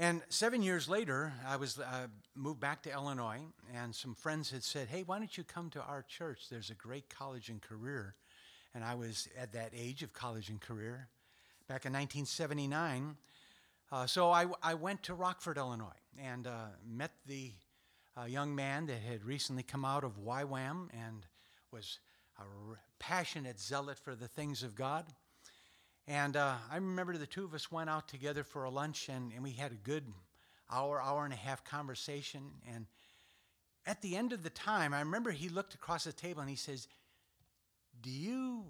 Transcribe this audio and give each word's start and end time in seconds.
And 0.00 0.22
seven 0.30 0.62
years 0.62 0.88
later, 0.88 1.34
I 1.46 1.56
was 1.56 1.78
uh, 1.78 2.06
moved 2.34 2.58
back 2.58 2.82
to 2.84 2.90
Illinois, 2.90 3.40
and 3.74 3.94
some 3.94 4.14
friends 4.14 4.50
had 4.50 4.64
said, 4.64 4.88
"Hey, 4.88 5.02
why 5.02 5.18
don't 5.18 5.36
you 5.36 5.44
come 5.44 5.68
to 5.70 5.82
our 5.82 6.02
church? 6.02 6.48
There's 6.48 6.70
a 6.70 6.74
great 6.74 7.10
college 7.10 7.50
and 7.50 7.60
career." 7.60 8.14
And 8.74 8.82
I 8.82 8.94
was 8.94 9.28
at 9.38 9.52
that 9.52 9.72
age 9.76 10.02
of 10.02 10.14
college 10.14 10.48
and 10.48 10.58
career, 10.58 11.08
back 11.68 11.84
in 11.84 11.92
1979. 11.92 13.18
Uh, 13.92 14.06
so 14.06 14.30
I, 14.30 14.46
I, 14.62 14.72
went 14.72 15.02
to 15.02 15.14
Rockford, 15.14 15.58
Illinois, 15.58 16.00
and 16.18 16.46
uh, 16.46 16.68
met 16.88 17.12
the 17.26 17.52
uh, 18.18 18.24
young 18.24 18.54
man 18.54 18.86
that 18.86 19.02
had 19.02 19.22
recently 19.26 19.64
come 19.64 19.84
out 19.84 20.02
of 20.02 20.12
YWAM 20.24 20.88
and 20.94 21.26
was 21.72 21.98
a 22.38 22.44
passionate 22.98 23.60
zealot 23.60 23.98
for 23.98 24.14
the 24.14 24.28
things 24.28 24.62
of 24.62 24.74
God. 24.74 25.04
And 26.06 26.36
uh, 26.36 26.54
I 26.70 26.76
remember 26.76 27.16
the 27.16 27.26
two 27.26 27.44
of 27.44 27.54
us 27.54 27.70
went 27.70 27.90
out 27.90 28.08
together 28.08 28.42
for 28.42 28.64
a 28.64 28.70
lunch, 28.70 29.08
and, 29.08 29.32
and 29.32 29.42
we 29.42 29.52
had 29.52 29.72
a 29.72 29.76
good 29.76 30.04
hour, 30.70 31.00
hour 31.00 31.24
and 31.24 31.32
a 31.32 31.36
half 31.36 31.64
conversation. 31.64 32.42
And 32.74 32.86
at 33.86 34.02
the 34.02 34.16
end 34.16 34.32
of 34.32 34.42
the 34.42 34.50
time, 34.50 34.94
I 34.94 35.00
remember 35.00 35.30
he 35.30 35.48
looked 35.48 35.74
across 35.74 36.04
the 36.04 36.12
table 36.12 36.40
and 36.40 36.50
he 36.50 36.56
says, 36.56 36.88
Do 38.00 38.10
you 38.10 38.64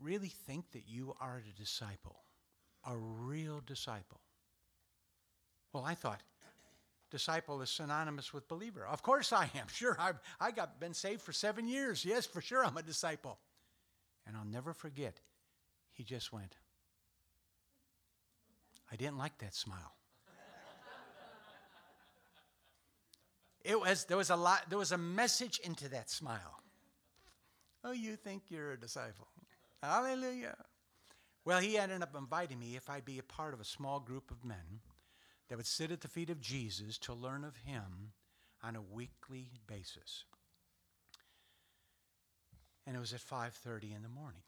really 0.00 0.32
think 0.46 0.72
that 0.72 0.84
you 0.86 1.14
are 1.20 1.42
a 1.48 1.60
disciple? 1.60 2.16
A 2.86 2.96
real 2.96 3.62
disciple? 3.64 4.20
Well, 5.72 5.84
I 5.84 5.94
thought, 5.94 6.22
disciple 7.10 7.62
is 7.62 7.70
synonymous 7.70 8.32
with 8.32 8.48
believer. 8.48 8.86
Of 8.86 9.02
course 9.02 9.32
I 9.32 9.44
am. 9.54 9.66
Sure, 9.72 9.96
I've 9.98 10.20
I 10.40 10.50
got 10.50 10.80
been 10.80 10.94
saved 10.94 11.22
for 11.22 11.32
seven 11.32 11.66
years. 11.66 12.04
Yes, 12.04 12.26
for 12.26 12.40
sure 12.40 12.64
I'm 12.64 12.76
a 12.76 12.82
disciple. 12.82 13.38
And 14.26 14.36
I'll 14.36 14.44
never 14.44 14.72
forget, 14.72 15.20
he 15.94 16.04
just 16.04 16.32
went. 16.32 16.56
I 18.92 18.96
didn't 18.96 19.18
like 19.18 19.38
that 19.38 19.54
smile. 19.54 19.94
It 23.64 23.80
was 23.80 24.04
there 24.04 24.18
was 24.18 24.28
a 24.28 24.36
lot 24.36 24.68
there 24.68 24.78
was 24.78 24.92
a 24.92 24.98
message 24.98 25.58
into 25.64 25.88
that 25.88 26.10
smile. 26.10 26.60
Oh, 27.82 27.92
you 27.92 28.16
think 28.16 28.42
you're 28.50 28.72
a 28.72 28.80
disciple. 28.80 29.28
Hallelujah. 29.82 30.56
Well, 31.44 31.60
he 31.60 31.78
ended 31.78 32.02
up 32.02 32.14
inviting 32.16 32.58
me 32.58 32.76
if 32.76 32.88
I'd 32.88 33.04
be 33.04 33.18
a 33.18 33.22
part 33.22 33.52
of 33.52 33.60
a 33.60 33.64
small 33.64 34.00
group 34.00 34.30
of 34.30 34.44
men 34.44 34.80
that 35.48 35.56
would 35.56 35.66
sit 35.66 35.90
at 35.90 36.00
the 36.00 36.08
feet 36.08 36.30
of 36.30 36.40
Jesus 36.40 36.98
to 36.98 37.14
learn 37.14 37.44
of 37.44 37.56
him 37.56 38.12
on 38.62 38.76
a 38.76 38.82
weekly 38.82 39.50
basis. 39.66 40.24
And 42.86 42.96
it 42.96 43.00
was 43.00 43.12
at 43.12 43.20
5:30 43.20 43.94
in 43.94 44.02
the 44.02 44.08
morning. 44.08 44.42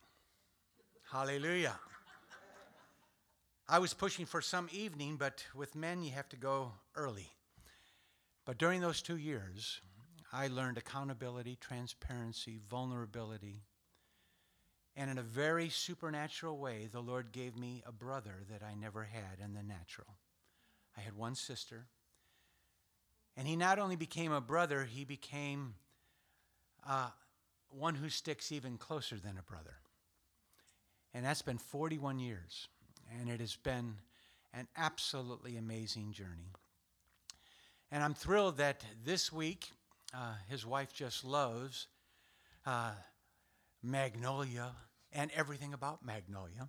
Hallelujah. 1.13 1.79
I 3.69 3.79
was 3.79 3.95
pushing 3.95 4.27
for 4.27 4.43
some 4.43 4.69
evening, 4.73 5.17
but 5.17 5.45
with 5.55 5.77
men 5.77 6.03
you 6.03 6.11
have 6.11 6.29
to 6.31 6.37
go 6.37 6.73
early. 6.97 7.31
But 8.45 8.59
during 8.59 8.81
those 8.81 9.03
2 9.03 9.17
years, 9.17 9.81
I 10.33 10.49
learned 10.49 10.79
accountability, 10.79 11.59
transparency, 11.61 12.59
vulnerability. 12.69 13.63
And 14.97 15.09
in 15.09 15.19
a 15.19 15.23
very 15.23 15.69
supernatural 15.69 16.59
way, 16.59 16.89
the 16.91 17.01
Lord 17.01 17.31
gave 17.31 17.57
me 17.57 17.85
a 17.87 17.93
brother 17.93 18.43
that 18.51 18.65
I 18.65 18.75
never 18.75 19.05
had 19.05 19.39
in 19.45 19.55
the 19.55 19.63
natural. 19.63 20.19
I 20.97 21.03
had 21.03 21.15
one 21.15 21.37
sister. 21.37 21.87
And 23.37 23.47
he 23.47 23.55
not 23.55 23.79
only 23.79 23.97
became 23.97 24.33
a 24.33 24.41
brother, 24.41 24.85
he 24.85 25.05
became 25.05 25.75
uh, 26.85 27.11
one 27.69 27.95
who 27.95 28.09
sticks 28.09 28.51
even 28.51 28.77
closer 28.77 29.17
than 29.17 29.39
a 29.39 29.43
brother. 29.43 29.77
And 31.17 31.25
that's 31.25 31.41
been 31.41 31.57
41 31.57 32.19
years. 32.19 32.69
And 33.19 33.31
it 33.31 33.41
has 33.41 33.57
been 33.57 33.95
an 34.53 34.69
absolutely 34.77 35.57
amazing 35.57 36.13
journey. 36.13 36.53
And 37.91 38.05
I'm 38.05 38.13
thrilled 38.13 38.59
that 38.59 38.85
this 39.03 39.33
week, 39.33 39.71
uh, 40.13 40.35
his 40.51 40.67
wife 40.67 40.93
just 40.93 41.25
loves 41.25 41.87
uh, 42.67 42.91
Magnolia 43.83 44.73
and 45.11 45.31
everything 45.35 45.73
about 45.73 46.05
Magnolia 46.05 46.69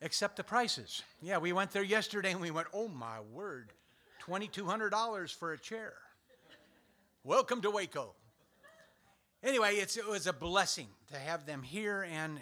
except 0.00 0.34
the 0.34 0.42
prices. 0.42 1.02
Yeah, 1.20 1.38
we 1.38 1.52
went 1.52 1.70
there 1.70 1.84
yesterday 1.84 2.32
and 2.32 2.40
we 2.40 2.50
went, 2.50 2.66
oh 2.74 2.88
my 2.88 3.20
word, 3.32 3.72
$2,200 4.26 5.32
for 5.32 5.52
a 5.52 5.58
chair. 5.58 5.92
Welcome 7.22 7.60
to 7.60 7.70
Waco. 7.70 8.16
Anyway, 9.44 9.74
it 9.74 9.96
was 10.08 10.26
a 10.26 10.32
blessing 10.32 10.88
to 11.12 11.18
have 11.18 11.46
them 11.46 11.62
here, 11.62 12.06
and 12.10 12.40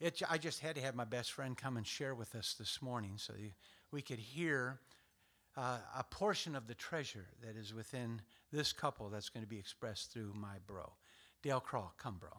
it, 0.00 0.22
I 0.28 0.38
just 0.38 0.60
had 0.60 0.74
to 0.76 0.82
have 0.82 0.94
my 0.94 1.04
best 1.04 1.32
friend 1.32 1.56
come 1.56 1.76
and 1.76 1.86
share 1.86 2.14
with 2.14 2.34
us 2.34 2.54
this 2.58 2.82
morning 2.82 3.14
so 3.16 3.32
we 3.90 4.02
could 4.02 4.18
hear 4.18 4.80
uh, 5.56 5.78
a 5.96 6.04
portion 6.04 6.56
of 6.56 6.66
the 6.66 6.74
treasure 6.74 7.26
that 7.42 7.56
is 7.56 7.72
within 7.72 8.20
this 8.52 8.72
couple 8.72 9.08
that's 9.08 9.28
going 9.28 9.44
to 9.44 9.48
be 9.48 9.58
expressed 9.58 10.12
through 10.12 10.32
my 10.34 10.56
bro. 10.66 10.92
Dale 11.42 11.60
Crall, 11.60 11.94
come, 11.96 12.16
bro. 12.18 12.30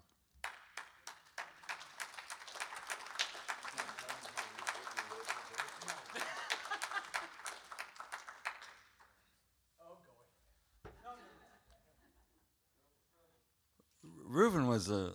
Reuben 14.27 14.67
was 14.67 14.89
a, 14.89 15.13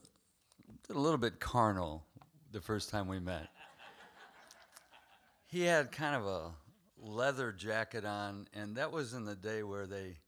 a 0.88 0.94
little 0.94 1.18
bit 1.18 1.40
carnal 1.40 2.06
the 2.52 2.60
first 2.60 2.90
time 2.90 3.08
we 3.08 3.20
met. 3.20 3.48
He 5.46 5.62
had 5.62 5.90
kind 5.92 6.14
of 6.14 6.26
a 6.26 6.50
leather 7.02 7.52
jacket 7.52 8.04
on, 8.04 8.46
and 8.54 8.76
that 8.76 8.92
was 8.92 9.14
in 9.14 9.24
the 9.24 9.34
day 9.34 9.62
where 9.62 9.86
they 9.86 10.18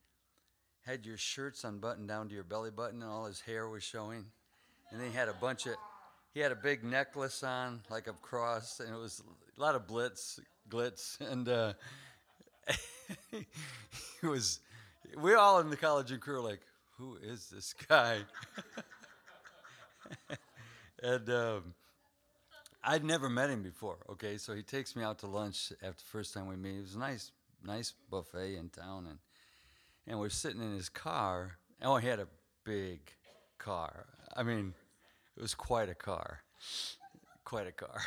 had 0.84 1.06
your 1.06 1.16
shirts 1.16 1.64
unbuttoned 1.64 2.08
down 2.08 2.28
to 2.28 2.34
your 2.34 2.44
belly 2.44 2.70
button, 2.70 3.02
and 3.02 3.10
all 3.10 3.26
his 3.26 3.40
hair 3.40 3.68
was 3.68 3.82
showing. 3.82 4.24
And 4.90 5.00
then 5.00 5.10
he 5.10 5.16
had 5.16 5.28
a 5.28 5.34
bunch 5.34 5.66
of, 5.66 5.74
he 6.34 6.40
had 6.40 6.52
a 6.52 6.56
big 6.56 6.82
necklace 6.84 7.42
on, 7.42 7.82
like 7.88 8.08
a 8.08 8.12
cross, 8.12 8.80
and 8.80 8.92
it 8.92 8.98
was 8.98 9.22
a 9.56 9.60
lot 9.60 9.74
of 9.74 9.86
blitz, 9.86 10.40
glitz, 10.68 11.20
and 11.30 11.48
uh, 11.48 11.72
he 13.30 14.26
was. 14.26 14.60
We 15.16 15.34
all 15.34 15.60
in 15.60 15.68
the 15.68 15.76
college 15.76 16.10
and 16.10 16.20
crew 16.20 16.40
were 16.40 16.48
like, 16.48 16.60
who 16.96 17.18
is 17.22 17.48
this 17.48 17.74
guy? 17.88 18.20
and 21.02 21.28
um, 21.28 21.74
I'd 22.84 23.04
never 23.04 23.28
met 23.28 23.50
him 23.50 23.62
before. 23.62 23.98
Okay, 24.10 24.38
so 24.38 24.54
he 24.54 24.62
takes 24.62 24.96
me 24.96 25.02
out 25.02 25.18
to 25.20 25.26
lunch 25.26 25.72
after 25.82 26.02
the 26.02 26.10
first 26.10 26.34
time 26.34 26.48
we 26.48 26.56
meet. 26.56 26.78
It 26.78 26.82
was 26.82 26.94
a 26.96 26.98
nice, 26.98 27.30
nice 27.64 27.92
buffet 28.10 28.56
in 28.56 28.70
town, 28.70 29.06
and 29.08 29.18
and 30.06 30.18
we're 30.18 30.30
sitting 30.30 30.60
in 30.60 30.74
his 30.74 30.88
car. 30.88 31.58
Oh, 31.82 31.96
he 31.96 32.08
had 32.08 32.18
a 32.18 32.28
big 32.64 33.00
car. 33.58 34.06
I 34.36 34.42
mean, 34.42 34.74
it 35.36 35.40
was 35.40 35.54
quite 35.54 35.88
a 35.88 35.94
car, 35.94 36.42
quite 37.44 37.66
a 37.66 37.72
car. 37.72 38.00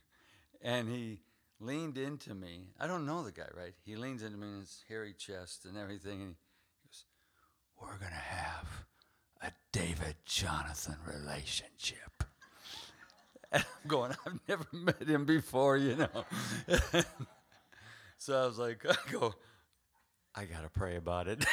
and 0.62 0.88
he 0.88 1.20
leaned 1.58 1.98
into 1.98 2.34
me. 2.34 2.68
I 2.78 2.86
don't 2.86 3.06
know 3.06 3.22
the 3.22 3.32
guy, 3.32 3.48
right? 3.56 3.74
He 3.84 3.96
leans 3.96 4.22
into 4.22 4.36
me 4.36 4.48
in 4.48 4.60
his 4.60 4.84
hairy 4.88 5.14
chest 5.14 5.64
and 5.64 5.76
everything, 5.76 6.20
and 6.22 6.34
he 6.82 6.88
goes, 6.88 7.04
we're 7.80 7.98
to 7.98 8.14
have 8.14 8.84
a 9.42 9.52
David 9.72 10.16
Jonathan 10.24 10.96
relationship. 11.06 12.24
And 13.52 13.64
I'm 13.64 13.88
going, 13.88 14.12
I've 14.24 14.38
never 14.48 14.64
met 14.72 15.02
him 15.02 15.24
before, 15.24 15.76
you 15.76 15.96
know. 15.96 16.24
so 18.16 18.40
I 18.40 18.46
was 18.46 18.58
like, 18.58 18.86
I 18.88 18.94
go, 19.10 19.34
I 20.36 20.44
got 20.44 20.62
to 20.62 20.68
pray 20.68 20.94
about 20.94 21.26
it. 21.26 21.44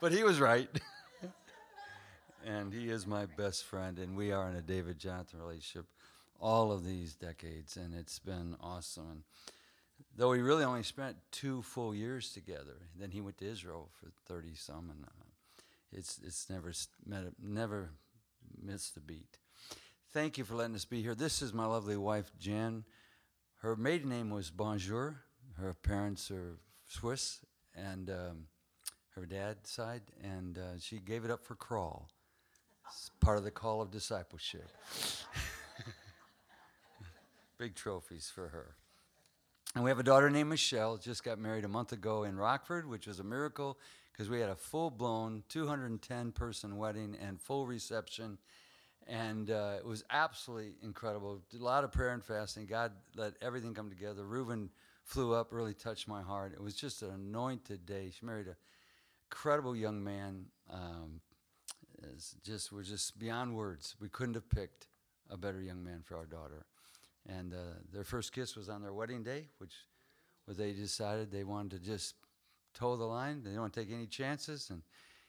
but 0.00 0.12
he 0.12 0.22
was 0.22 0.38
right. 0.38 0.68
and 2.46 2.72
he 2.72 2.90
is 2.90 3.08
my 3.08 3.26
best 3.26 3.64
friend, 3.64 3.98
and 3.98 4.16
we 4.16 4.30
are 4.30 4.48
in 4.48 4.54
a 4.54 4.62
David 4.62 5.00
Jonathan 5.00 5.40
relationship 5.40 5.86
all 6.40 6.72
of 6.72 6.84
these 6.84 7.14
decades, 7.14 7.76
and 7.76 7.94
it's 7.94 8.18
been 8.18 8.54
awesome. 8.60 9.06
And 9.10 9.22
though 10.16 10.30
we 10.30 10.40
really 10.40 10.64
only 10.64 10.82
spent 10.82 11.16
two 11.30 11.62
full 11.62 11.94
years 11.94 12.32
together. 12.32 12.88
Then 12.98 13.10
he 13.10 13.20
went 13.20 13.38
to 13.38 13.50
Israel 13.50 13.90
for 13.98 14.10
thirty 14.26 14.54
some, 14.54 14.90
and 14.90 15.04
uh, 15.04 15.62
it's 15.92 16.20
it's 16.22 16.50
never 16.50 16.72
met, 17.06 17.24
never 17.42 17.90
missed 18.62 18.96
a 18.96 19.00
beat. 19.00 19.38
Thank 20.12 20.38
you 20.38 20.44
for 20.44 20.54
letting 20.54 20.74
us 20.74 20.84
be 20.84 21.02
here. 21.02 21.14
This 21.14 21.42
is 21.42 21.52
my 21.52 21.66
lovely 21.66 21.96
wife 21.96 22.30
Jan. 22.38 22.84
Her 23.56 23.76
maiden 23.76 24.08
name 24.08 24.30
was 24.30 24.50
Bonjour. 24.50 25.22
Her 25.54 25.74
parents 25.74 26.30
are 26.30 26.58
Swiss, 26.86 27.40
and 27.74 28.10
um, 28.10 28.46
her 29.14 29.26
dad's 29.26 29.70
side, 29.70 30.02
and 30.22 30.58
uh, 30.58 30.78
she 30.78 30.98
gave 30.98 31.24
it 31.24 31.30
up 31.30 31.44
for 31.44 31.54
Crall. 31.54 32.08
It's 32.86 33.10
part 33.20 33.38
of 33.38 33.44
the 33.44 33.50
call 33.50 33.80
of 33.80 33.90
discipleship. 33.90 34.68
Big 37.58 37.74
trophies 37.74 38.30
for 38.32 38.48
her. 38.48 38.74
And 39.74 39.82
we 39.82 39.90
have 39.90 39.98
a 39.98 40.04
daughter 40.04 40.30
named 40.30 40.50
Michelle, 40.50 40.96
just 40.96 41.24
got 41.24 41.38
married 41.38 41.64
a 41.64 41.68
month 41.68 41.92
ago 41.92 42.24
in 42.24 42.36
Rockford, 42.36 42.88
which 42.88 43.06
was 43.06 43.18
a 43.18 43.24
miracle 43.24 43.78
because 44.14 44.30
we 44.30 44.38
had 44.38 44.48
a 44.48 44.54
full 44.54 44.90
blown 44.90 45.42
210 45.48 46.32
person 46.32 46.76
wedding 46.76 47.16
and 47.20 47.40
full 47.40 47.66
reception. 47.66 48.38
and 49.06 49.50
uh, 49.50 49.74
it 49.78 49.84
was 49.84 50.04
absolutely 50.10 50.72
incredible. 50.82 51.42
Did 51.50 51.60
a 51.60 51.64
lot 51.64 51.84
of 51.84 51.92
prayer 51.92 52.10
and 52.10 52.24
fasting. 52.24 52.66
God 52.66 52.92
let 53.16 53.34
everything 53.42 53.74
come 53.74 53.90
together. 53.90 54.24
Reuben 54.24 54.70
flew 55.02 55.34
up, 55.34 55.52
really 55.52 55.74
touched 55.74 56.08
my 56.08 56.22
heart. 56.22 56.52
It 56.54 56.62
was 56.62 56.74
just 56.74 57.02
an 57.02 57.10
anointed 57.10 57.84
day. 57.84 58.10
She 58.18 58.24
married 58.24 58.46
a 58.46 58.56
incredible 59.30 59.74
young 59.74 60.02
man. 60.02 60.46
Um, 60.70 61.20
just 62.44 62.72
we're 62.72 62.82
just 62.82 63.18
beyond 63.18 63.54
words. 63.54 63.96
We 64.00 64.08
couldn't 64.08 64.34
have 64.34 64.48
picked 64.48 64.86
a 65.30 65.36
better 65.36 65.60
young 65.60 65.82
man 65.82 66.02
for 66.04 66.16
our 66.16 66.26
daughter. 66.26 66.66
And 67.26 67.52
uh, 67.54 67.78
their 67.92 68.04
first 68.04 68.32
kiss 68.32 68.56
was 68.56 68.68
on 68.68 68.82
their 68.82 68.92
wedding 68.92 69.22
day, 69.22 69.48
which 69.58 69.72
was 70.46 70.56
they 70.56 70.72
decided 70.72 71.30
they 71.32 71.44
wanted 71.44 71.82
to 71.82 71.90
just 71.90 72.14
toe 72.74 72.96
the 72.96 73.04
line. 73.04 73.42
They 73.42 73.50
don't 73.50 73.60
want 73.60 73.72
to 73.72 73.80
take 73.80 73.92
any 73.92 74.06
chances. 74.06 74.70
And 74.70 74.82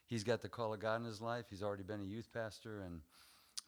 he's 0.06 0.24
got 0.24 0.42
the 0.42 0.50
call 0.50 0.74
of 0.74 0.80
God 0.80 1.00
in 1.02 1.06
his 1.06 1.22
life. 1.22 1.46
He's 1.50 1.64
already 1.64 1.84
been 1.84 2.02
a 2.02 2.06
youth 2.06 2.30
pastor, 2.34 2.82
and 2.82 3.02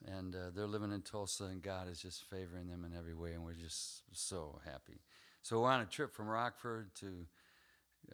and 0.06 0.34
uh, 0.34 0.50
they're 0.54 0.66
living 0.66 0.92
in 0.92 1.02
Tulsa, 1.02 1.44
and 1.44 1.60
God 1.62 1.88
is 1.88 2.00
just 2.00 2.22
favoring 2.24 2.68
them 2.68 2.84
in 2.84 2.96
every 2.96 3.14
way, 3.14 3.32
and 3.32 3.44
we're 3.44 3.54
just 3.54 4.02
so 4.12 4.60
happy. 4.64 5.00
So 5.42 5.60
we're 5.60 5.70
on 5.70 5.80
a 5.80 5.86
trip 5.86 6.14
from 6.14 6.28
Rockford 6.28 6.94
to 6.96 7.26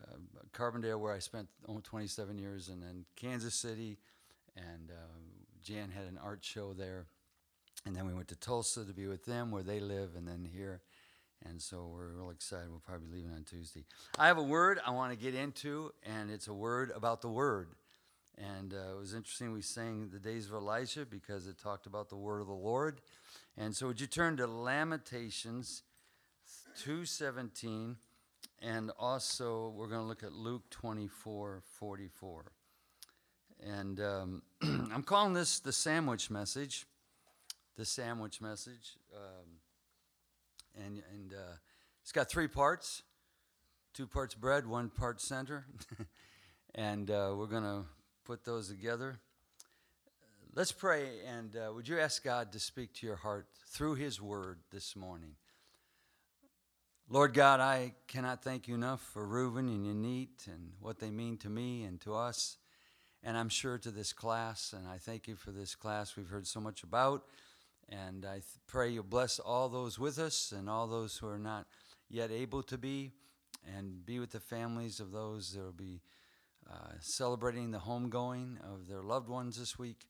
uh, 0.00 0.16
Carbondale, 0.52 0.98
where 0.98 1.12
I 1.12 1.18
spent 1.18 1.48
27 1.82 2.38
years, 2.38 2.68
and 2.68 2.82
then 2.82 3.04
Kansas 3.16 3.54
City, 3.54 3.98
and 4.56 4.90
uh, 4.90 5.18
Jan 5.62 5.90
had 5.90 6.04
an 6.04 6.18
art 6.22 6.42
show 6.42 6.72
there, 6.72 7.06
and 7.84 7.94
then 7.94 8.06
we 8.06 8.14
went 8.14 8.28
to 8.28 8.36
Tulsa 8.36 8.84
to 8.84 8.92
be 8.92 9.06
with 9.06 9.24
them, 9.24 9.50
where 9.50 9.62
they 9.62 9.80
live, 9.80 10.10
and 10.16 10.26
then 10.26 10.48
here. 10.50 10.80
And 11.48 11.60
so 11.60 11.90
we're 11.92 12.08
real 12.08 12.30
excited. 12.30 12.70
We'll 12.70 12.80
probably 12.80 13.08
be 13.08 13.16
leaving 13.16 13.32
on 13.32 13.44
Tuesday. 13.44 13.84
I 14.18 14.26
have 14.28 14.38
a 14.38 14.42
word 14.42 14.80
I 14.86 14.90
want 14.90 15.12
to 15.12 15.18
get 15.18 15.34
into, 15.34 15.92
and 16.04 16.30
it's 16.30 16.48
a 16.48 16.54
word 16.54 16.90
about 16.94 17.20
the 17.20 17.28
Word. 17.28 17.68
And 18.36 18.74
uh, 18.74 18.96
it 18.96 18.98
was 18.98 19.14
interesting. 19.14 19.52
We 19.52 19.62
sang 19.62 20.10
the 20.12 20.18
days 20.18 20.46
of 20.46 20.54
Elijah 20.54 21.06
because 21.06 21.46
it 21.46 21.58
talked 21.58 21.86
about 21.86 22.08
the 22.08 22.16
word 22.16 22.40
of 22.40 22.48
the 22.48 22.52
Lord. 22.52 23.00
And 23.56 23.76
so, 23.76 23.86
would 23.86 24.00
you 24.00 24.08
turn 24.08 24.36
to 24.38 24.46
Lamentations 24.46 25.82
2:17, 26.82 27.96
and 28.60 28.90
also 28.98 29.68
we're 29.76 29.86
going 29.86 30.00
to 30.00 30.06
look 30.06 30.22
at 30.22 30.32
Luke 30.32 30.68
24:44. 30.70 32.50
And 33.64 34.00
um, 34.00 34.42
I'm 34.62 35.02
calling 35.02 35.34
this 35.34 35.60
the 35.60 35.72
sandwich 35.72 36.30
message. 36.30 36.86
The 37.76 37.84
sandwich 37.84 38.40
message. 38.40 38.96
Um, 39.14 39.60
and 40.76 41.02
and 41.12 41.32
uh, 41.32 41.56
it's 42.02 42.12
got 42.12 42.30
three 42.30 42.48
parts 42.48 43.02
two 43.94 44.06
parts 44.08 44.34
bread, 44.34 44.66
one 44.66 44.90
part 44.90 45.20
center. 45.20 45.64
and 46.74 47.10
uh, 47.10 47.32
we're 47.36 47.46
to 47.62 47.84
put 48.24 48.44
those 48.44 48.68
together. 48.68 49.20
Let's 50.52 50.72
pray, 50.72 51.20
and 51.26 51.56
uh, 51.56 51.72
would 51.72 51.86
you 51.86 52.00
ask 52.00 52.22
God 52.22 52.52
to 52.52 52.58
speak 52.60 52.92
to 52.94 53.06
your 53.06 53.16
heart 53.16 53.46
through 53.68 53.94
His 53.94 54.20
Word 54.20 54.58
this 54.72 54.96
morning? 54.96 55.36
Lord 57.08 57.34
God, 57.34 57.60
I 57.60 57.94
cannot 58.08 58.42
thank 58.42 58.66
you 58.66 58.74
enough 58.74 59.00
for 59.00 59.26
Reuben 59.26 59.68
and 59.68 59.86
Yanit 59.86 60.46
and 60.46 60.72
what 60.80 60.98
they 60.98 61.10
mean 61.10 61.36
to 61.38 61.48
me 61.48 61.84
and 61.84 62.00
to 62.00 62.14
us, 62.14 62.56
and 63.22 63.36
I'm 63.36 63.48
sure 63.48 63.78
to 63.78 63.90
this 63.90 64.12
class. 64.12 64.72
And 64.76 64.88
I 64.88 64.98
thank 64.98 65.28
you 65.28 65.36
for 65.36 65.52
this 65.52 65.76
class 65.76 66.16
we've 66.16 66.28
heard 66.28 66.46
so 66.46 66.60
much 66.60 66.82
about. 66.82 67.24
And 67.88 68.24
I 68.24 68.34
th- 68.34 68.44
pray 68.66 68.90
you 68.90 69.02
bless 69.02 69.38
all 69.38 69.68
those 69.68 69.98
with 69.98 70.18
us 70.18 70.52
and 70.52 70.68
all 70.68 70.86
those 70.86 71.16
who 71.16 71.28
are 71.28 71.38
not 71.38 71.66
yet 72.08 72.30
able 72.30 72.62
to 72.64 72.78
be, 72.78 73.12
and 73.76 74.04
be 74.04 74.18
with 74.18 74.30
the 74.30 74.40
families 74.40 75.00
of 75.00 75.10
those 75.10 75.52
that 75.52 75.62
will 75.62 75.72
be 75.72 76.00
uh, 76.70 76.92
celebrating 77.00 77.70
the 77.70 77.78
homegoing 77.78 78.56
of 78.62 78.88
their 78.88 79.02
loved 79.02 79.28
ones 79.28 79.58
this 79.58 79.78
week. 79.78 80.06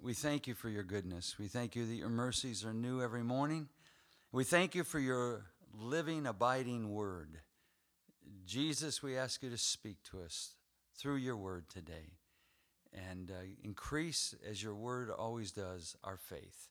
We 0.00 0.14
thank 0.14 0.46
you 0.46 0.54
for 0.54 0.68
your 0.68 0.82
goodness. 0.84 1.36
We 1.38 1.48
thank 1.48 1.74
you 1.74 1.86
that 1.86 1.94
your 1.94 2.08
mercies 2.08 2.64
are 2.64 2.72
new 2.72 3.02
every 3.02 3.22
morning. 3.22 3.68
We 4.30 4.44
thank 4.44 4.74
you 4.74 4.84
for 4.84 4.98
your 4.98 5.46
living, 5.74 6.26
abiding 6.26 6.92
word. 6.92 7.40
Jesus, 8.46 9.02
we 9.02 9.16
ask 9.16 9.42
you 9.42 9.50
to 9.50 9.58
speak 9.58 10.02
to 10.10 10.22
us 10.22 10.54
through 10.96 11.16
your 11.16 11.36
word 11.36 11.68
today 11.68 12.18
and 12.92 13.30
uh, 13.30 13.34
increase, 13.62 14.34
as 14.48 14.62
your 14.62 14.74
word 14.74 15.10
always 15.10 15.50
does, 15.52 15.96
our 16.04 16.16
faith. 16.16 16.68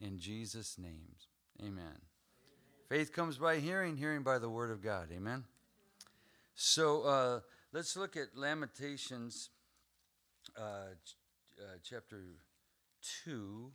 In 0.00 0.18
Jesus' 0.18 0.78
name, 0.78 1.16
amen. 1.60 1.72
amen. 1.72 1.96
Faith 2.88 3.12
comes 3.12 3.38
by 3.38 3.58
hearing, 3.58 3.96
hearing 3.96 4.22
by 4.22 4.38
the 4.38 4.48
word 4.48 4.70
of 4.70 4.82
God. 4.82 5.08
Amen. 5.12 5.44
So, 6.54 7.02
uh, 7.02 7.40
Let's 7.72 7.96
look 7.96 8.16
at 8.16 8.36
Lamentations 8.36 9.50
uh, 10.58 10.62
uh, 11.56 11.76
chapter 11.84 12.20
2 13.24 13.70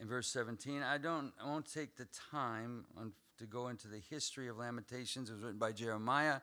and 0.00 0.08
verse 0.08 0.26
17. 0.32 0.82
I, 0.82 0.98
don't, 0.98 1.32
I 1.40 1.46
won't 1.46 1.72
take 1.72 1.96
the 1.96 2.08
time 2.32 2.86
on, 2.96 3.12
to 3.38 3.46
go 3.46 3.68
into 3.68 3.86
the 3.86 4.00
history 4.10 4.48
of 4.48 4.58
Lamentations. 4.58 5.30
It 5.30 5.34
was 5.34 5.42
written 5.44 5.60
by 5.60 5.70
Jeremiah, 5.70 6.40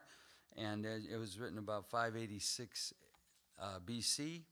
and 0.56 0.86
it 0.86 1.18
was 1.18 1.38
written 1.38 1.58
about 1.58 1.90
586 1.90 2.94
uh, 3.60 3.66
BC. 3.84 4.44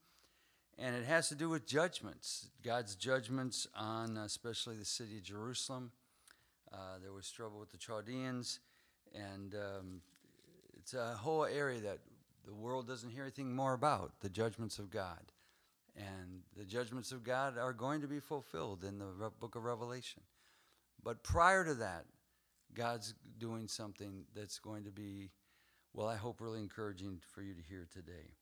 And 0.79 0.95
it 0.95 1.05
has 1.07 1.29
to 1.31 1.35
do 1.35 1.49
with 1.49 1.67
judgments, 1.67 2.49
God's 2.63 2.97
judgments 2.97 3.67
on 3.75 4.19
especially 4.19 4.77
the 4.77 4.85
city 4.85 5.17
of 5.17 5.23
Jerusalem. 5.23 5.91
Uh, 6.73 6.99
there 7.03 7.13
was 7.13 7.31
trouble 7.31 7.59
with 7.59 7.71
the 7.71 7.79
Chaldeans, 7.79 8.61
and 9.15 9.55
um, 9.55 10.01
it's 10.79 10.93
a 10.93 11.15
whole 11.15 11.47
area 11.47 11.81
that 11.81 12.01
the 12.45 12.55
world 12.55 12.87
doesn't 12.87 13.11
hear 13.11 13.23
anything 13.23 13.55
more 13.55 13.73
about 13.73 14.21
the 14.21 14.29
judgments 14.29 14.79
of 14.79 14.91
God. 14.91 15.33
And 15.97 16.43
the 16.57 16.65
judgments 16.65 17.11
of 17.11 17.25
God 17.25 17.57
are 17.57 17.73
going 17.73 18.03
to 18.03 18.07
be 18.07 18.21
fulfilled 18.21 18.85
in 18.85 18.99
the 18.99 19.31
book 19.41 19.55
of 19.55 19.65
Revelation. 19.65 20.23
But 21.03 21.23
prior 21.23 21.65
to 21.65 21.75
that, 21.75 22.05
God's 22.75 23.15
doing 23.39 23.67
something 23.67 24.25
that's 24.35 24.59
going 24.59 24.85
to 24.85 24.91
be, 24.91 25.31
well, 25.95 26.07
I 26.07 26.17
hope 26.17 26.41
really 26.41 26.61
encouraging 26.61 27.21
for 27.33 27.41
you 27.41 27.55
to 27.55 27.63
hear 27.63 27.87
today. 27.91 28.35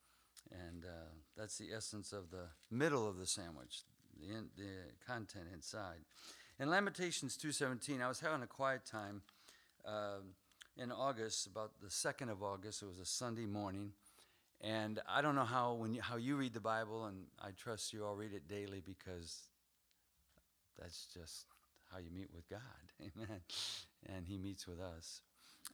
And 0.50 0.85
uh, 0.85 1.12
that's 1.37 1.58
the 1.58 1.73
essence 1.75 2.12
of 2.12 2.31
the 2.31 2.46
middle 2.70 3.08
of 3.08 3.19
the 3.19 3.26
sandwich, 3.26 3.82
the, 4.20 4.35
in, 4.35 4.49
the 4.56 4.70
content 5.06 5.46
inside. 5.52 6.05
In 6.58 6.70
Lamentations 6.70 7.37
2.17, 7.37 8.00
I 8.02 8.08
was 8.08 8.20
having 8.20 8.43
a 8.43 8.46
quiet 8.46 8.85
time. 8.85 9.23
Uh, 9.85 10.19
in 10.76 10.91
August, 10.91 11.46
about 11.46 11.73
the 11.81 11.88
2nd 11.88 12.31
of 12.31 12.43
August. 12.43 12.82
It 12.82 12.87
was 12.87 12.99
a 12.99 13.05
Sunday 13.05 13.46
morning. 13.46 13.93
And 14.61 15.00
I 15.08 15.20
don't 15.20 15.35
know 15.35 15.44
how, 15.44 15.75
when 15.75 15.94
you, 15.94 16.00
how 16.00 16.17
you 16.17 16.37
read 16.37 16.55
the 16.55 16.61
Bible, 16.61 17.06
and 17.06 17.26
I 17.41 17.50
trust 17.50 17.93
you 17.93 18.05
all 18.05 18.14
read 18.14 18.32
it 18.32 18.49
daily 18.49 18.82
because 18.85 19.43
that's 20.79 21.06
just 21.12 21.46
how 21.93 21.99
you 21.99 22.11
meet 22.11 22.31
with 22.35 22.49
God. 22.49 22.61
Amen. 23.00 23.41
And 24.06 24.26
He 24.26 24.38
meets 24.38 24.67
with 24.67 24.81
us. 24.81 25.20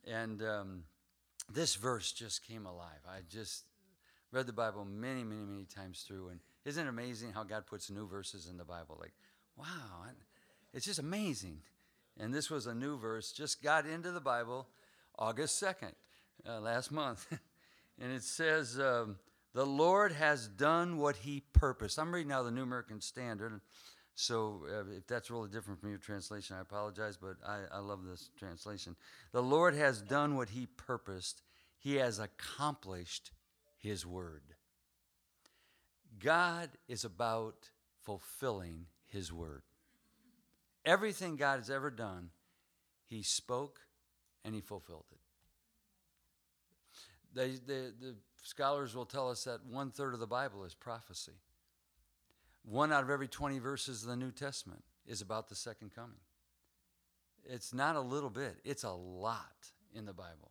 And 0.07 0.43
um, 0.43 0.83
this 1.53 1.77
verse 1.77 2.13
just 2.13 2.47
came 2.47 2.67
alive. 2.67 3.01
I 3.09 3.21
just 3.29 3.65
read 4.33 4.47
the 4.47 4.53
Bible 4.53 4.85
many, 4.85 5.25
many, 5.25 5.45
many 5.45 5.65
times 5.65 6.05
through. 6.07 6.29
And 6.29 6.41
isn't 6.65 6.87
it 6.87 6.89
amazing 6.89 7.33
how 7.33 7.45
God 7.45 7.67
puts 7.67 7.91
new 7.91 8.07
verses 8.07 8.49
in 8.51 8.57
the 8.57 8.65
Bible? 8.65 8.97
Like, 9.01 9.13
wow, 9.57 10.07
it's 10.73 10.87
just 10.87 10.99
amazing. 10.99 11.59
And 12.19 12.33
this 12.33 12.51
was 12.51 12.67
a 12.67 12.75
new 12.75 12.99
verse, 12.99 13.33
just 13.33 13.63
got 13.63 13.87
into 13.87 14.13
the 14.13 14.21
Bible 14.21 14.67
August 15.19 15.63
2nd, 15.63 15.93
uh, 16.49 16.61
last 16.61 16.91
month. 16.91 17.27
and 18.01 18.13
it 18.13 18.23
says, 18.23 18.79
um, 18.79 19.17
The 19.55 19.67
Lord 19.67 20.13
has 20.13 20.49
done 20.49 20.99
what 20.99 21.17
he 21.17 21.43
purposed. 21.53 21.99
I'm 21.99 22.13
reading 22.13 22.29
now 22.29 22.43
the 22.43 22.51
New 22.51 22.63
American 22.63 23.01
Standard. 23.01 23.61
So 24.15 24.67
uh, 24.69 24.97
if 24.97 25.07
that's 25.07 25.31
really 25.31 25.49
different 25.49 25.81
from 25.81 25.91
your 25.91 25.99
translation, 25.99 26.57
I 26.57 26.61
apologize, 26.61 27.17
but 27.17 27.37
I, 27.47 27.63
I 27.73 27.79
love 27.79 28.05
this 28.05 28.31
translation. 28.39 28.97
The 29.33 29.43
Lord 29.43 29.75
has 29.75 30.03
done 30.03 30.37
what 30.37 30.51
he 30.51 30.67
purposed, 30.67 31.43
he 31.79 31.97
has 31.97 32.19
accomplished 32.19 33.31
his 33.81 34.07
word. 34.07 34.43
God 36.19 36.71
is 36.87 37.05
about 37.05 37.71
fulfilling 38.03 38.87
his 39.07 39.33
word. 39.33 39.63
Everything 40.85 41.37
God 41.37 41.59
has 41.59 41.71
ever 41.71 41.91
done, 41.91 42.31
he 43.07 43.23
spoke, 43.23 43.81
and 44.45 44.55
he 44.55 44.61
fulfilled 44.61 45.07
it. 45.11 45.19
They, 47.33 47.51
they, 47.67 47.91
the 48.01 48.15
scholars 48.43 48.95
will 48.95 49.07
tell 49.07 49.31
us 49.31 49.45
that 49.45 49.65
one 49.67 49.91
third 49.91 50.15
of 50.15 50.21
the 50.21 50.27
Bible 50.27 50.65
is 50.65 50.75
prophecy. 50.75 51.39
One 52.65 52.93
out 52.93 53.03
of 53.03 53.11
every 53.11 53.29
20 53.29 53.59
verses 53.59 54.03
of 54.03 54.09
the 54.09 54.17
New 54.17 54.33
Testament 54.33 54.83
is 55.07 55.23
about 55.23 55.49
the 55.49 55.55
second 55.55 55.95
coming. 55.95 56.21
It's 57.45 57.73
not 57.73 57.97
a 57.97 58.01
little 58.01 58.31
bit, 58.31 58.57
it's 58.65 58.85
a 58.85 58.91
lot 58.91 59.71
in 59.95 60.05
the 60.05 60.13
Bible. 60.13 60.51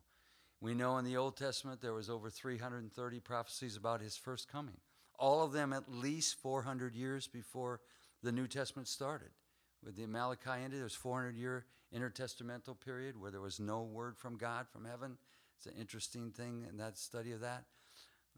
We 0.61 0.73
know 0.73 0.97
in 0.97 1.05
the 1.05 1.17
Old 1.17 1.37
Testament 1.37 1.81
there 1.81 1.93
was 1.93 2.09
over 2.09 2.29
330 2.29 3.19
prophecies 3.21 3.77
about 3.77 4.01
his 4.01 4.17
first 4.17 4.51
coming. 4.51 4.77
All 5.17 5.43
of 5.43 5.53
them 5.53 5.73
at 5.73 5.91
least 5.91 6.35
400 6.41 6.95
years 6.95 7.27
before 7.27 7.81
the 8.23 8.31
New 8.31 8.47
Testament 8.47 8.87
started. 8.87 9.29
With 9.83 9.95
the 9.95 10.05
Malachi 10.05 10.49
ended, 10.63 10.81
there's 10.81 10.95
400 10.95 11.35
year 11.35 11.65
intertestamental 11.95 12.79
period 12.79 13.19
where 13.19 13.31
there 13.31 13.41
was 13.41 13.59
no 13.59 13.81
word 13.81 14.17
from 14.17 14.37
God 14.37 14.67
from 14.71 14.85
heaven. 14.85 15.17
It's 15.57 15.65
an 15.65 15.73
interesting 15.79 16.31
thing 16.31 16.65
in 16.69 16.77
that 16.77 16.97
study 16.97 17.31
of 17.31 17.41
that. 17.41 17.63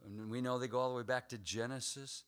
And 0.05 0.29
we 0.29 0.41
know 0.41 0.57
they 0.57 0.67
go 0.67 0.79
all 0.79 0.89
the 0.89 0.97
way 0.97 1.03
back 1.03 1.29
to 1.29 1.37
Genesis. 1.37 2.23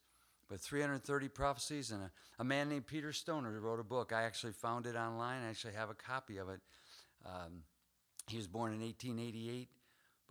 but 0.50 0.60
330 0.60 1.28
prophecies. 1.30 1.92
And 1.92 2.04
a, 2.04 2.12
a 2.40 2.44
man 2.44 2.70
named 2.70 2.88
Peter 2.88 3.14
Stoner 3.14 3.60
wrote 3.60 3.80
a 3.80 3.84
book. 3.84 4.12
I 4.12 4.24
actually 4.24 4.54
found 4.54 4.86
it 4.86 4.96
online. 4.96 5.44
I 5.44 5.50
actually 5.50 5.74
have 5.74 5.90
a 5.90 5.96
copy 5.96 6.38
of 6.38 6.50
it. 6.50 6.60
Um, 7.26 7.64
he 8.28 8.38
was 8.38 8.48
born 8.48 8.74
in 8.74 8.82
1888, 8.82 9.70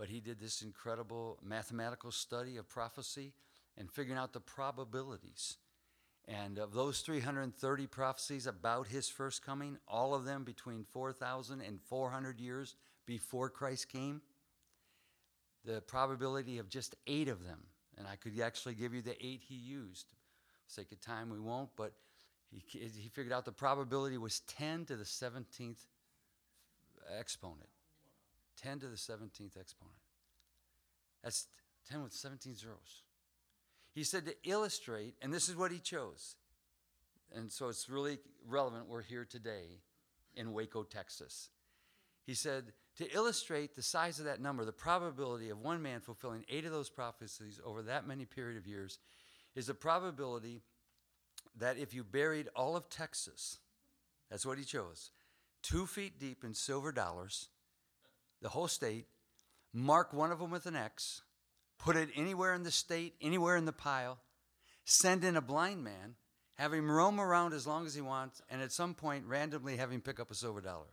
but 0.03 0.11
he 0.11 0.19
did 0.19 0.41
this 0.41 0.63
incredible 0.63 1.39
mathematical 1.45 2.11
study 2.11 2.57
of 2.57 2.69
prophecy 2.69 3.33
and 3.79 3.89
figuring 3.89 4.19
out 4.19 4.33
the 4.33 4.41
probabilities. 4.41 5.59
And 6.27 6.59
of 6.59 6.73
those 6.73 7.03
330 7.03 7.87
prophecies 7.87 8.49
about 8.49 8.89
his 8.89 9.09
first 9.09 9.47
coming, 9.47 9.79
all 9.87 10.13
of 10.13 10.25
them 10.25 10.43
between 10.43 10.83
4,000 10.91 11.61
and 11.61 11.81
400 11.81 12.41
years 12.41 12.75
before 13.07 13.49
Christ 13.49 13.93
came, 13.93 14.23
the 15.65 15.81
probability 15.83 16.59
of 16.59 16.69
just 16.69 16.97
eight 17.07 17.29
of 17.29 17.45
them, 17.45 17.61
and 17.97 18.09
I 18.09 18.17
could 18.17 18.41
actually 18.41 18.75
give 18.75 18.93
you 18.93 19.03
the 19.03 19.25
eight 19.25 19.43
he 19.47 19.55
used. 19.55 20.09
For 20.67 20.73
sake 20.81 20.91
of 20.91 21.01
time, 21.01 21.31
we 21.31 21.39
won't, 21.39 21.71
but 21.77 21.93
he, 22.51 22.61
he 22.77 23.09
figured 23.09 23.33
out 23.33 23.45
the 23.45 23.53
probability 23.53 24.19
was 24.19 24.41
10 24.49 24.85
to 24.87 24.97
the 24.97 25.05
17th 25.05 25.85
exponent. 27.17 27.69
10 28.63 28.81
to 28.81 28.87
the 28.87 28.97
17th 28.97 29.59
exponent. 29.59 29.97
That's 31.23 31.47
10 31.91 32.03
with 32.03 32.13
17 32.13 32.57
zeros. 32.57 33.03
He 33.95 34.05
said 34.05 34.27
to 34.27 34.35
illustrate, 34.45 35.15
and 35.21 35.33
this 35.33 35.49
is 35.49 35.57
what 35.57 35.71
he 35.71 35.79
chose. 35.79 36.37
And 37.35 37.51
so 37.51 37.69
it's 37.69 37.89
really 37.89 38.19
relevant. 38.47 38.89
We're 38.89 39.03
here 39.03 39.25
today 39.25 39.81
in 40.35 40.53
Waco, 40.53 40.83
Texas. 40.83 41.51
He 42.25 42.35
said, 42.35 42.73
to 42.97 43.11
illustrate 43.15 43.75
the 43.75 43.83
size 43.83 44.19
of 44.19 44.27
that 44.27 44.41
number, 44.41 44.65
the 44.65 44.73
probability 44.73 45.51
of 45.51 45.59
one 45.59 45.83
man 45.83 46.01
fulfilling 46.01 46.45
eight 46.49 46.65
of 46.65 46.73
those 46.73 46.91
prophecies 46.91 47.61
over 47.65 47.83
that 47.83 48.07
many 48.07 48.25
period 48.25 48.59
of 48.59 48.67
years 48.67 48.99
is 49.55 49.67
the 49.67 49.75
probability 49.75 50.63
that 51.59 51.79
if 51.79 51.95
you 51.95 52.05
buried 52.05 52.49
all 52.55 52.77
of 52.77 52.89
Texas, 52.89 53.59
that's 54.31 54.47
what 54.47 54.59
he 54.59 54.65
chose, 54.65 55.11
two 55.63 55.87
feet 55.87 56.19
deep 56.19 56.45
in 56.45 56.55
silver 56.55 56.93
dollars, 56.93 57.49
the 58.43 58.51
whole 58.51 58.69
state, 58.69 59.07
mark 59.73 60.13
one 60.13 60.31
of 60.31 60.41
them 60.41 60.51
with 60.51 60.67
an 60.67 60.77
X, 60.77 61.23
put 61.79 61.97
it 61.97 62.11
anywhere 62.15 62.55
in 62.55 62.65
the 62.65 62.71
state, 62.71 63.15
anywhere 63.23 63.57
in 63.57 63.65
the 63.65 63.73
pile, 63.73 64.19
send 64.85 65.25
in 65.25 65.37
a 65.37 65.41
blind 65.41 65.83
man, 65.83 66.17
have 66.55 66.75
him 66.75 66.91
roam 66.91 67.21
around 67.21 67.55
as 67.55 67.67
long 67.67 67.87
as 67.87 67.95
he 67.95 68.01
wants, 68.01 68.43
and 68.51 68.61
at 68.61 68.73
some 68.73 68.95
point 68.95 69.25
randomly 69.27 69.77
have 69.77 69.91
him 69.91 70.01
pick 70.01 70.21
up 70.21 70.31
a 70.31 70.35
silver 70.35 70.61
dollar. 70.61 70.91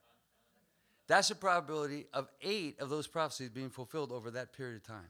That's 1.08 1.30
the 1.30 1.36
probability 1.36 2.06
of 2.14 2.30
eight 2.42 2.80
of 2.80 2.90
those 2.90 3.08
prophecies 3.08 3.50
being 3.50 3.72
fulfilled 3.72 4.12
over 4.12 4.32
that 4.32 4.54
period 4.54 4.78
of 4.78 4.84
time. 4.84 5.10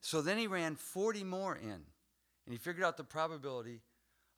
So 0.00 0.22
then 0.22 0.38
he 0.38 0.46
ran 0.46 0.76
40 0.76 1.24
more 1.24 1.54
in, 1.54 1.68
and 1.70 2.52
he 2.52 2.56
figured 2.56 2.84
out 2.84 2.96
the 2.96 3.04
probability 3.04 3.82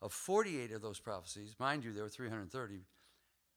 of 0.01 0.11
48 0.11 0.73
of 0.73 0.81
those 0.81 0.99
prophecies, 0.99 1.55
mind 1.57 1.83
you, 1.83 1.93
there 1.93 2.03
were 2.03 2.09
330, 2.09 2.81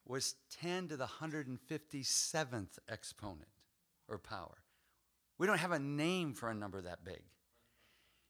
was 0.06 0.34
10 0.60 0.88
to 0.88 0.96
the 0.96 1.06
157th 1.06 2.78
exponent 2.88 3.48
or 4.12 4.18
power. 4.18 4.58
We 5.38 5.46
don't 5.46 5.58
have 5.58 5.72
a 5.72 5.78
name 5.78 6.34
for 6.34 6.50
a 6.50 6.54
number 6.54 6.80
that 6.80 7.04
big. 7.04 7.22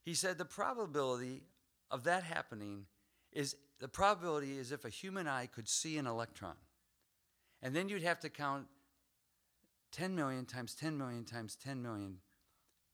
He 0.04 0.14
said 0.14 0.38
the 0.38 0.44
probability 0.44 1.42
of 1.90 2.04
that 2.04 2.24
happening 2.24 2.86
is 3.32 3.56
the 3.80 3.88
probability 3.88 4.58
is 4.58 4.72
if 4.72 4.84
a 4.84 4.88
human 4.88 5.26
eye 5.26 5.46
could 5.46 5.68
see 5.68 5.98
an 5.98 6.06
electron. 6.06 6.54
And 7.62 7.74
then 7.74 7.88
you'd 7.88 8.02
have 8.02 8.20
to 8.20 8.28
count 8.28 8.66
10 9.92 10.14
million 10.14 10.44
times 10.46 10.74
10 10.74 10.96
million 10.96 11.24
times 11.24 11.56
10 11.56 11.82
million 11.82 12.18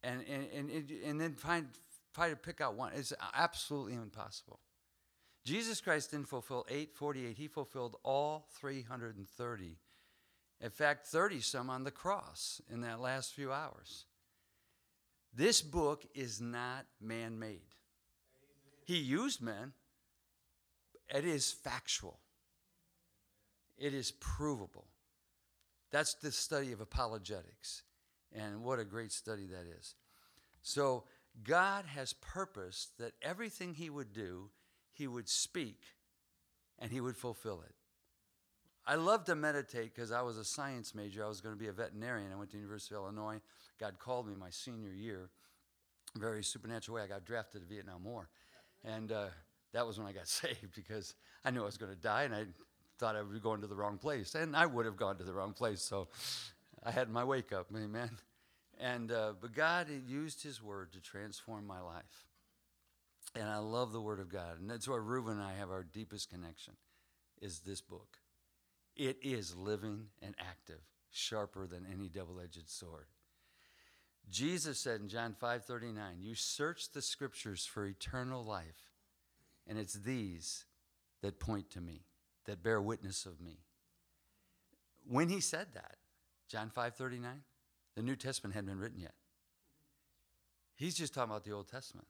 and, 0.02 0.24
and, 0.28 0.70
and, 0.70 0.90
and 1.04 1.20
then 1.20 1.34
find, 1.34 1.66
try 2.14 2.30
to 2.30 2.36
pick 2.36 2.60
out 2.60 2.74
one. 2.74 2.92
It's 2.94 3.12
absolutely 3.34 3.94
impossible. 3.94 4.60
Jesus 5.44 5.80
Christ 5.80 6.10
didn't 6.10 6.28
fulfill 6.28 6.66
848, 6.68 7.36
he 7.36 7.48
fulfilled 7.48 7.96
all 8.02 8.48
330. 8.60 9.78
In 10.60 10.70
fact, 10.70 11.06
30 11.06 11.40
some 11.40 11.70
on 11.70 11.84
the 11.84 11.90
cross 11.90 12.60
in 12.70 12.80
that 12.80 13.00
last 13.00 13.32
few 13.32 13.52
hours. 13.52 14.06
This 15.34 15.62
book 15.62 16.04
is 16.14 16.40
not 16.40 16.86
man 17.00 17.38
made. 17.38 17.60
He 18.84 18.96
used 18.96 19.42
men, 19.42 19.72
it 21.14 21.24
is 21.24 21.52
factual, 21.52 22.18
it 23.76 23.94
is 23.94 24.10
provable. 24.12 24.86
That's 25.90 26.14
the 26.14 26.32
study 26.32 26.72
of 26.72 26.80
apologetics. 26.80 27.82
And 28.32 28.62
what 28.62 28.78
a 28.78 28.84
great 28.84 29.12
study 29.12 29.46
that 29.46 29.66
is. 29.78 29.94
So, 30.60 31.04
God 31.44 31.86
has 31.86 32.12
purposed 32.14 32.98
that 32.98 33.12
everything 33.22 33.74
He 33.74 33.88
would 33.88 34.12
do, 34.12 34.50
He 34.92 35.06
would 35.06 35.28
speak 35.28 35.80
and 36.78 36.90
He 36.90 37.00
would 37.00 37.16
fulfill 37.16 37.62
it. 37.62 37.74
I 38.88 38.94
love 38.94 39.24
to 39.26 39.34
meditate 39.34 39.94
because 39.94 40.10
I 40.10 40.22
was 40.22 40.38
a 40.38 40.44
science 40.44 40.94
major. 40.94 41.22
I 41.22 41.28
was 41.28 41.42
going 41.42 41.54
to 41.54 41.58
be 41.58 41.68
a 41.68 41.72
veterinarian. 41.72 42.32
I 42.32 42.36
went 42.36 42.50
to 42.52 42.56
University 42.56 42.94
of 42.94 43.02
Illinois. 43.02 43.38
God 43.78 43.98
called 43.98 44.26
me 44.26 44.34
my 44.34 44.48
senior 44.48 44.94
year. 44.94 45.28
Very 46.16 46.42
supernatural 46.42 46.94
way. 46.96 47.02
I 47.02 47.06
got 47.06 47.26
drafted 47.26 47.60
to 47.60 47.66
Vietnam 47.66 48.02
War. 48.02 48.30
And 48.82 49.12
uh, 49.12 49.26
that 49.74 49.86
was 49.86 49.98
when 49.98 50.08
I 50.08 50.12
got 50.12 50.26
saved 50.28 50.74
because 50.74 51.14
I 51.44 51.50
knew 51.50 51.60
I 51.60 51.66
was 51.66 51.76
going 51.76 51.92
to 51.92 52.00
die 52.00 52.22
and 52.22 52.34
I 52.34 52.46
thought 52.98 53.14
I 53.14 53.20
would 53.20 53.32
be 53.34 53.40
going 53.40 53.60
to 53.60 53.66
the 53.66 53.76
wrong 53.76 53.98
place. 53.98 54.34
And 54.34 54.56
I 54.56 54.64
would 54.64 54.86
have 54.86 54.96
gone 54.96 55.18
to 55.18 55.24
the 55.24 55.34
wrong 55.34 55.52
place. 55.52 55.82
So 55.82 56.08
I 56.82 56.90
had 56.90 57.10
my 57.10 57.24
wake 57.24 57.52
up, 57.52 57.66
amen. 57.76 58.10
And, 58.80 59.12
uh, 59.12 59.34
but 59.38 59.52
God 59.52 59.88
used 60.08 60.42
his 60.42 60.62
word 60.62 60.94
to 60.94 61.00
transform 61.00 61.66
my 61.66 61.82
life. 61.82 62.24
And 63.34 63.50
I 63.50 63.58
love 63.58 63.92
the 63.92 64.00
word 64.00 64.18
of 64.18 64.30
God. 64.30 64.58
And 64.58 64.70
that's 64.70 64.88
where 64.88 65.02
Reuben 65.02 65.34
and 65.34 65.42
I 65.42 65.52
have 65.58 65.70
our 65.70 65.82
deepest 65.82 66.30
connection 66.30 66.72
is 67.42 67.58
this 67.60 67.82
book. 67.82 68.16
It 68.98 69.18
is 69.22 69.56
living 69.56 70.08
and 70.20 70.34
active, 70.38 70.80
sharper 71.10 71.66
than 71.66 71.86
any 71.90 72.08
double-edged 72.08 72.68
sword. 72.68 73.06
Jesus 74.28 74.78
said 74.78 75.00
in 75.00 75.08
John 75.08 75.34
5:39, 75.34 76.20
"You 76.20 76.34
search 76.34 76.90
the 76.90 77.00
scriptures 77.00 77.64
for 77.64 77.86
eternal 77.86 78.44
life, 78.44 78.92
and 79.66 79.78
it's 79.78 79.94
these 79.94 80.66
that 81.20 81.40
point 81.40 81.70
to 81.70 81.80
me 81.80 82.04
that 82.44 82.62
bear 82.62 82.80
witness 82.80 83.26
of 83.26 83.40
me. 83.40 83.64
When 85.04 85.28
he 85.28 85.40
said 85.40 85.72
that, 85.74 85.98
John 86.48 86.70
5:39, 86.70 87.44
the 87.94 88.02
New 88.02 88.16
Testament 88.16 88.54
hadn't 88.54 88.68
been 88.68 88.78
written 88.78 89.00
yet. 89.00 89.14
He's 90.74 90.96
just 90.96 91.14
talking 91.14 91.30
about 91.30 91.44
the 91.44 91.52
Old 91.52 91.68
Testament. 91.68 92.08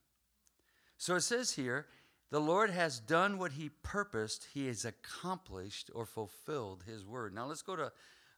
So 0.96 1.16
it 1.16 1.22
says 1.22 1.52
here, 1.52 1.88
the 2.30 2.40
Lord 2.40 2.70
has 2.70 3.00
done 3.00 3.38
what 3.38 3.52
he 3.52 3.70
purposed, 3.82 4.48
he 4.52 4.66
has 4.66 4.84
accomplished 4.84 5.90
or 5.94 6.04
fulfilled 6.04 6.84
his 6.86 7.04
word. 7.04 7.34
Now 7.34 7.46
let's 7.46 7.62
go 7.62 7.76
to 7.76 7.92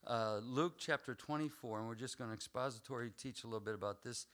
uh, 0.06 0.40
Luke 0.42 0.74
chapter 0.78 1.14
24, 1.14 1.78
and 1.80 1.88
we're 1.88 1.94
just 1.94 2.16
going 2.16 2.30
to 2.30 2.34
expository 2.34 3.10
teach 3.10 3.42
a 3.42 3.46
little 3.46 3.60
bit 3.60 3.74
about 3.74 4.02
this 4.02 4.26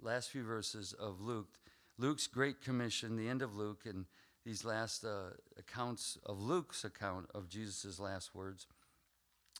last 0.00 0.30
few 0.30 0.42
verses 0.42 0.94
of 0.94 1.20
Luke. 1.20 1.58
Luke's 1.98 2.26
Great 2.26 2.62
Commission, 2.62 3.16
the 3.16 3.28
end 3.28 3.42
of 3.42 3.54
Luke, 3.54 3.82
and 3.84 4.06
these 4.44 4.64
last 4.64 5.04
uh, 5.04 5.34
accounts 5.58 6.18
of 6.26 6.40
Luke's 6.40 6.84
account 6.84 7.26
of 7.34 7.48
Jesus' 7.48 8.00
last 8.00 8.34
words. 8.34 8.66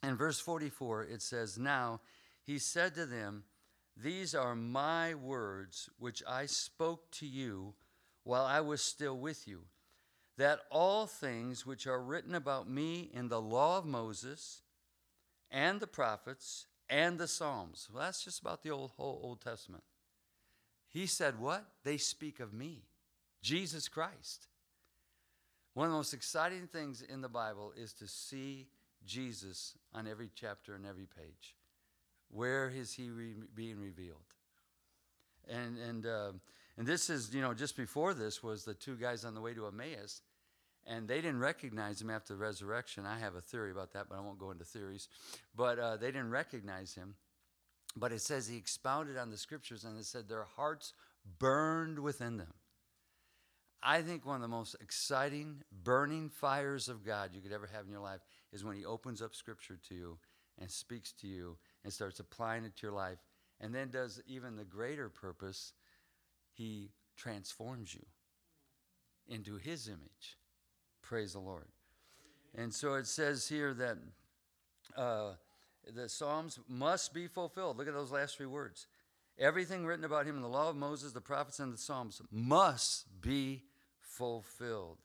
In 0.02 0.16
verse 0.16 0.40
44, 0.40 1.04
it 1.04 1.23
says, 1.23 1.59
Now 1.59 2.00
he 2.42 2.59
said 2.59 2.94
to 2.94 3.06
them, 3.06 3.44
These 3.97 4.35
are 4.35 4.56
my 4.56 5.14
words 5.14 5.88
which 5.99 6.23
I 6.26 6.47
spoke 6.47 7.11
to 7.12 7.26
you 7.26 7.75
while 8.25 8.45
I 8.45 8.61
was 8.61 8.83
still 8.83 9.17
with 9.17 9.47
you, 9.49 9.62
that 10.38 10.61
all 10.71 11.07
things 11.07 11.67
which 11.67 11.87
are 11.87 12.02
written 12.02 12.35
about 12.35 12.69
me 12.69 13.11
in 13.12 13.29
the 13.29 13.41
law 13.41 13.79
of 13.79 13.85
Moses 13.85 14.62
and 15.50 15.81
the 15.81 15.87
prophets 15.87 16.67
and 16.88 17.19
the 17.19 17.29
Psalms. 17.29 17.88
Well, 17.93 18.02
that's 18.02 18.25
just 18.25 18.41
about 18.41 18.62
the 18.62 18.71
old, 18.71 18.93
whole 18.97 19.21
Old 19.23 19.41
Testament. 19.41 19.85
He 20.88 21.07
said, 21.07 21.38
What? 21.38 21.64
They 21.85 21.97
speak 21.97 22.41
of 22.41 22.52
me, 22.52 22.83
Jesus 23.43 23.88
Christ. 23.88 24.47
One 25.75 25.87
of 25.87 25.93
the 25.93 25.97
most 25.97 26.12
exciting 26.12 26.67
things 26.67 27.02
in 27.02 27.23
the 27.23 27.29
Bible 27.29 27.73
is 27.76 27.95
to 27.95 28.07
see 28.07 28.67
Jesus 29.07 29.75
on 29.95 30.07
every 30.07 30.31
chapter 30.35 30.75
and 30.75 30.85
every 30.85 31.07
page. 31.07 31.57
Where 32.31 32.69
is 32.69 32.93
he 32.93 33.09
re- 33.11 33.35
being 33.55 33.81
revealed? 33.81 34.19
And 35.49 35.79
and 35.79 36.07
uh, 36.07 36.33
and 36.79 36.87
this 36.87 37.11
is 37.11 37.35
you 37.35 37.41
know 37.41 37.55
just 37.55 37.76
before 37.76 38.14
this 38.14 38.43
was 38.43 38.64
the 38.64 38.75
two 38.75 38.97
guys 38.97 39.25
on 39.25 39.35
the 39.35 39.41
way 39.41 39.55
to 39.55 39.67
Emmaus, 39.67 40.23
and 40.87 41.07
they 41.07 41.17
didn't 41.17 41.41
recognize 41.41 42.00
him 42.00 42.11
after 42.11 42.35
the 42.35 42.41
resurrection. 42.41 43.07
I 43.07 43.19
have 43.19 43.35
a 43.35 43.41
theory 43.41 43.71
about 43.71 43.93
that, 43.93 44.09
but 44.09 44.17
I 44.17 44.21
won't 44.21 44.38
go 44.38 44.50
into 44.50 44.64
theories. 44.64 45.09
But 45.55 45.79
uh, 45.79 45.97
they 45.97 46.09
didn't 46.09 46.31
recognize 46.31 46.95
him. 46.95 47.14
But 47.95 48.12
it 48.12 48.23
says 48.23 48.49
he 48.49 48.57
expounded 48.57 49.19
on 49.19 49.31
the 49.31 49.37
scriptures, 49.37 49.85
and 49.85 49.99
it 49.99 50.07
said 50.07 50.29
their 50.29 50.45
hearts 50.57 50.95
burned 51.38 51.99
within 51.99 52.38
them. 52.38 52.55
I 53.83 54.00
think 54.00 54.25
one 54.25 54.37
of 54.37 54.43
the 54.43 54.49
most 54.49 54.76
exciting, 54.81 55.62
burning 55.83 56.31
fires 56.31 56.88
of 56.88 57.05
God 57.05 57.31
you 57.35 57.41
could 57.41 57.52
ever 57.52 57.69
have 57.73 57.85
in 57.85 57.91
your 57.91 58.00
life 58.00 58.21
is 58.52 58.64
when 58.64 58.76
He 58.76 58.85
opens 58.85 59.21
up 59.21 59.35
Scripture 59.35 59.79
to 59.88 59.95
you 59.95 60.19
and 60.59 60.71
speaks 60.71 61.12
to 61.12 61.26
you 61.26 61.59
and 61.83 61.93
starts 61.93 62.21
applying 62.21 62.64
it 62.64 62.76
to 62.76 62.87
your 62.87 62.95
life, 62.95 63.19
and 63.61 63.75
then 63.75 63.91
does 63.91 64.23
even 64.26 64.57
the 64.57 64.64
greater 64.64 65.09
purpose, 65.09 65.73
He 66.52 66.90
transforms 67.16 67.94
you. 67.94 68.04
into 69.28 69.56
his 69.56 69.88
image. 69.88 70.38
Praise 71.00 71.32
the 71.32 71.38
Lord. 71.38 71.68
And 72.54 72.73
so 72.73 72.94
it 72.94 73.06
says 73.06 73.49
here 73.49 73.73
that 73.75 73.99
uh, 74.97 75.32
the 75.94 76.09
Psalms 76.09 76.59
must 76.68 77.14
be 77.14 77.26
fulfilled. 77.26 77.78
Look 77.78 77.88
at 77.88 77.94
those 77.94 78.12
last 78.12 78.37
three 78.37 78.47
words. 78.47 78.87
Everything 79.38 79.87
written 79.87 80.04
about 80.04 80.26
him 80.26 80.37
in 80.37 80.42
the 80.42 80.49
law 80.49 80.68
of 80.68 80.76
Moses, 80.76 81.12
the 81.12 81.21
prophets, 81.21 81.59
and 81.61 81.73
the 81.73 81.78
Psalms 81.78 82.21
must 82.30 83.06
be 83.21 83.62
fulfilled. 84.00 84.99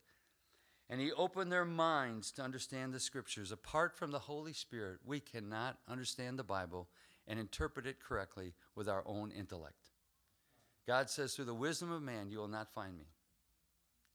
And 0.89 0.99
he 1.01 1.11
opened 1.13 1.51
their 1.51 1.65
minds 1.65 2.31
to 2.33 2.41
understand 2.41 2.93
the 2.93 2.99
scriptures. 2.99 3.51
Apart 3.51 3.95
from 3.95 4.11
the 4.11 4.19
Holy 4.19 4.53
Spirit, 4.53 4.99
we 5.05 5.19
cannot 5.19 5.77
understand 5.87 6.37
the 6.37 6.43
Bible 6.43 6.89
and 7.27 7.39
interpret 7.39 7.85
it 7.85 7.99
correctly 8.01 8.53
with 8.75 8.87
our 8.87 9.03
own 9.05 9.31
intellect. 9.31 9.86
God 10.87 11.09
says, 11.09 11.33
through 11.33 11.45
the 11.45 11.53
wisdom 11.53 11.91
of 11.91 12.01
man, 12.01 12.31
you 12.31 12.39
will 12.39 12.47
not 12.47 12.73
find 12.73 12.97
me. 12.97 13.05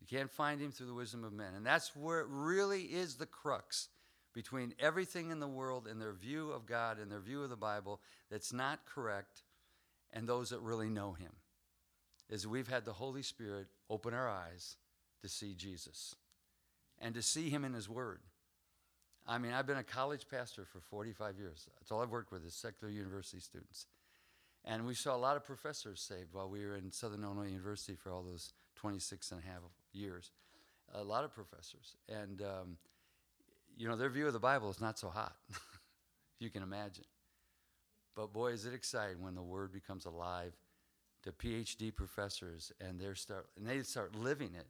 You 0.00 0.06
can't 0.06 0.30
find 0.30 0.60
him 0.60 0.72
through 0.72 0.86
the 0.86 0.94
wisdom 0.94 1.22
of 1.22 1.32
men. 1.32 1.54
And 1.54 1.64
that's 1.64 1.94
where 1.94 2.20
it 2.20 2.26
really 2.28 2.82
is 2.82 3.16
the 3.16 3.26
crux 3.26 3.88
between 4.34 4.74
everything 4.80 5.30
in 5.30 5.38
the 5.38 5.46
world 5.46 5.86
and 5.86 6.00
their 6.00 6.12
view 6.12 6.50
of 6.50 6.66
God 6.66 6.98
and 6.98 7.10
their 7.10 7.20
view 7.20 7.42
of 7.42 7.50
the 7.50 7.56
Bible 7.56 8.00
that's 8.30 8.52
not 8.52 8.86
correct 8.86 9.42
and 10.12 10.26
those 10.26 10.50
that 10.50 10.60
really 10.60 10.88
know 10.88 11.12
him. 11.12 11.32
Is 12.30 12.46
we've 12.46 12.68
had 12.68 12.86
the 12.86 12.94
Holy 12.94 13.22
Spirit 13.22 13.66
open 13.90 14.14
our 14.14 14.28
eyes 14.28 14.76
to 15.20 15.28
see 15.28 15.54
Jesus 15.54 16.16
and 16.98 17.14
to 17.14 17.22
see 17.22 17.50
him 17.50 17.64
in 17.64 17.74
his 17.74 17.88
word. 17.88 18.20
I 19.26 19.38
mean, 19.38 19.52
I've 19.52 19.66
been 19.66 19.76
a 19.76 19.84
college 19.84 20.26
pastor 20.28 20.64
for 20.64 20.80
45 20.80 21.38
years. 21.38 21.68
That's 21.78 21.92
all 21.92 22.02
I've 22.02 22.10
worked 22.10 22.32
with 22.32 22.44
is 22.46 22.54
secular 22.54 22.92
university 22.92 23.40
students. 23.40 23.86
And 24.64 24.86
we 24.86 24.94
saw 24.94 25.16
a 25.16 25.18
lot 25.18 25.36
of 25.36 25.44
professors 25.44 26.00
saved 26.00 26.32
while 26.32 26.48
we 26.48 26.64
were 26.64 26.76
in 26.76 26.92
Southern 26.92 27.24
Illinois 27.24 27.48
University 27.48 27.96
for 27.96 28.12
all 28.12 28.22
those 28.22 28.52
26 28.76 29.32
and 29.32 29.40
a 29.42 29.46
half 29.46 29.60
years. 29.92 30.30
A 30.94 31.02
lot 31.02 31.24
of 31.24 31.34
professors. 31.34 31.96
And, 32.08 32.42
um, 32.42 32.76
you 33.76 33.88
know, 33.88 33.96
their 33.96 34.08
view 34.08 34.26
of 34.26 34.32
the 34.32 34.38
Bible 34.38 34.70
is 34.70 34.80
not 34.80 34.98
so 34.98 35.08
hot, 35.08 35.34
you 36.38 36.50
can 36.50 36.62
imagine. 36.62 37.04
But 38.14 38.32
boy, 38.32 38.52
is 38.52 38.66
it 38.66 38.74
exciting 38.74 39.22
when 39.22 39.34
the 39.34 39.42
Word 39.42 39.72
becomes 39.72 40.04
alive 40.04 40.52
to 41.22 41.32
PhD 41.32 41.94
professors 41.94 42.72
and, 42.80 43.00
they 43.00 43.12
start, 43.14 43.46
and 43.56 43.66
they 43.66 43.82
start 43.82 44.14
living 44.14 44.50
it 44.54 44.66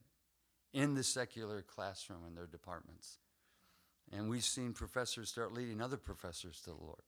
in 0.73 0.95
the 0.95 1.03
secular 1.03 1.63
classroom 1.63 2.21
in 2.27 2.35
their 2.35 2.47
departments. 2.47 3.19
And 4.11 4.29
we've 4.29 4.45
seen 4.45 4.73
professors 4.73 5.29
start 5.29 5.53
leading 5.53 5.81
other 5.81 5.97
professors 5.97 6.61
to 6.61 6.71
the 6.71 6.77
Lord 6.77 7.03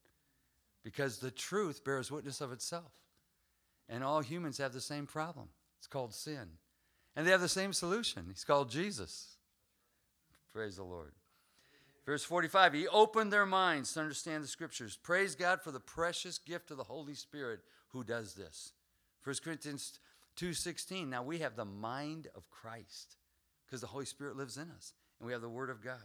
because 0.85 1.19
the 1.19 1.31
truth 1.31 1.83
bears 1.85 2.13
witness 2.13 2.41
of 2.41 2.53
itself. 2.53 2.93
And 3.89 4.05
all 4.05 4.21
humans 4.21 4.59
have 4.59 4.73
the 4.73 4.81
same 4.81 5.07
problem 5.07 5.49
it's 5.79 5.87
called 5.87 6.15
sin. 6.15 6.59
And 7.17 7.27
they 7.27 7.31
have 7.31 7.41
the 7.41 7.49
same 7.49 7.73
solution. 7.73 8.27
He's 8.29 8.45
called 8.45 8.71
Jesus. 8.71 9.37
Praise 10.53 10.77
the 10.77 10.85
Lord. 10.85 11.13
Verse 12.07 12.25
45 12.25 12.75
He 12.75 12.89
opened 12.89 13.33
their 13.33 13.47
minds 13.47 13.93
to 13.95 14.01
understand 14.01 14.45
the 14.45 14.49
scriptures. 14.49 14.99
Praise 15.03 15.35
God 15.35 15.61
for 15.63 15.71
the 15.71 15.81
precious 15.81 16.39
gift 16.39 16.71
of 16.71 16.77
the 16.77 16.85
Holy 16.85 17.15
Spirit 17.15 17.61
who 17.89 18.05
does 18.05 18.35
this. 18.35 18.73
1 19.25 19.37
Corinthians 19.43 19.99
2:16 20.37 21.09
Now 21.09 21.23
we 21.23 21.39
have 21.39 21.57
the 21.57 21.65
mind 21.65 22.29
of 22.35 22.51
Christ 22.51 23.17
because 23.67 23.81
the 23.81 23.87
Holy 23.87 24.07
Spirit 24.07 24.37
lives 24.37 24.57
in 24.57 24.71
us 24.71 24.93
and 25.19 25.27
we 25.27 25.33
have 25.33 25.43
the 25.43 25.49
word 25.49 25.71
of 25.71 25.83
God. 25.83 25.97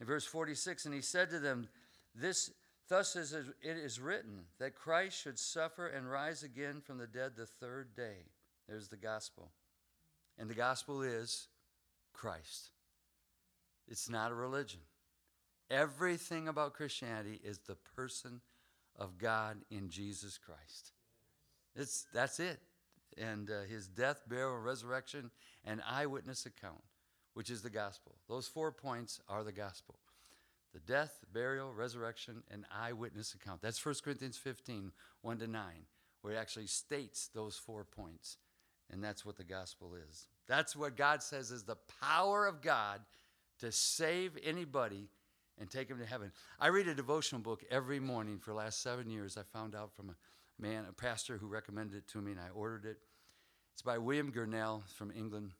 In 0.00 0.06
verse 0.06 0.24
46 0.24 0.84
and 0.86 0.94
he 0.94 1.00
said 1.00 1.30
to 1.30 1.40
them 1.40 1.68
this 2.14 2.50
thus 2.88 3.16
is 3.16 3.32
it 3.32 3.46
is 3.62 4.00
written 4.00 4.44
that 4.58 4.74
Christ 4.74 5.20
should 5.20 5.38
suffer 5.38 5.86
and 5.86 6.10
rise 6.10 6.42
again 6.42 6.80
from 6.80 6.98
the 6.98 7.06
dead 7.06 7.32
the 7.36 7.46
third 7.46 7.94
day. 7.94 8.26
There's 8.68 8.88
the 8.88 8.96
gospel. 8.96 9.50
And 10.38 10.48
the 10.48 10.54
gospel 10.54 11.02
is 11.02 11.48
Christ. 12.12 12.70
It's 13.88 14.08
not 14.08 14.30
a 14.30 14.34
religion. 14.34 14.80
Everything 15.70 16.48
about 16.48 16.74
Christianity 16.74 17.40
is 17.42 17.58
the 17.58 17.76
person 17.96 18.40
of 18.96 19.18
God 19.18 19.58
in 19.70 19.88
Jesus 19.88 20.38
Christ. 20.38 20.92
It's, 21.74 22.06
that's 22.12 22.40
it. 22.40 22.60
And 23.16 23.50
uh, 23.50 23.62
his 23.68 23.88
death, 23.88 24.22
burial, 24.28 24.58
resurrection, 24.58 25.30
and 25.64 25.82
eyewitness 25.88 26.46
account, 26.46 26.82
which 27.34 27.50
is 27.50 27.62
the 27.62 27.70
gospel. 27.70 28.16
Those 28.28 28.46
four 28.46 28.72
points 28.72 29.20
are 29.28 29.44
the 29.44 29.52
gospel 29.52 29.98
the 30.72 30.80
death, 30.80 31.20
burial, 31.32 31.72
resurrection, 31.72 32.42
and 32.50 32.64
eyewitness 32.74 33.34
account. 33.34 33.62
That's 33.62 33.84
1 33.84 33.96
Corinthians 34.04 34.36
15, 34.36 34.92
1 35.22 35.38
to 35.38 35.46
9, 35.46 35.62
where 36.22 36.34
it 36.34 36.36
actually 36.36 36.66
states 36.66 37.28
those 37.34 37.56
four 37.56 37.84
points. 37.84 38.36
And 38.90 39.02
that's 39.02 39.24
what 39.24 39.36
the 39.36 39.44
gospel 39.44 39.92
is. 39.94 40.28
That's 40.46 40.74
what 40.74 40.96
God 40.96 41.22
says 41.22 41.50
is 41.50 41.64
the 41.64 41.76
power 42.00 42.46
of 42.46 42.62
God 42.62 43.00
to 43.60 43.70
save 43.70 44.38
anybody 44.42 45.08
and 45.60 45.70
take 45.70 45.88
them 45.88 45.98
to 45.98 46.06
heaven. 46.06 46.32
I 46.60 46.68
read 46.68 46.88
a 46.88 46.94
devotional 46.94 47.42
book 47.42 47.64
every 47.70 48.00
morning 48.00 48.38
for 48.38 48.50
the 48.50 48.56
last 48.56 48.82
seven 48.82 49.10
years. 49.10 49.36
I 49.36 49.42
found 49.42 49.74
out 49.74 49.92
from 49.92 50.10
a 50.10 50.62
man, 50.62 50.84
a 50.88 50.92
pastor 50.92 51.36
who 51.36 51.46
recommended 51.46 51.96
it 51.96 52.08
to 52.08 52.20
me, 52.20 52.32
and 52.32 52.40
I 52.40 52.48
ordered 52.54 52.84
it. 52.84 52.98
It's 53.72 53.82
by 53.82 53.98
William 53.98 54.32
Gurnall 54.32 54.82
from 54.94 55.12
England. 55.16 55.52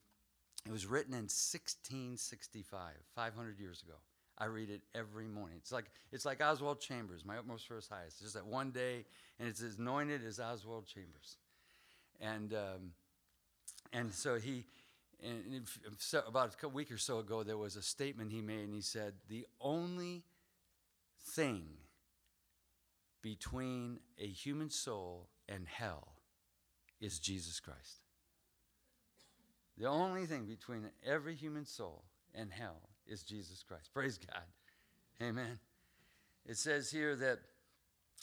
It 0.67 0.73
was 0.73 0.87
written 0.87 1.13
in 1.13 1.29
1665, 1.29 2.95
500 3.15 3.61
years 3.61 3.83
ago. 3.83 3.95
I 4.39 4.45
read 4.45 4.71
it 4.71 4.83
every 4.95 5.27
morning. 5.27 5.57
It's 5.59 5.73
like 5.73 5.87
it's 6.13 6.25
like 6.25 6.41
Oswald 6.41 6.81
Chambers, 6.81 7.25
my 7.25 7.37
utmost 7.39 7.67
first 7.67 7.91
highest. 7.91 8.17
It's 8.17 8.21
just 8.21 8.35
that 8.35 8.47
one 8.47 8.71
day, 8.71 9.05
and 9.39 9.49
it's 9.49 9.61
as 9.63 9.79
anointed 9.79 10.25
as 10.25 10.39
Oswald 10.39 10.87
Chambers. 10.87 11.37
And 12.21 12.55
um, 12.55 12.93
and 13.93 14.13
so 14.13 14.37
he, 14.37 14.65
and 15.23 15.67
so 15.99 16.23
about 16.27 16.55
a 16.63 16.69
week 16.69 16.93
or 16.93 16.99
so 16.99 17.19
ago, 17.19 17.43
there 17.43 17.57
was 17.57 17.77
a 17.77 17.83
statement 17.83 18.31
he 18.31 18.41
made, 18.41 18.61
and 18.61 18.75
he 18.75 18.81
said, 18.81 19.15
The 19.29 19.47
only 19.61 20.23
thing 21.21 21.65
between 23.23 23.99
a 24.19 24.27
human 24.27 24.71
soul 24.71 25.29
and 25.49 25.67
hell 25.67 26.15
is 27.01 27.19
Jesus 27.19 27.61
Christ. 27.61 28.03
The 29.77 29.87
only 29.87 30.27
thing 30.27 30.45
between 30.47 30.91
every 31.07 31.35
human 31.35 31.65
soul 31.65 32.05
and 32.35 32.53
hell 32.53 32.89
is 33.09 33.23
Jesus 33.23 33.65
Christ. 33.67 33.91
Praise 33.93 34.19
God. 34.19 34.43
Amen. 35.23 35.59
It 36.47 36.57
says 36.57 36.91
here 36.91 37.17
that 37.17 37.41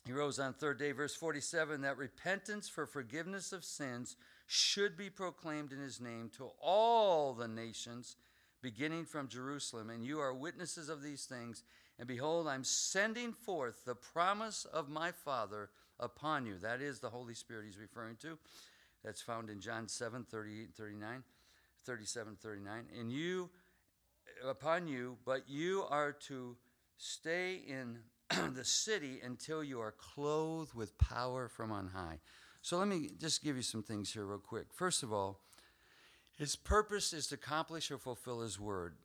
he 0.05 0.13
rose 0.13 0.39
on 0.39 0.53
third 0.53 0.77
day, 0.77 0.91
verse 0.91 1.15
47, 1.15 1.81
that 1.81 1.97
repentance 1.97 2.69
for 2.69 2.85
forgiveness 2.85 3.51
of 3.51 3.63
sins 3.63 4.15
should 4.45 4.95
be 4.95 5.09
proclaimed 5.09 5.71
in 5.71 5.79
his 5.79 5.99
name 5.99 6.29
to 6.37 6.51
all 6.61 7.33
the 7.33 7.47
nations, 7.47 8.15
beginning 8.61 9.05
from 9.05 9.27
Jerusalem. 9.27 9.89
And 9.89 10.05
you 10.05 10.19
are 10.19 10.33
witnesses 10.33 10.89
of 10.89 11.01
these 11.01 11.25
things. 11.25 11.63
And 11.97 12.07
behold, 12.07 12.47
I'm 12.47 12.63
sending 12.63 13.33
forth 13.33 13.83
the 13.85 13.95
promise 13.95 14.65
of 14.65 14.89
my 14.89 15.11
Father 15.11 15.69
upon 15.99 16.45
you. 16.45 16.57
That 16.57 16.81
is 16.81 16.99
the 16.99 17.09
Holy 17.09 17.33
Spirit 17.33 17.65
he's 17.65 17.79
referring 17.79 18.17
to. 18.17 18.37
That's 19.03 19.21
found 19.21 19.49
in 19.49 19.59
John 19.59 19.87
7 19.87 20.25
38 20.29 20.65
and 20.65 20.75
39, 20.75 21.23
37 21.85 22.37
39. 22.41 22.85
And 22.99 23.11
you, 23.11 23.49
upon 24.43 24.87
you, 24.87 25.17
but 25.25 25.43
you 25.47 25.85
are 25.89 26.11
to 26.27 26.55
stay 26.97 27.61
in 27.67 27.99
the 28.53 28.65
city 28.65 29.19
until 29.23 29.63
you 29.63 29.79
are 29.79 29.93
clothed 29.93 30.73
with 30.73 30.97
power 30.97 31.47
from 31.47 31.71
on 31.71 31.87
high. 31.87 32.19
So 32.61 32.77
let 32.77 32.87
me 32.87 33.09
just 33.19 33.43
give 33.43 33.55
you 33.55 33.61
some 33.61 33.83
things 33.83 34.11
here, 34.11 34.25
real 34.25 34.39
quick. 34.39 34.67
First 34.73 35.03
of 35.03 35.13
all, 35.13 35.39
his 36.37 36.55
purpose 36.55 37.13
is 37.13 37.27
to 37.27 37.35
accomplish 37.35 37.91
or 37.91 37.97
fulfill 37.97 38.41
his 38.41 38.59
word. 38.59 38.95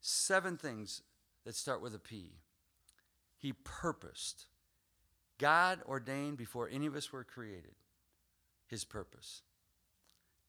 Seven 0.00 0.56
things 0.56 1.02
that 1.44 1.54
start 1.54 1.80
with 1.80 1.94
a 1.94 1.98
P. 1.98 2.32
He 3.38 3.52
purposed. 3.52 4.46
God 5.38 5.80
ordained 5.86 6.36
before 6.36 6.68
any 6.70 6.86
of 6.86 6.96
us 6.96 7.12
were 7.12 7.24
created 7.24 7.74
his 8.66 8.84
purpose. 8.84 9.42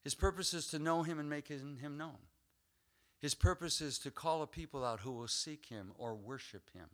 His 0.04 0.16
purpose 0.16 0.54
is 0.54 0.68
to 0.68 0.80
know 0.80 1.04
him 1.04 1.20
and 1.20 1.30
make 1.30 1.48
him 1.48 1.98
known. 1.98 2.18
His 3.22 3.36
purpose 3.36 3.82
is 3.82 4.00
to 4.00 4.12
call 4.12 4.42
a 4.42 4.48
people 4.48 4.84
out 4.84 5.02
who 5.02 5.12
will 5.12 5.28
seek 5.28 5.68
him 5.68 5.92
or 5.98 6.16
worship 6.16 6.70
him. 6.74 6.88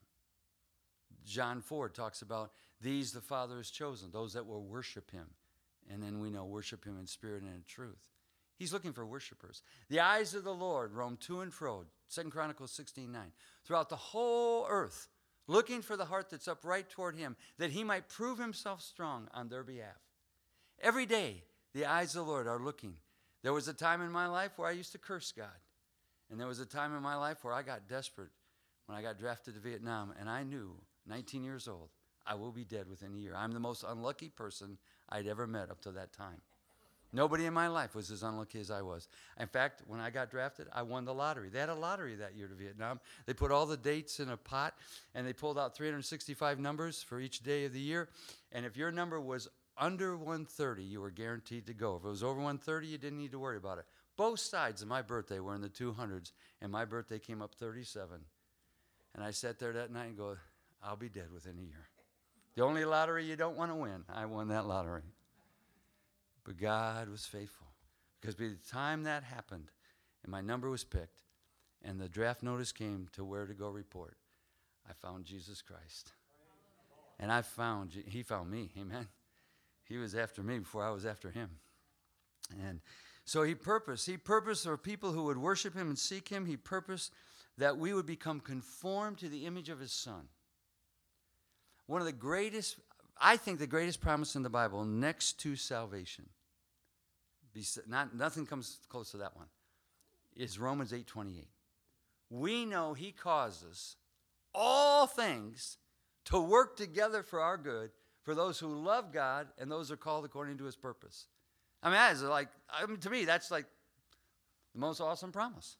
John 1.26 1.62
4 1.62 1.90
talks 1.90 2.22
about 2.22 2.52
these 2.82 3.12
the 3.12 3.22
Father 3.22 3.58
has 3.58 3.70
chosen, 3.70 4.12
those 4.12 4.34
that 4.34 4.46
will 4.46 4.64
worship 4.64 5.12
him. 5.12 5.28
And 5.90 6.04
then 6.04 6.20
we 6.20 6.30
know 6.30 6.46
worship 6.46 6.84
him 6.84 6.98
in 7.00 7.08
spirit 7.08 7.44
and 7.44 7.54
in 7.54 7.64
truth. 7.66 8.00
He's 8.58 8.74
looking 8.74 8.92
for 8.92 9.06
worshipers. 9.06 9.62
The 9.90 10.02
eyes 10.02 10.34
of 10.34 10.44
the 10.44 10.54
Lord 10.54 10.94
roam 10.94 11.18
to 11.22 11.42
and 11.42 11.54
fro, 11.54 11.86
Second 12.08 12.32
Chronicles 12.32 12.72
16 12.72 13.10
9, 13.12 13.22
throughout 13.64 13.90
the 13.90 13.96
whole 13.96 14.66
earth, 14.68 15.08
looking 15.48 15.82
for 15.82 15.96
the 15.96 16.06
heart 16.06 16.30
that's 16.30 16.48
upright 16.48 16.90
toward 16.90 17.16
him, 17.16 17.38
that 17.58 17.72
he 17.72 17.84
might 17.84 18.10
prove 18.10 18.40
himself 18.40 18.82
strong 18.82 19.30
on 19.34 19.48
their 19.48 19.64
behalf. 19.64 20.02
Every 20.82 21.06
day, 21.06 21.44
the 21.74 21.86
eyes 21.86 22.16
of 22.16 22.26
the 22.26 22.32
Lord 22.32 22.48
are 22.48 22.60
looking. 22.60 22.96
There 23.44 23.54
was 23.54 23.68
a 23.68 23.74
time 23.74 24.02
in 24.02 24.12
my 24.12 24.28
life 24.28 24.52
where 24.58 24.68
I 24.68 24.74
used 24.74 24.92
to 24.94 24.98
curse 24.98 25.32
God. 25.32 25.48
And 26.30 26.40
there 26.40 26.48
was 26.48 26.60
a 26.60 26.66
time 26.66 26.96
in 26.96 27.02
my 27.02 27.16
life 27.16 27.44
where 27.44 27.54
I 27.54 27.64
got 27.64 27.88
desperate 27.88 28.30
when 28.86 28.98
I 28.98 29.02
got 29.02 29.20
drafted 29.20 29.54
to 29.56 29.60
Vietnam, 29.60 30.14
and 30.20 30.30
I 30.30 30.44
knew, 30.44 30.72
19 31.08 31.44
years 31.44 31.68
old, 31.68 31.90
I 32.26 32.36
will 32.36 32.52
be 32.52 32.64
dead 32.64 32.90
within 32.90 33.14
a 33.14 33.18
year. 33.18 33.34
I'm 33.36 33.52
the 33.52 33.60
most 33.60 33.84
unlucky 33.88 34.30
person 34.30 34.78
I'd 35.10 35.28
ever 35.28 35.46
met 35.46 35.70
up 35.70 35.82
to 35.82 35.92
that 35.92 36.14
time. 36.14 36.42
Nobody 37.14 37.46
in 37.46 37.54
my 37.54 37.68
life 37.68 37.96
was 37.96 38.12
as 38.12 38.24
unlucky 38.24 38.60
as 38.60 38.70
I 38.70 38.82
was. 38.82 39.08
In 39.40 39.48
fact, 39.48 39.82
when 39.88 40.02
I 40.02 40.10
got 40.10 40.30
drafted, 40.30 40.68
I 40.74 40.82
won 40.82 41.06
the 41.06 41.14
lottery. 41.14 41.50
They 41.50 41.60
had 41.60 41.70
a 41.70 41.76
lottery 41.76 42.16
that 42.16 42.36
year 42.36 42.48
to 42.48 42.56
Vietnam. 42.56 43.00
They 43.26 43.34
put 43.34 43.52
all 43.52 43.66
the 43.66 43.78
dates 43.78 44.20
in 44.20 44.30
a 44.30 44.38
pot 44.38 44.76
and 45.16 45.26
they 45.26 45.32
pulled 45.32 45.58
out 45.58 45.76
365 45.76 46.60
numbers 46.60 47.02
for 47.02 47.22
each 47.22 47.44
day 47.44 47.64
of 47.64 47.72
the 47.72 47.80
year. 47.80 48.10
And 48.52 48.66
if 48.66 48.76
your 48.76 48.92
number 48.92 49.22
was 49.22 49.48
under 49.78 50.18
130, 50.18 50.84
you 50.84 51.00
were 51.00 51.12
guaranteed 51.12 51.66
to 51.68 51.74
go. 51.74 51.96
If 51.96 52.04
it 52.04 52.10
was 52.10 52.24
over 52.24 52.40
130, 52.40 52.88
you 52.88 52.98
didn't 52.98 53.20
need 53.20 53.32
to 53.32 53.40
worry 53.40 53.58
about 53.58 53.78
it. 53.78 53.86
Both 54.18 54.40
sides 54.40 54.82
of 54.82 54.88
my 54.88 55.04
birthday 55.04 55.40
were 55.40 55.54
in 55.54 55.62
the 55.62 55.70
200s, 55.70 56.32
and 56.62 56.72
my 56.72 56.86
birthday 56.86 57.20
came 57.20 57.42
up 57.42 57.54
37. 57.54 58.20
And 59.14 59.24
I 59.24 59.32
sat 59.32 59.60
there 59.60 59.74
that 59.74 59.92
night 59.92 60.08
and 60.08 60.18
go, 60.18 60.38
I'll 60.84 60.96
be 60.96 61.10
dead 61.10 61.32
within 61.32 61.58
a 61.60 61.62
year. 61.62 61.88
The 62.56 62.64
only 62.64 62.84
lottery 62.84 63.24
you 63.24 63.36
don't 63.36 63.56
want 63.56 63.72
to 63.72 63.76
win, 63.76 64.04
I 64.10 64.26
won 64.26 64.48
that 64.48 64.68
lottery. 64.68 65.04
But 66.44 66.58
God 66.58 67.10
was 67.10 67.26
faithful. 67.26 67.68
Because 68.20 68.36
by 68.36 68.46
the 68.46 68.72
time 68.72 69.04
that 69.04 69.24
happened, 69.24 69.70
and 70.24 70.32
my 70.32 70.42
number 70.42 70.70
was 70.70 70.84
picked, 70.84 71.22
and 71.84 72.00
the 72.00 72.10
draft 72.10 72.42
notice 72.42 72.72
came 72.72 73.08
to 73.14 73.24
where 73.24 73.46
to 73.46 73.54
go 73.54 73.70
report, 73.70 74.18
I 74.90 74.94
found 74.94 75.26
Jesus 75.26 75.62
Christ. 75.62 76.12
And 77.20 77.32
I 77.32 77.44
found, 77.44 77.92
he 78.08 78.24
found 78.24 78.50
me, 78.50 78.72
amen. 78.80 79.08
He 79.84 79.98
was 79.98 80.16
after 80.16 80.42
me 80.42 80.60
before 80.60 80.84
I 80.84 80.90
was 80.90 81.06
after 81.06 81.30
him. 81.30 81.50
And 82.68 82.82
so 83.28 83.44
he 83.44 83.56
purposed, 83.56 84.08
he 84.08 84.16
purposed 84.16 84.64
for 84.64 84.78
people 84.78 85.12
who 85.12 85.24
would 85.24 85.38
worship 85.38 85.76
him 85.76 85.90
and 85.90 86.00
seek 86.00 86.30
him, 86.30 86.46
he 86.46 86.56
purposed 86.56 87.12
that 87.58 87.78
we 87.78 87.94
would 87.94 88.06
become 88.06 88.40
conformed 88.40 89.18
to 89.18 89.28
the 89.28 89.46
image 89.46 89.68
of 89.68 89.82
his 89.82 89.92
son. 89.92 90.30
One 91.88 92.00
of 92.00 92.08
the 92.08 92.14
greatest, 92.14 92.78
I 93.20 93.36
think 93.36 93.60
the 93.60 93.68
greatest 93.68 94.00
promise 94.00 94.38
in 94.38 94.44
the 94.44 94.50
Bible 94.50 94.86
next 94.86 95.42
to 95.42 95.58
salvation, 95.58 96.30
not, 97.86 98.16
nothing 98.16 98.46
comes 98.46 98.80
close 98.88 99.12
to 99.12 99.18
that 99.18 99.36
one, 99.36 99.48
is 100.34 100.58
Romans 100.58 100.94
8.28. 100.94 101.48
We 102.30 102.64
know 102.64 102.94
he 102.94 103.12
causes 103.12 103.98
all 104.56 105.06
things 105.06 105.80
to 106.26 106.40
work 106.40 106.78
together 106.78 107.24
for 107.24 107.42
our 107.42 107.58
good 107.58 107.92
for 108.24 108.34
those 108.34 108.58
who 108.58 108.74
love 108.74 109.12
God 109.12 109.48
and 109.58 109.70
those 109.70 109.90
who 109.90 109.96
are 109.96 109.98
called 109.98 110.24
according 110.24 110.60
to 110.60 110.64
his 110.64 110.78
purpose. 110.78 111.28
I 111.84 111.88
mean, 111.90 111.96
that 111.96 112.14
is 112.14 112.24
like, 112.24 112.50
I 112.70 112.86
mean, 112.86 112.98
to 112.98 113.10
me, 113.10 113.26
that's 113.26 113.52
like 113.52 113.66
the 114.74 114.80
most 114.80 115.00
awesome 115.00 115.32
promise. 115.32 115.78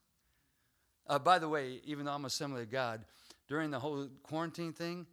Uh, 1.08 1.20
by 1.20 1.40
the 1.40 1.48
way, 1.48 1.80
even 1.86 2.06
though 2.06 2.12
I'm 2.12 2.26
Assembly 2.26 2.64
of 2.64 2.72
God, 2.72 3.06
during 3.48 3.72
the 3.72 3.80
whole 3.80 4.10
quarantine 4.24 4.74
thing, 4.74 5.08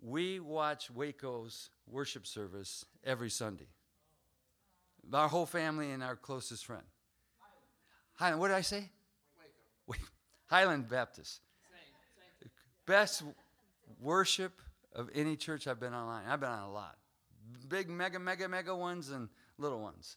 we 0.00 0.40
watch 0.40 0.90
Waco's 0.90 1.70
worship 1.86 2.26
service 2.26 2.84
every 3.04 3.30
Sunday. 3.30 3.68
Our 5.12 5.28
whole 5.28 5.46
family 5.46 5.90
and 5.90 6.02
our 6.02 6.16
closest 6.16 6.66
friend. 6.66 6.82
Highland, 8.14 8.40
what 8.40 8.48
did 8.48 8.56
I 8.56 8.60
say? 8.60 8.90
Waco. 9.86 10.02
Highland 10.46 10.88
Baptist. 10.88 11.40
Same, 11.70 11.94
same. 12.40 12.50
Best 12.86 13.22
worship 14.00 14.60
of 14.94 15.08
any 15.14 15.36
church 15.36 15.66
I've 15.66 15.80
been 15.80 15.94
online. 15.94 16.24
I've 16.28 16.40
been 16.40 16.50
on 16.50 16.68
a 16.68 16.72
lot. 16.72 16.96
Big, 17.68 17.88
mega, 17.88 18.18
mega, 18.18 18.48
mega 18.48 18.74
ones 18.76 19.10
and 19.10 19.28
little 19.62 19.80
ones. 19.80 20.16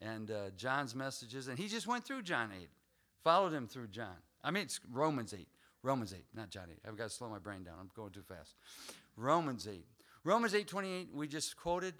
And 0.00 0.30
uh, 0.30 0.50
John's 0.56 0.94
messages. 0.94 1.48
And 1.48 1.58
he 1.58 1.68
just 1.68 1.86
went 1.86 2.04
through 2.04 2.22
John 2.22 2.50
8, 2.58 2.68
followed 3.22 3.52
him 3.52 3.66
through 3.66 3.88
John. 3.88 4.16
I 4.42 4.50
mean, 4.50 4.64
it's 4.64 4.80
Romans 4.92 5.34
8. 5.34 5.46
Romans 5.82 6.12
8, 6.12 6.24
not 6.34 6.50
John 6.50 6.64
8. 6.70 6.78
I've 6.86 6.96
got 6.96 7.04
to 7.04 7.10
slow 7.10 7.28
my 7.28 7.38
brain 7.38 7.62
down. 7.62 7.74
I'm 7.80 7.90
going 7.94 8.10
too 8.10 8.22
fast. 8.22 8.56
Romans 9.16 9.68
8. 9.68 9.84
Romans 10.24 10.54
8 10.54 10.66
28, 10.66 11.08
we 11.14 11.28
just 11.28 11.56
quoted. 11.56 11.94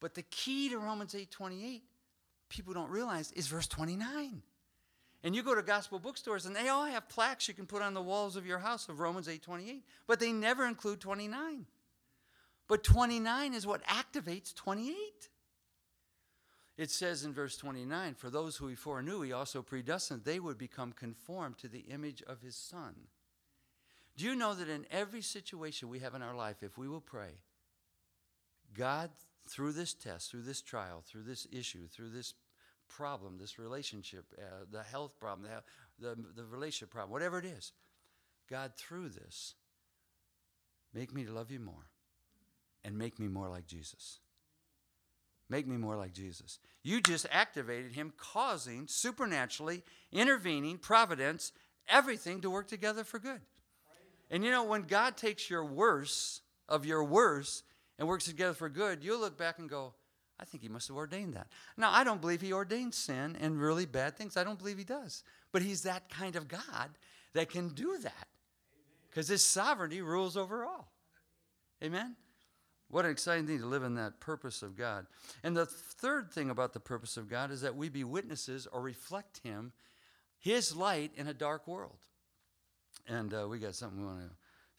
But 0.00 0.14
the 0.14 0.22
key 0.22 0.70
to 0.70 0.78
Romans 0.78 1.14
8 1.14 1.30
28, 1.30 1.82
people 2.48 2.74
don't 2.74 2.90
realize, 2.90 3.30
is 3.32 3.46
verse 3.46 3.66
29. 3.66 4.42
And 5.24 5.36
you 5.36 5.42
go 5.42 5.54
to 5.54 5.62
gospel 5.62 5.98
bookstores 5.98 6.46
and 6.46 6.56
they 6.56 6.68
all 6.68 6.84
have 6.84 7.08
plaques 7.08 7.46
you 7.46 7.54
can 7.54 7.66
put 7.66 7.82
on 7.82 7.94
the 7.94 8.02
walls 8.02 8.34
of 8.34 8.46
your 8.46 8.58
house 8.58 8.88
of 8.88 8.98
Romans 8.98 9.28
8:28, 9.28 9.82
but 10.06 10.18
they 10.18 10.32
never 10.32 10.66
include 10.66 11.00
29. 11.00 11.66
But 12.66 12.82
29 12.82 13.54
is 13.54 13.66
what 13.66 13.84
activates 13.84 14.54
28. 14.54 15.28
It 16.76 16.90
says 16.90 17.24
in 17.24 17.34
verse 17.34 17.56
29, 17.56 18.14
for 18.14 18.30
those 18.30 18.56
who 18.56 18.66
he 18.66 18.74
foreknew, 18.74 19.20
he 19.20 19.32
also 19.32 19.62
predestined 19.62 20.24
they 20.24 20.40
would 20.40 20.56
become 20.56 20.92
conformed 20.92 21.58
to 21.58 21.68
the 21.68 21.84
image 21.90 22.22
of 22.26 22.40
his 22.40 22.56
son. 22.56 22.94
Do 24.16 24.24
you 24.24 24.34
know 24.34 24.54
that 24.54 24.68
in 24.68 24.86
every 24.90 25.22
situation 25.22 25.88
we 25.88 26.00
have 26.00 26.14
in 26.14 26.22
our 26.22 26.34
life, 26.34 26.62
if 26.62 26.78
we 26.78 26.88
will 26.88 27.00
pray, 27.00 27.40
God, 28.74 29.10
through 29.48 29.72
this 29.72 29.92
test, 29.94 30.30
through 30.30 30.42
this 30.42 30.62
trial, 30.62 31.02
through 31.06 31.24
this 31.24 31.46
issue, 31.50 31.88
through 31.88 32.10
this 32.10 32.34
problem, 32.88 33.38
this 33.38 33.58
relationship, 33.58 34.24
uh, 34.38 34.64
the 34.70 34.82
health 34.82 35.18
problem, 35.18 35.48
the, 35.98 36.14
the, 36.14 36.22
the 36.36 36.44
relationship 36.44 36.90
problem, 36.90 37.10
whatever 37.10 37.38
it 37.38 37.44
is, 37.44 37.72
God, 38.48 38.72
through 38.76 39.10
this, 39.10 39.54
make 40.92 41.12
me 41.12 41.24
to 41.24 41.32
love 41.32 41.50
you 41.50 41.60
more 41.60 41.88
and 42.84 42.98
make 42.98 43.18
me 43.18 43.28
more 43.28 43.48
like 43.48 43.66
Jesus. 43.66 44.18
Make 45.48 45.66
me 45.66 45.76
more 45.76 45.96
like 45.96 46.12
Jesus. 46.12 46.58
You 46.82 47.00
just 47.00 47.26
activated 47.30 47.92
him, 47.92 48.12
causing, 48.16 48.86
supernaturally, 48.86 49.82
intervening, 50.10 50.78
providence, 50.78 51.52
everything 51.88 52.40
to 52.40 52.50
work 52.50 52.68
together 52.68 53.04
for 53.04 53.18
good. 53.18 53.40
And 54.30 54.44
you 54.44 54.50
know, 54.50 54.64
when 54.64 54.82
God 54.82 55.16
takes 55.16 55.50
your 55.50 55.64
worst 55.64 56.40
of 56.68 56.86
your 56.86 57.04
worst 57.04 57.64
and 57.98 58.08
works 58.08 58.24
together 58.24 58.54
for 58.54 58.68
good, 58.68 59.04
you'll 59.04 59.20
look 59.20 59.36
back 59.36 59.58
and 59.58 59.68
go, 59.68 59.94
I 60.40 60.44
think 60.44 60.62
he 60.62 60.68
must 60.68 60.88
have 60.88 60.96
ordained 60.96 61.34
that. 61.34 61.48
Now, 61.76 61.92
I 61.92 62.02
don't 62.02 62.20
believe 62.20 62.40
he 62.40 62.52
ordained 62.52 62.94
sin 62.94 63.36
and 63.40 63.60
really 63.60 63.86
bad 63.86 64.16
things. 64.16 64.36
I 64.36 64.42
don't 64.42 64.58
believe 64.58 64.78
he 64.78 64.84
does. 64.84 65.22
But 65.52 65.62
he's 65.62 65.82
that 65.82 66.08
kind 66.08 66.34
of 66.34 66.48
God 66.48 66.90
that 67.34 67.50
can 67.50 67.68
do 67.68 67.98
that 67.98 68.26
because 69.08 69.28
his 69.28 69.44
sovereignty 69.44 70.00
rules 70.00 70.36
over 70.36 70.64
all. 70.64 70.90
Amen? 71.84 72.16
What 72.92 73.06
an 73.06 73.10
exciting 73.10 73.46
thing 73.46 73.58
to 73.60 73.64
live 73.64 73.84
in 73.84 73.94
that 73.94 74.20
purpose 74.20 74.62
of 74.62 74.76
God. 74.76 75.06
And 75.42 75.56
the 75.56 75.64
third 75.64 76.30
thing 76.30 76.50
about 76.50 76.74
the 76.74 76.78
purpose 76.78 77.16
of 77.16 77.26
God 77.26 77.50
is 77.50 77.62
that 77.62 77.74
we 77.74 77.88
be 77.88 78.04
witnesses 78.04 78.68
or 78.70 78.82
reflect 78.82 79.40
him, 79.42 79.72
his 80.38 80.76
light 80.76 81.10
in 81.16 81.26
a 81.26 81.32
dark 81.32 81.66
world. 81.66 82.00
And 83.08 83.32
uh, 83.32 83.48
we 83.48 83.60
got 83.60 83.76
something 83.76 83.98
we 83.98 84.04
want 84.04 84.20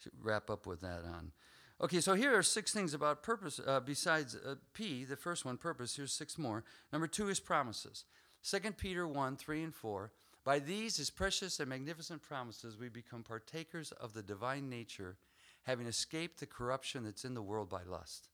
to 0.04 0.10
wrap 0.22 0.48
up 0.48 0.64
with 0.64 0.80
that 0.82 1.00
on. 1.04 1.32
Okay, 1.80 2.00
so 2.00 2.14
here 2.14 2.38
are 2.38 2.44
six 2.44 2.72
things 2.72 2.94
about 2.94 3.24
purpose 3.24 3.60
uh, 3.66 3.80
besides 3.80 4.36
uh, 4.36 4.54
P, 4.74 5.04
the 5.04 5.16
first 5.16 5.44
one, 5.44 5.56
purpose. 5.56 5.96
Here's 5.96 6.12
six 6.12 6.38
more. 6.38 6.62
Number 6.92 7.08
two 7.08 7.28
is 7.28 7.40
promises. 7.40 8.04
2 8.48 8.60
Peter 8.78 9.08
1 9.08 9.36
3 9.36 9.64
and 9.64 9.74
4. 9.74 10.12
By 10.44 10.60
these, 10.60 10.98
his 10.98 11.10
precious 11.10 11.58
and 11.58 11.68
magnificent 11.68 12.22
promises, 12.22 12.78
we 12.78 12.88
become 12.88 13.24
partakers 13.24 13.90
of 13.90 14.12
the 14.12 14.22
divine 14.22 14.70
nature, 14.70 15.16
having 15.64 15.86
escaped 15.86 16.40
the 16.40 16.46
corruption 16.46 17.04
that's 17.04 17.24
in 17.24 17.34
the 17.34 17.42
world 17.42 17.68
by 17.68 17.82
lust. 17.82 18.28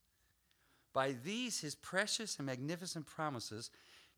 By 0.93 1.14
these, 1.25 1.61
his 1.61 1.75
precious 1.75 2.37
and 2.37 2.47
magnificent 2.47 3.07
promises, 3.07 3.71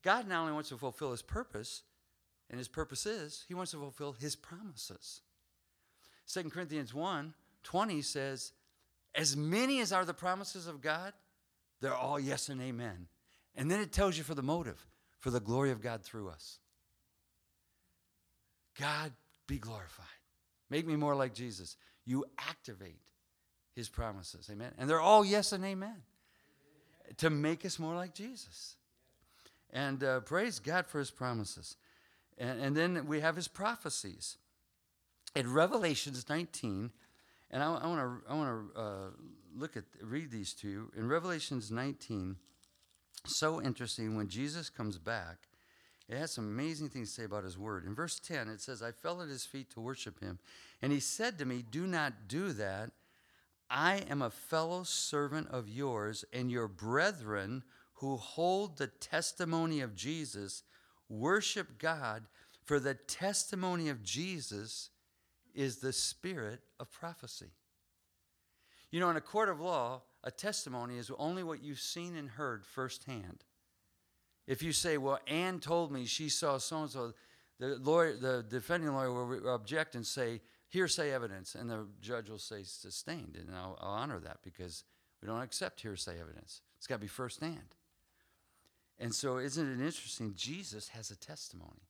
God 0.03 0.27
not 0.27 0.41
only 0.41 0.53
wants 0.53 0.69
to 0.69 0.77
fulfill 0.77 1.11
his 1.11 1.21
purpose, 1.21 1.83
and 2.49 2.57
his 2.57 2.67
purpose 2.67 3.05
is, 3.05 3.45
he 3.47 3.53
wants 3.53 3.71
to 3.71 3.77
fulfill 3.77 4.13
his 4.13 4.35
promises. 4.35 5.21
2 6.31 6.49
Corinthians 6.49 6.93
1 6.93 7.33
20 7.63 8.01
says, 8.01 8.51
as 9.15 9.37
many 9.37 9.79
as 9.79 9.93
are 9.93 10.03
the 10.03 10.13
promises 10.13 10.67
of 10.67 10.81
God, 10.81 11.13
they're 11.79 11.93
all 11.93 12.19
yes 12.19 12.49
and 12.49 12.61
amen. 12.61 13.07
And 13.55 13.69
then 13.69 13.79
it 13.79 13.93
tells 13.93 14.17
you 14.17 14.23
for 14.23 14.35
the 14.35 14.43
motive, 14.43 14.85
for 15.19 15.29
the 15.29 15.39
glory 15.39 15.71
of 15.71 15.81
God 15.81 16.01
through 16.01 16.29
us. 16.29 16.59
God 18.79 19.13
be 19.47 19.59
glorified. 19.59 20.05
Make 20.69 20.87
me 20.87 20.95
more 20.95 21.15
like 21.15 21.33
Jesus. 21.33 21.77
You 22.05 22.25
activate 22.37 22.99
his 23.75 23.89
promises. 23.89 24.49
Amen. 24.51 24.71
And 24.77 24.89
they're 24.89 25.01
all 25.01 25.25
yes 25.25 25.51
and 25.51 25.63
amen 25.63 26.03
to 27.17 27.29
make 27.29 27.65
us 27.65 27.79
more 27.79 27.95
like 27.95 28.13
Jesus. 28.13 28.75
And 29.71 30.03
uh, 30.03 30.19
praise 30.21 30.59
God 30.59 30.85
for 30.85 30.99
his 30.99 31.11
promises. 31.11 31.77
And, 32.37 32.61
and 32.61 32.75
then 32.75 33.07
we 33.07 33.21
have 33.21 33.35
his 33.35 33.47
prophecies. 33.47 34.37
In 35.35 35.51
Revelations 35.51 36.25
19, 36.29 36.91
and 37.49 37.63
I, 37.63 37.65
I 37.65 37.87
want 37.87 37.99
to 37.99 38.31
I 38.31 38.35
want 38.35 38.73
to 38.75 38.79
uh, 38.79 39.09
look 39.55 39.75
at 39.77 39.83
read 40.01 40.29
these 40.31 40.53
to 40.55 40.67
you 40.67 40.91
in 40.95 41.07
Revelations 41.07 41.71
19. 41.71 42.35
So 43.25 43.61
interesting 43.61 44.15
when 44.15 44.27
Jesus 44.27 44.69
comes 44.69 44.97
back. 44.97 45.37
It 46.13 46.19
has 46.19 46.31
some 46.31 46.45
amazing 46.45 46.89
things 46.89 47.09
to 47.09 47.21
say 47.21 47.23
about 47.23 47.43
his 47.43 47.57
word. 47.57 47.85
In 47.85 47.95
verse 47.95 48.19
10, 48.19 48.47
it 48.47 48.61
says, 48.61 48.83
I 48.83 48.91
fell 48.91 49.23
at 49.23 49.29
his 49.29 49.45
feet 49.45 49.71
to 49.71 49.81
worship 49.81 50.19
him. 50.19 50.37
And 50.79 50.91
he 50.91 50.99
said 50.99 51.39
to 51.39 51.45
me, 51.45 51.63
Do 51.69 51.87
not 51.87 52.27
do 52.27 52.51
that. 52.53 52.91
I 53.67 54.03
am 54.07 54.21
a 54.21 54.29
fellow 54.29 54.83
servant 54.83 55.47
of 55.49 55.67
yours 55.67 56.23
and 56.31 56.51
your 56.51 56.67
brethren 56.67 57.63
who 57.95 58.17
hold 58.17 58.77
the 58.77 58.87
testimony 58.87 59.81
of 59.81 59.95
Jesus. 59.95 60.61
Worship 61.09 61.79
God, 61.79 62.25
for 62.63 62.79
the 62.79 62.93
testimony 62.93 63.89
of 63.89 64.03
Jesus 64.03 64.91
is 65.55 65.77
the 65.77 65.93
spirit 65.93 66.59
of 66.79 66.91
prophecy. 66.91 67.49
You 68.91 68.99
know, 68.99 69.09
in 69.09 69.17
a 69.17 69.21
court 69.21 69.49
of 69.49 69.59
law, 69.59 70.03
a 70.23 70.29
testimony 70.29 70.99
is 70.99 71.09
only 71.17 71.43
what 71.43 71.63
you've 71.63 71.79
seen 71.79 72.15
and 72.15 72.29
heard 72.29 72.63
firsthand. 72.63 73.43
If 74.47 74.61
you 74.61 74.73
say, 74.73 74.97
well, 74.97 75.19
Ann 75.27 75.59
told 75.59 75.91
me 75.91 76.05
she 76.05 76.29
saw 76.29 76.57
so 76.57 76.81
and 76.81 76.89
so, 76.89 77.13
the 77.59 77.77
lawyer, 77.77 78.15
the 78.15 78.43
defending 78.47 78.93
lawyer 78.93 79.11
will 79.11 79.53
object 79.53 79.95
and 79.95 80.05
say, 80.05 80.41
hearsay 80.67 81.11
evidence, 81.11 81.55
and 81.55 81.69
the 81.69 81.87
judge 82.01 82.29
will 82.29 82.39
say 82.39 82.63
sustained, 82.63 83.37
and 83.39 83.55
I'll, 83.55 83.77
I'll 83.79 83.91
honor 83.91 84.19
that 84.19 84.39
because 84.43 84.83
we 85.21 85.27
don't 85.27 85.41
accept 85.41 85.81
hearsay 85.81 86.19
evidence. 86.19 86.61
It's 86.77 86.87
got 86.87 86.95
to 86.95 87.01
be 87.01 87.07
firsthand. 87.07 87.75
And 88.99 89.13
so, 89.13 89.37
isn't 89.37 89.65
it 89.65 89.83
interesting? 89.83 90.33
Jesus 90.35 90.89
has 90.89 91.11
a 91.11 91.15
testimony. 91.15 91.87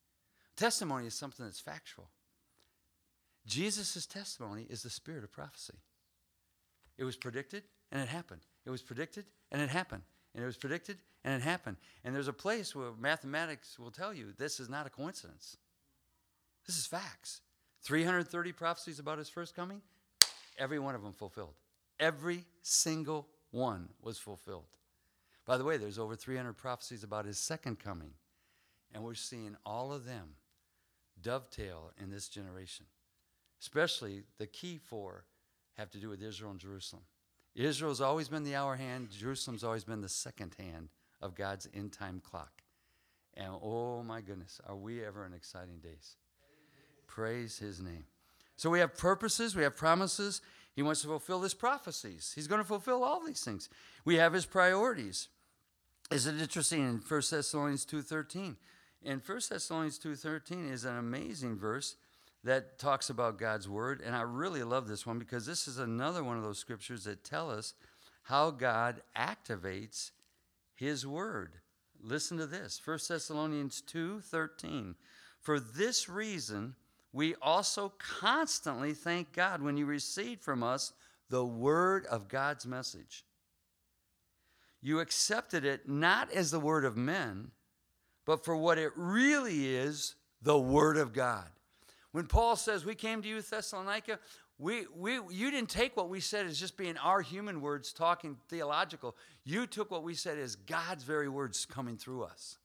Testimony 0.56 1.08
is 1.08 1.14
something 1.14 1.46
that's 1.46 1.60
factual. 1.60 2.10
Jesus' 3.46 4.06
testimony 4.06 4.66
is 4.70 4.84
the 4.84 4.90
spirit 4.90 5.24
of 5.24 5.32
prophecy. 5.32 5.80
It 6.98 7.04
was 7.04 7.16
predicted 7.16 7.64
and 7.92 8.02
it 8.02 8.08
happened. 8.08 8.42
It 8.66 8.70
was 8.70 8.82
predicted 8.82 9.26
and 9.52 9.62
it 9.62 9.70
happened. 9.70 10.04
And 10.34 10.44
it 10.44 10.46
was 10.46 10.58
predicted 10.58 11.00
and 11.24 11.34
it 11.34 11.44
happened. 11.44 11.78
And 12.04 12.14
there's 12.14 12.28
a 12.28 12.34
place 12.34 12.76
where 12.76 12.92
mathematics 13.00 13.80
will 13.80 13.92
tell 13.92 14.14
you 14.14 14.34
this 14.38 14.60
is 14.60 14.70
not 14.70 14.86
a 14.86 14.90
coincidence. 14.90 15.58
This 16.68 16.78
is 16.78 16.86
facts. 16.86 17.42
330 17.84 18.52
prophecies 18.54 19.00
about 19.00 19.18
his 19.18 19.30
first 19.30 19.56
coming, 19.56 19.82
every 20.58 20.80
one 20.80 20.96
of 20.96 21.04
them 21.04 21.14
fulfilled. 21.14 21.56
Every 22.00 22.46
single 22.62 23.28
one 23.52 23.90
was 24.02 24.18
fulfilled. 24.18 24.66
By 25.46 25.58
the 25.58 25.66
way, 25.66 25.76
there's 25.76 26.00
over 26.00 26.16
300 26.16 26.54
prophecies 26.54 27.04
about 27.04 27.26
his 27.26 27.38
second 27.38 27.80
coming, 27.80 28.12
and 28.94 29.04
we're 29.04 29.14
seeing 29.16 29.58
all 29.66 29.92
of 29.92 30.06
them 30.06 30.36
dovetail 31.22 31.92
in 32.02 32.10
this 32.10 32.30
generation. 32.30 32.86
Especially 33.62 34.24
the 34.38 34.48
key 34.48 34.78
four 34.78 35.26
have 35.78 35.90
to 35.92 35.98
do 35.98 36.10
with 36.10 36.22
Israel 36.22 36.52
and 36.52 36.60
Jerusalem. 36.60 37.04
Israel's 37.56 38.02
always 38.02 38.30
been 38.30 38.44
the 38.44 38.56
hour 38.56 38.78
hand, 38.78 39.10
Jerusalem's 39.12 39.64
always 39.64 39.84
been 39.84 40.02
the 40.02 40.10
second 40.10 40.56
hand 40.58 40.90
of 41.24 41.36
God's 41.36 41.68
end 41.74 41.94
time 41.94 42.22
clock. 42.24 42.62
And 43.36 43.54
oh 43.64 44.04
my 44.04 44.22
goodness, 44.22 44.62
are 44.68 44.76
we 44.76 45.04
ever 45.04 45.26
in 45.26 45.34
exciting 45.34 45.80
days? 45.80 46.18
Praise 47.08 47.58
his 47.58 47.80
name. 47.80 48.06
So 48.58 48.70
we 48.70 48.80
have 48.80 48.96
purposes, 48.96 49.56
we 49.56 49.64
have 49.64 49.76
promises. 49.76 50.42
He 50.76 50.82
wants 50.82 51.02
to 51.02 51.08
fulfill 51.08 51.42
his 51.42 51.54
prophecies. 51.54 52.34
He's 52.36 52.48
going 52.48 52.62
to 52.62 52.68
fulfill 52.68 53.04
all 53.04 53.24
these 53.24 53.44
things. 53.44 53.70
We 54.06 54.16
have 54.16 54.34
his 54.34 54.46
priorities. 54.46 55.28
Is 56.12 56.26
it 56.26 56.42
interesting 56.42 56.82
in 56.82 57.02
1 57.08 57.22
Thessalonians 57.30 57.86
2.13? 57.86 58.56
In 59.04 59.22
1 59.26 59.40
Thessalonians 59.50 60.00
2.13 60.00 60.72
is 60.72 60.86
an 60.86 60.98
amazing 60.98 61.58
verse 61.58 61.96
that 62.44 62.80
talks 62.80 63.10
about 63.10 63.38
God's 63.38 63.70
word. 63.70 64.02
And 64.04 64.16
I 64.16 64.22
really 64.22 64.64
love 64.64 64.88
this 64.88 65.06
one 65.06 65.20
because 65.20 65.46
this 65.46 65.68
is 65.68 65.78
another 65.78 66.24
one 66.24 66.38
of 66.38 66.44
those 66.44 66.60
scriptures 66.60 67.04
that 67.04 67.24
tell 67.24 67.52
us 67.52 67.74
how 68.24 68.50
God 68.52 69.02
activates 69.16 70.12
his 70.84 71.08
word. 71.08 71.60
Listen 72.00 72.38
to 72.38 72.46
this 72.46 72.80
1 72.84 73.08
Thessalonians 73.08 73.82
2:13. 73.82 74.96
For 75.40 75.60
this 75.60 76.08
reason, 76.08 76.76
we 77.12 77.36
also 77.36 77.90
constantly 77.98 78.94
thank 78.94 79.34
God 79.34 79.62
when 79.62 79.78
you 79.78 79.86
receive 79.86 80.40
from 80.42 80.64
us 80.64 80.94
the 81.30 81.46
word 81.46 82.06
of 82.08 82.28
God's 82.28 82.66
message. 82.66 83.26
You 84.82 85.00
accepted 85.00 85.64
it 85.64 85.88
not 85.88 86.32
as 86.32 86.52
the 86.52 86.60
word 86.60 86.86
of 86.86 86.98
men, 86.98 87.52
but 88.26 88.44
for 88.44 88.56
what 88.58 88.78
it 88.78 88.92
really 88.96 89.76
is 89.76 90.16
the 90.42 90.60
word 90.60 90.98
of 90.98 91.14
God. 91.14 91.50
When 92.12 92.28
Paul 92.28 92.56
says, 92.56 92.86
We 92.86 92.96
came 92.96 93.22
to 93.22 93.28
you, 93.28 93.42
Thessalonica, 93.42 94.20
we, 94.60 94.86
we, 94.96 95.20
you 95.32 95.52
didn't 95.52 95.70
take 95.70 95.98
what 95.98 96.10
we 96.10 96.20
said 96.20 96.46
as 96.46 96.60
just 96.60 96.78
being 96.78 96.98
our 96.98 97.22
human 97.22 97.60
words 97.60 97.92
talking 97.92 98.38
theological. 98.50 99.16
You 99.44 99.66
took 99.68 99.90
what 99.90 100.04
we 100.04 100.14
said 100.14 100.38
as 100.38 100.56
God's 100.56 101.04
very 101.04 101.28
words 101.28 101.66
coming 101.66 101.98
through 101.98 102.24
us. 102.24 102.58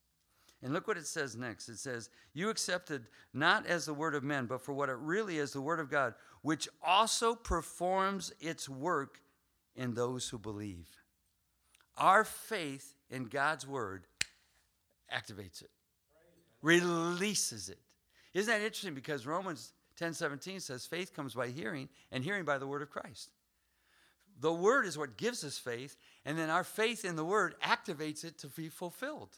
And 0.62 0.72
look 0.72 0.88
what 0.88 0.96
it 0.96 1.06
says 1.06 1.36
next. 1.36 1.68
It 1.68 1.78
says, 1.78 2.10
You 2.34 2.50
accepted 2.50 3.06
not 3.32 3.66
as 3.66 3.86
the 3.86 3.94
word 3.94 4.14
of 4.14 4.24
men, 4.24 4.46
but 4.46 4.60
for 4.60 4.72
what 4.72 4.88
it 4.88 4.96
really 4.98 5.38
is 5.38 5.52
the 5.52 5.60
word 5.60 5.80
of 5.80 5.90
God, 5.90 6.14
which 6.42 6.68
also 6.82 7.34
performs 7.34 8.32
its 8.40 8.68
work 8.68 9.20
in 9.76 9.94
those 9.94 10.28
who 10.28 10.38
believe. 10.38 10.88
Our 11.96 12.24
faith 12.24 12.94
in 13.08 13.24
God's 13.24 13.66
word 13.66 14.06
activates 15.12 15.62
it, 15.62 15.70
releases 16.60 17.68
it. 17.68 17.78
Isn't 18.34 18.52
that 18.52 18.60
interesting? 18.60 18.94
Because 18.94 19.26
Romans 19.26 19.72
10 19.98 20.14
17 20.14 20.60
says, 20.60 20.86
faith 20.86 21.14
comes 21.14 21.34
by 21.34 21.48
hearing, 21.48 21.88
and 22.12 22.22
hearing 22.22 22.44
by 22.44 22.58
the 22.58 22.66
word 22.66 22.82
of 22.82 22.90
Christ. 22.90 23.30
The 24.40 24.52
word 24.52 24.86
is 24.86 24.96
what 24.96 25.16
gives 25.16 25.42
us 25.44 25.58
faith, 25.58 25.96
and 26.24 26.38
then 26.38 26.48
our 26.48 26.62
faith 26.62 27.04
in 27.04 27.16
the 27.16 27.24
word 27.24 27.56
activates 27.60 28.24
it 28.24 28.38
to 28.38 28.46
be 28.46 28.68
fulfilled 28.68 29.36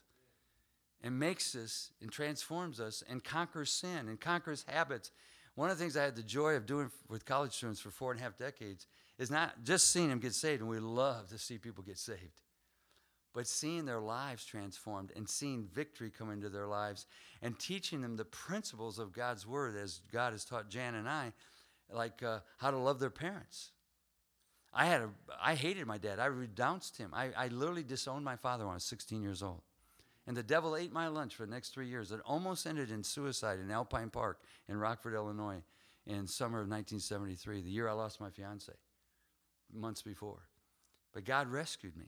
and 1.02 1.18
makes 1.18 1.54
us 1.54 1.90
and 2.02 2.12
transforms 2.12 2.78
us 2.78 3.02
and 3.08 3.24
conquers 3.24 3.70
sin 3.70 4.08
and 4.08 4.20
conquers 4.20 4.66
habits. 4.68 5.10
One 5.54 5.70
of 5.70 5.78
the 5.78 5.82
things 5.82 5.96
I 5.96 6.04
had 6.04 6.16
the 6.16 6.22
joy 6.22 6.54
of 6.54 6.66
doing 6.66 6.90
with 7.08 7.24
college 7.24 7.54
students 7.54 7.80
for 7.80 7.90
four 7.90 8.12
and 8.12 8.20
a 8.20 8.22
half 8.22 8.36
decades 8.36 8.86
is 9.18 9.30
not 9.30 9.64
just 9.64 9.90
seeing 9.90 10.10
them 10.10 10.18
get 10.18 10.34
saved, 10.34 10.60
and 10.60 10.68
we 10.68 10.78
love 10.78 11.28
to 11.28 11.38
see 11.38 11.56
people 11.56 11.82
get 11.82 11.98
saved 11.98 12.42
but 13.32 13.46
seeing 13.46 13.84
their 13.84 14.00
lives 14.00 14.44
transformed 14.44 15.12
and 15.14 15.28
seeing 15.28 15.68
victory 15.72 16.10
come 16.10 16.30
into 16.30 16.48
their 16.48 16.66
lives 16.66 17.06
and 17.42 17.58
teaching 17.58 18.00
them 18.00 18.16
the 18.16 18.24
principles 18.24 18.98
of 18.98 19.12
God's 19.12 19.46
word 19.46 19.76
as 19.76 20.00
God 20.12 20.32
has 20.32 20.44
taught 20.44 20.68
Jan 20.68 20.94
and 20.94 21.08
I, 21.08 21.32
like 21.92 22.22
uh, 22.22 22.40
how 22.58 22.70
to 22.70 22.78
love 22.78 22.98
their 22.98 23.10
parents. 23.10 23.70
I 24.72 24.86
had 24.86 25.02
a, 25.02 25.10
I 25.42 25.54
hated 25.54 25.86
my 25.86 25.98
dad. 25.98 26.18
I 26.18 26.26
renounced 26.26 26.96
him. 26.96 27.10
I, 27.12 27.30
I 27.36 27.48
literally 27.48 27.82
disowned 27.82 28.24
my 28.24 28.36
father 28.36 28.64
when 28.64 28.72
I 28.72 28.74
was 28.74 28.84
16 28.84 29.22
years 29.22 29.42
old. 29.42 29.62
And 30.26 30.36
the 30.36 30.42
devil 30.42 30.76
ate 30.76 30.92
my 30.92 31.08
lunch 31.08 31.34
for 31.34 31.44
the 31.44 31.50
next 31.50 31.70
three 31.70 31.88
years. 31.88 32.12
It 32.12 32.20
almost 32.24 32.66
ended 32.66 32.90
in 32.90 33.02
suicide 33.02 33.58
in 33.58 33.70
Alpine 33.70 34.10
Park 34.10 34.40
in 34.68 34.76
Rockford, 34.76 35.14
Illinois, 35.14 35.62
in 36.06 36.26
summer 36.26 36.58
of 36.58 36.68
1973, 36.68 37.62
the 37.62 37.70
year 37.70 37.88
I 37.88 37.92
lost 37.92 38.20
my 38.20 38.30
fiance, 38.30 38.72
months 39.72 40.02
before. 40.02 40.42
But 41.12 41.24
God 41.24 41.48
rescued 41.48 41.96
me. 41.96 42.06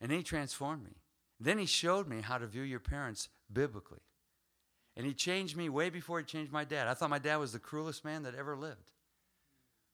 And 0.00 0.10
he 0.10 0.22
transformed 0.22 0.84
me. 0.84 0.96
Then 1.38 1.58
he 1.58 1.66
showed 1.66 2.08
me 2.08 2.20
how 2.20 2.38
to 2.38 2.46
view 2.46 2.62
your 2.62 2.80
parents 2.80 3.28
biblically. 3.52 4.00
And 4.96 5.06
he 5.06 5.14
changed 5.14 5.56
me 5.56 5.68
way 5.68 5.88
before 5.88 6.18
he 6.18 6.24
changed 6.24 6.52
my 6.52 6.64
dad. 6.64 6.88
I 6.88 6.94
thought 6.94 7.10
my 7.10 7.18
dad 7.18 7.36
was 7.36 7.52
the 7.52 7.58
cruelest 7.58 8.04
man 8.04 8.22
that 8.24 8.34
ever 8.34 8.56
lived. 8.56 8.92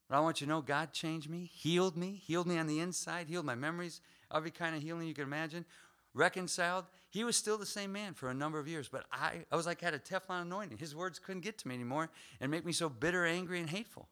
But 0.09 0.17
I 0.17 0.19
want 0.21 0.39
you 0.39 0.47
to 0.47 0.53
know 0.53 0.61
God 0.61 0.93
changed 0.93 1.29
me, 1.29 1.49
healed 1.53 1.97
me, 1.97 2.21
healed 2.25 2.47
me 2.47 2.57
on 2.57 2.67
the 2.67 2.79
inside, 2.79 3.27
healed 3.27 3.45
my 3.45 3.55
memories, 3.55 4.01
every 4.33 4.51
kind 4.51 4.75
of 4.75 4.81
healing 4.81 5.07
you 5.07 5.13
can 5.13 5.25
imagine, 5.25 5.65
reconciled. 6.13 6.85
He 7.09 7.23
was 7.23 7.35
still 7.35 7.57
the 7.57 7.65
same 7.65 7.91
man 7.91 8.13
for 8.13 8.29
a 8.29 8.33
number 8.33 8.59
of 8.59 8.67
years, 8.67 8.87
but 8.87 9.05
I, 9.11 9.45
I 9.51 9.55
was 9.55 9.65
like 9.65 9.81
had 9.81 9.93
a 9.93 9.99
Teflon 9.99 10.43
anointing. 10.43 10.77
His 10.77 10.95
words 10.95 11.19
couldn't 11.19 11.41
get 11.41 11.57
to 11.59 11.67
me 11.67 11.75
anymore 11.75 12.09
and 12.39 12.49
make 12.49 12.65
me 12.65 12.71
so 12.71 12.89
bitter, 12.89 13.25
angry, 13.25 13.59
and 13.59 13.69
hateful. 13.69 14.07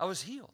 I 0.00 0.06
was 0.06 0.22
healed. 0.22 0.52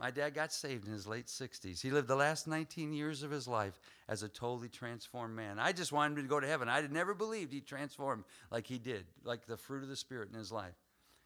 My 0.00 0.10
dad 0.10 0.34
got 0.34 0.52
saved 0.52 0.86
in 0.86 0.92
his 0.92 1.06
late 1.06 1.26
60s. 1.26 1.80
He 1.80 1.90
lived 1.90 2.08
the 2.08 2.16
last 2.16 2.48
19 2.48 2.92
years 2.92 3.22
of 3.22 3.30
his 3.30 3.46
life 3.46 3.78
as 4.08 4.22
a 4.22 4.28
totally 4.28 4.68
transformed 4.68 5.36
man. 5.36 5.58
I 5.58 5.72
just 5.72 5.92
wanted 5.92 6.18
him 6.18 6.24
to 6.24 6.28
go 6.28 6.40
to 6.40 6.48
heaven. 6.48 6.68
I 6.68 6.80
had 6.80 6.92
never 6.92 7.14
believed 7.14 7.52
he 7.52 7.60
transformed 7.60 8.24
like 8.50 8.66
he 8.66 8.78
did, 8.78 9.04
like 9.22 9.46
the 9.46 9.56
fruit 9.56 9.84
of 9.84 9.88
the 9.88 9.96
Spirit 9.96 10.30
in 10.32 10.38
his 10.38 10.50
life. 10.50 10.74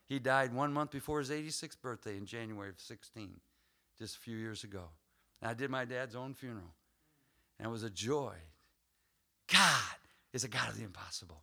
He 0.06 0.18
died 0.18 0.54
one 0.54 0.72
month 0.72 0.90
before 0.90 1.18
his 1.18 1.30
86th 1.30 1.80
birthday 1.80 2.16
in 2.16 2.26
January 2.26 2.68
of 2.68 2.80
16, 2.80 3.40
just 3.98 4.16
a 4.16 4.20
few 4.20 4.36
years 4.36 4.64
ago. 4.64 4.84
And 5.40 5.50
I 5.50 5.54
did 5.54 5.70
my 5.70 5.84
dad's 5.84 6.14
own 6.14 6.34
funeral. 6.34 6.74
And 7.58 7.68
it 7.68 7.70
was 7.70 7.82
a 7.82 7.90
joy. 7.90 8.34
God 9.52 9.96
is 10.32 10.44
a 10.44 10.48
God 10.48 10.68
of 10.68 10.78
the 10.78 10.84
impossible. 10.84 11.42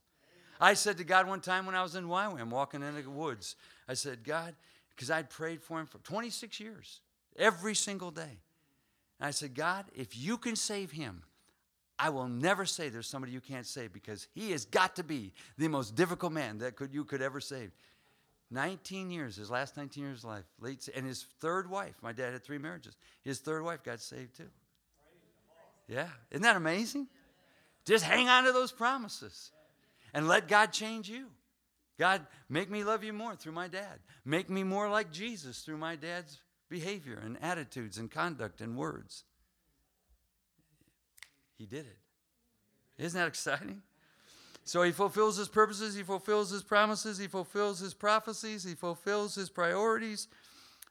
I 0.62 0.76
said 0.76 0.98
to 0.98 1.04
God 1.04 1.28
one 1.28 1.42
time 1.42 1.66
when 1.66 1.76
I 1.76 1.84
was 1.84 1.96
in 1.96 2.06
YWAM, 2.06 2.50
walking 2.50 2.82
in 2.82 2.96
the 2.96 3.10
woods, 3.10 3.56
I 3.90 3.94
said, 3.96 4.24
God, 4.24 4.56
because 4.90 5.12
I'd 5.12 5.30
prayed 5.30 5.62
for 5.62 5.80
him 5.80 5.86
for 5.86 5.98
26 6.00 6.60
years 6.60 7.02
every 7.38 7.76
single 7.76 8.12
day. 8.12 8.40
And 9.20 9.28
I 9.28 9.32
said, 9.32 9.54
God, 9.56 9.86
if 9.96 10.18
you 10.18 10.38
can 10.38 10.56
save 10.56 10.92
him, 10.92 11.24
I 11.98 12.10
will 12.10 12.28
never 12.28 12.66
say 12.66 12.90
there's 12.90 13.08
somebody 13.08 13.32
you 13.32 13.42
can't 13.42 13.66
save 13.66 13.94
because 13.94 14.28
he 14.34 14.52
has 14.52 14.66
got 14.66 14.98
to 14.98 15.04
be 15.04 15.34
the 15.58 15.70
most 15.70 15.96
difficult 15.96 16.34
man 16.34 16.58
that 16.58 16.76
could, 16.76 16.94
you 16.94 17.06
could 17.06 17.22
ever 17.22 17.40
save. 17.40 17.72
19 18.52 19.10
years, 19.10 19.38
his 19.38 19.50
last 19.50 19.78
19 19.78 20.04
years 20.04 20.20
of 20.20 20.30
life, 20.30 20.46
late, 20.60 20.88
and 20.96 21.06
his 21.06 21.26
third 21.40 21.70
wife, 21.70 21.96
my 22.02 22.12
dad 22.12 22.34
had 22.34 22.44
three 22.44 22.58
marriages, 22.58 22.96
his 23.24 23.40
third 23.40 23.64
wife 23.64 23.84
got 23.84 24.02
saved 24.02 24.36
too. 24.36 24.50
Yeah, 25.88 26.08
isn't 26.32 26.44
that 26.44 26.56
amazing? 26.56 27.08
Just 27.86 28.04
hang 28.04 28.28
on 28.28 28.46
to 28.46 28.52
those 28.52 28.72
promises 28.72 29.52
and 30.14 30.28
let 30.28 30.48
God 30.48 30.74
change 30.74 31.10
you. 31.10 31.28
God, 31.98 32.26
make 32.50 32.70
me 32.70 32.84
love 32.84 33.04
you 33.04 33.14
more 33.14 33.36
through 33.36 33.54
my 33.54 33.68
dad. 33.68 34.00
Make 34.26 34.50
me 34.50 34.64
more 34.64 34.90
like 34.90 35.12
Jesus 35.12 35.62
through 35.62 35.78
my 35.78 35.96
dad's 35.96 36.40
behavior 36.70 37.22
and 37.24 37.38
attitudes 37.42 37.98
and 37.98 38.10
conduct 38.10 38.62
and 38.62 38.78
words. 38.78 39.24
He 41.58 41.66
did 41.66 41.86
it. 41.86 41.98
Isn't 42.98 43.20
that 43.20 43.28
exciting? 43.28 43.82
So 44.64 44.82
he 44.82 44.92
fulfills 44.92 45.38
his 45.38 45.48
purposes, 45.48 45.94
he 45.96 46.02
fulfills 46.02 46.50
his 46.50 46.64
promises, 46.64 47.20
he 47.20 47.28
fulfills 47.28 47.80
his 47.80 47.94
prophecies, 47.94 48.64
he 48.64 48.74
fulfills 48.74 49.36
his 49.36 49.50
priorities. 49.50 50.28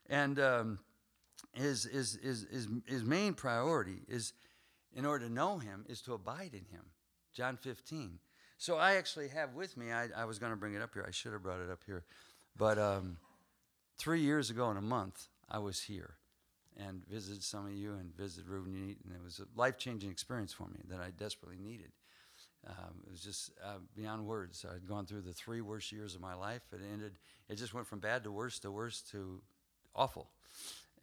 And 0.09 0.39
um, 0.39 0.79
his, 1.53 1.85
his, 1.85 2.19
his, 2.23 2.47
his, 2.53 2.69
his 2.87 3.03
main 3.03 3.35
priority 3.35 4.03
is, 4.07 4.33
in 4.95 5.05
order 5.05 5.27
to 5.27 5.33
know 5.33 5.59
him, 5.59 5.85
is 5.89 6.01
to 6.03 6.15
abide 6.15 6.51
in 6.53 6.67
him. 6.71 6.85
John 7.33 7.57
15. 7.57 8.21
So 8.59 8.77
I 8.77 8.95
actually 8.95 9.29
have 9.29 9.55
with 9.55 9.77
me, 9.77 9.91
I, 9.91 10.09
I 10.17 10.25
was 10.25 10.39
going 10.39 10.53
to 10.53 10.57
bring 10.57 10.75
it 10.75 10.83
up 10.83 10.95
here. 10.95 11.05
I 11.07 11.11
should 11.11 11.33
have 11.33 11.43
brought 11.43 11.61
it 11.61 11.71
up 11.71 11.83
here. 11.85 12.05
But 12.57 12.79
um, 12.79 13.17
three 13.99 14.21
years 14.21 14.51
ago 14.51 14.71
in 14.71 14.77
a 14.77 14.83
month, 14.83 15.27
I 15.51 15.59
was 15.59 15.83
here 15.83 16.17
and 16.77 17.07
visited 17.07 17.43
some 17.43 17.67
of 17.67 17.73
you 17.73 17.93
and 17.95 18.15
visited 18.17 18.49
Reuben 18.49 18.73
Unique, 18.73 18.99
and 19.05 19.15
it 19.15 19.23
was 19.23 19.41
a 19.41 19.59
life 19.59 19.79
changing 19.79 20.11
experience 20.11 20.53
for 20.53 20.65
me 20.65 20.81
that 20.89 21.01
I 21.01 21.11
desperately 21.11 21.59
needed. 21.59 21.93
Um, 22.67 23.03
it 23.07 23.11
was 23.11 23.21
just 23.21 23.51
uh, 23.63 23.79
beyond 23.95 24.27
words. 24.27 24.65
I'd 24.69 24.89
gone 24.89 25.07
through 25.07 25.21
the 25.21 25.33
three 25.33 25.61
worst 25.61 25.93
years 25.93 26.15
of 26.15 26.21
my 26.21 26.35
life. 26.35 26.63
It 26.73 26.81
ended. 26.93 27.13
It 27.49 27.57
just 27.57 27.75
went 27.75 27.87
from 27.87 27.99
bad 28.01 28.25
to 28.25 28.33
worse 28.33 28.59
to 28.61 28.71
worse 28.71 29.03
to 29.13 29.43
awful, 29.95 30.31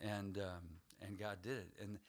and 0.01 0.37
um, 0.39 0.79
and 1.05 1.17
God 1.17 1.37
did 1.43 1.57
it. 1.57 1.67
And 1.79 1.99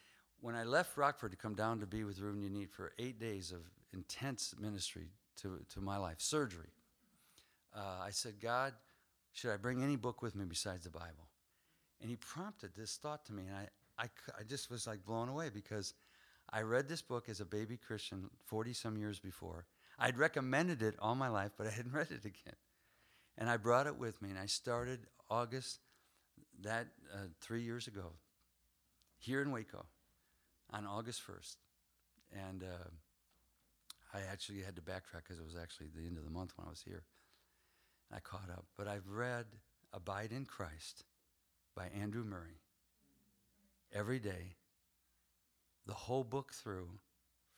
when 0.41 0.55
I 0.55 0.65
left 0.65 0.97
Rockford 0.97 1.33
to 1.33 1.37
come 1.37 1.55
down 1.55 1.81
to 1.81 1.87
be 1.87 2.03
with 2.03 2.19
Reuben 2.19 2.43
Unique 2.43 2.73
for 2.73 2.93
eight 2.99 3.21
days 3.21 3.53
of 3.53 3.61
intense 3.93 4.55
ministry 4.59 5.11
to 5.43 5.61
to 5.75 5.81
my 5.81 5.99
life, 5.99 6.17
surgery, 6.19 6.71
uh, 7.77 8.01
I 8.03 8.11
said, 8.11 8.41
God, 8.41 8.73
should 9.33 9.53
I 9.53 9.59
bring 9.59 9.83
any 9.83 9.97
book 9.97 10.23
with 10.23 10.35
me 10.35 10.47
besides 10.47 10.85
the 10.85 10.91
Bible? 10.91 11.29
And 12.03 12.11
He 12.11 12.17
prompted 12.17 12.73
this 12.77 12.97
thought 12.97 13.25
to 13.27 13.33
me, 13.33 13.45
and 13.47 13.57
I 13.57 13.69
I, 13.99 14.07
I 14.39 14.43
just 14.43 14.71
was 14.71 14.87
like 14.87 15.05
blown 15.05 15.29
away 15.29 15.51
because 15.53 15.95
I 16.51 16.63
read 16.63 16.89
this 16.89 17.03
book 17.03 17.29
as 17.29 17.41
a 17.41 17.45
baby 17.45 17.77
Christian 17.77 18.29
40 18.47 18.73
some 18.73 18.97
years 18.97 19.19
before. 19.19 19.67
I'd 19.99 20.19
recommended 20.19 20.83
it 20.83 20.97
all 20.99 21.15
my 21.15 21.29
life, 21.29 21.53
but 21.57 21.67
I 21.67 21.71
hadn't 21.71 21.93
read 21.95 22.11
it 22.11 22.25
again. 22.25 22.57
And 23.39 23.49
I 23.49 23.57
brought 23.57 23.87
it 23.87 23.97
with 23.97 24.21
me, 24.21 24.31
and 24.31 24.39
I 24.39 24.47
started 24.47 25.07
August 25.31 25.81
that 26.63 26.89
uh, 27.13 27.29
three 27.41 27.63
years 27.63 27.87
ago 27.87 28.13
here 29.19 29.41
in 29.41 29.51
Waco 29.53 29.87
on 30.71 30.87
August 30.87 31.23
1st. 31.27 31.57
And 32.49 32.63
uh, 32.63 32.89
I 34.13 34.21
actually 34.31 34.63
had 34.63 34.77
to 34.77 34.83
backtrack 34.83 35.25
because 35.25 35.39
it 35.39 35.45
was 35.45 35.57
actually 35.61 35.89
the 35.95 36.07
end 36.07 36.19
of 36.19 36.25
the 36.25 36.31
month 36.31 36.53
when 36.57 36.67
I 36.67 36.71
was 36.71 36.83
here. 36.83 37.05
I 38.15 38.21
caught 38.21 38.51
up. 38.51 38.67
But 38.77 38.89
I've 38.89 39.09
read 39.09 39.47
Abide 39.93 40.33
in 40.33 40.45
Christ 40.45 41.05
by 41.77 41.89
Andrew 41.89 42.25
Murray 42.25 42.61
every 43.93 44.19
day 44.19 44.57
the 45.87 45.93
whole 45.93 46.25
book 46.25 46.53
through 46.53 46.89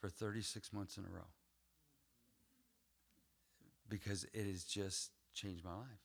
for 0.00 0.08
36 0.08 0.72
months 0.72 0.96
in 0.96 1.04
a 1.04 1.08
row 1.08 1.28
because 3.88 4.24
it 4.32 4.46
has 4.46 4.64
just 4.64 5.10
changed 5.34 5.64
my 5.64 5.74
life. 5.74 6.04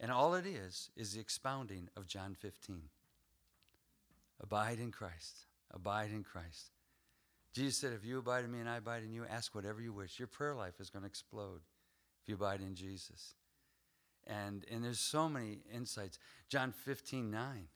And 0.00 0.12
all 0.12 0.34
it 0.34 0.46
is 0.46 0.90
is 0.96 1.14
the 1.14 1.20
expounding 1.20 1.88
of 1.96 2.06
John 2.06 2.34
15. 2.34 2.82
Abide 4.40 4.78
in 4.78 4.92
Christ. 4.92 5.46
Abide 5.72 6.10
in 6.10 6.22
Christ. 6.22 6.70
Jesus 7.52 7.78
said, 7.78 7.92
If 7.92 8.04
you 8.04 8.18
abide 8.18 8.44
in 8.44 8.52
me 8.52 8.60
and 8.60 8.68
I 8.68 8.76
abide 8.76 9.02
in 9.02 9.12
you, 9.12 9.24
ask 9.28 9.54
whatever 9.54 9.80
you 9.80 9.92
wish. 9.92 10.18
Your 10.18 10.28
prayer 10.28 10.54
life 10.54 10.78
is 10.78 10.90
going 10.90 11.02
to 11.02 11.08
explode 11.08 11.62
if 12.22 12.28
you 12.28 12.36
abide 12.36 12.60
in 12.60 12.74
Jesus. 12.74 13.34
And, 14.28 14.64
and 14.70 14.84
there's 14.84 15.00
so 15.00 15.28
many 15.28 15.58
insights. 15.74 16.18
John 16.48 16.72
15, 16.72 17.30
9. 17.30 17.68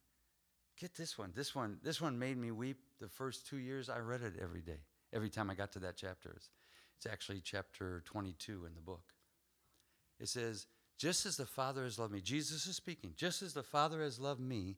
Get 0.78 0.94
this 0.94 1.16
one. 1.16 1.32
This 1.34 1.54
one, 1.54 1.78
this 1.82 2.00
one 2.00 2.18
made 2.18 2.36
me 2.36 2.50
weep 2.50 2.78
the 3.00 3.08
first 3.08 3.46
two 3.46 3.58
years. 3.58 3.88
I 3.88 3.98
read 3.98 4.20
it 4.22 4.34
every 4.40 4.60
day. 4.60 4.80
Every 5.12 5.30
time 5.30 5.50
I 5.50 5.54
got 5.54 5.72
to 5.72 5.78
that 5.80 5.96
chapter. 5.96 6.32
It's, 6.36 6.50
it's 6.96 7.06
actually 7.06 7.40
chapter 7.42 8.02
22 8.04 8.66
in 8.66 8.74
the 8.74 8.80
book. 8.80 9.14
It 10.20 10.28
says, 10.28 10.66
just 10.98 11.26
as 11.26 11.36
the 11.36 11.46
Father 11.46 11.84
has 11.84 11.98
loved 11.98 12.12
me, 12.12 12.20
Jesus 12.20 12.66
is 12.66 12.76
speaking, 12.76 13.14
just 13.16 13.42
as 13.42 13.54
the 13.54 13.62
Father 13.62 14.02
has 14.02 14.20
loved 14.20 14.40
me, 14.40 14.76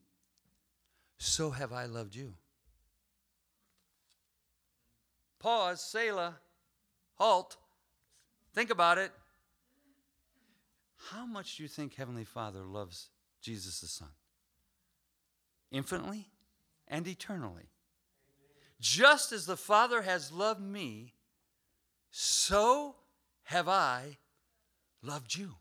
so 1.17 1.51
have 1.51 1.71
I 1.71 1.85
loved 1.85 2.15
you. 2.15 2.33
Pause, 5.39 5.81
Selah, 5.81 6.35
halt, 7.13 7.57
think 8.53 8.71
about 8.71 8.97
it. 8.97 9.11
How 11.11 11.25
much 11.25 11.57
do 11.57 11.63
you 11.63 11.69
think 11.69 11.93
Heavenly 11.93 12.23
Father 12.23 12.61
loves 12.61 13.09
Jesus 13.41 13.79
the 13.79 13.87
Son? 13.87 14.09
Infinitely 15.71 16.29
and 16.87 17.07
eternally. 17.07 17.69
Just 18.79 19.31
as 19.31 19.45
the 19.45 19.57
Father 19.57 20.01
has 20.01 20.31
loved 20.31 20.61
me, 20.61 21.13
so 22.09 22.95
have 23.43 23.69
I 23.69 24.17
loved 25.03 25.35
you. 25.35 25.55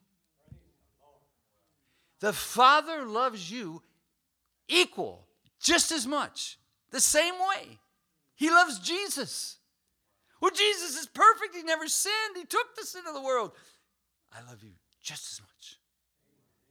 The 2.21 2.33
Father 2.33 3.05
loves 3.05 3.51
you 3.51 3.83
equal, 4.67 5.27
just 5.61 5.93
as 5.93 6.07
much, 6.07 6.59
the 6.91 7.01
same 7.01 7.35
way. 7.35 7.79
He 8.35 8.51
loves 8.51 8.79
Jesus. 8.79 9.59
Well, 10.41 10.53
Jesus 10.53 10.99
is 10.99 11.07
perfect. 11.07 11.55
He 11.55 11.63
never 11.63 11.87
sinned. 11.87 12.37
He 12.37 12.45
took 12.45 12.75
the 12.77 12.87
sin 12.87 13.03
of 13.07 13.15
the 13.15 13.23
world. 13.23 13.53
I 14.33 14.41
love 14.49 14.63
you 14.63 14.73
just 15.05 15.31
as 15.31 15.41
much 15.41 15.79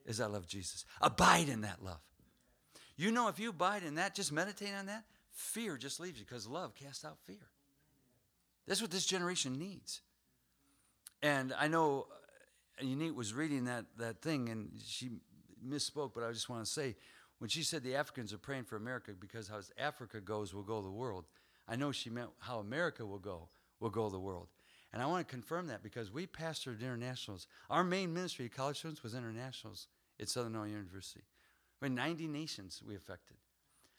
as 0.05 0.19
I 0.19 0.25
love 0.25 0.45
Jesus. 0.45 0.83
Abide 0.99 1.47
in 1.47 1.61
that 1.61 1.81
love. 1.81 2.01
You 2.97 3.11
know, 3.11 3.29
if 3.29 3.39
you 3.39 3.49
abide 3.49 3.83
in 3.83 3.95
that, 3.95 4.13
just 4.13 4.31
meditate 4.31 4.73
on 4.77 4.87
that, 4.87 5.05
fear 5.31 5.77
just 5.77 5.99
leaves 5.99 6.19
you 6.19 6.25
because 6.25 6.47
love 6.47 6.75
casts 6.75 7.05
out 7.05 7.17
fear. 7.23 7.49
That's 8.67 8.81
what 8.81 8.91
this 8.91 9.05
generation 9.05 9.57
needs. 9.57 10.01
And 11.21 11.53
I 11.57 11.67
know 11.67 12.07
uh, 12.81 12.85
Unique 12.85 13.15
was 13.15 13.33
reading 13.33 13.65
that, 13.65 13.85
that 13.97 14.21
thing 14.21 14.49
and 14.49 14.71
she 14.85 15.09
misspoke, 15.65 16.11
but 16.13 16.23
I 16.23 16.31
just 16.31 16.49
want 16.49 16.65
to 16.65 16.69
say 16.69 16.95
when 17.39 17.49
she 17.49 17.63
said 17.63 17.83
the 17.83 17.95
Africans 17.95 18.33
are 18.33 18.37
praying 18.37 18.65
for 18.65 18.75
America 18.75 19.11
because 19.17 19.47
how 19.47 19.59
Africa 19.77 20.19
goes 20.19 20.53
will 20.53 20.63
go 20.63 20.81
the 20.81 20.91
world, 20.91 21.25
I 21.67 21.75
know 21.75 21.91
she 21.91 22.09
meant 22.09 22.29
how 22.39 22.59
America 22.59 23.05
will 23.05 23.19
go 23.19 23.49
will 23.79 23.89
go 23.89 24.09
the 24.09 24.19
world. 24.19 24.47
And 24.93 25.01
I 25.01 25.07
want 25.07 25.27
to 25.27 25.31
confirm 25.31 25.67
that 25.67 25.81
because 25.81 26.11
we 26.11 26.27
pastored 26.27 26.79
internationals. 26.79 27.47
Our 27.69 27.83
main 27.83 28.13
ministry 28.13 28.45
at 28.45 28.53
college 28.53 28.77
students 28.77 29.01
was 29.01 29.15
internationals 29.15 29.87
at 30.21 30.29
Southern 30.29 30.53
Illinois 30.53 30.71
University. 30.71 31.23
We're 31.81 31.89
90 31.89 32.27
nations 32.27 32.81
we 32.87 32.95
affected. 32.95 33.37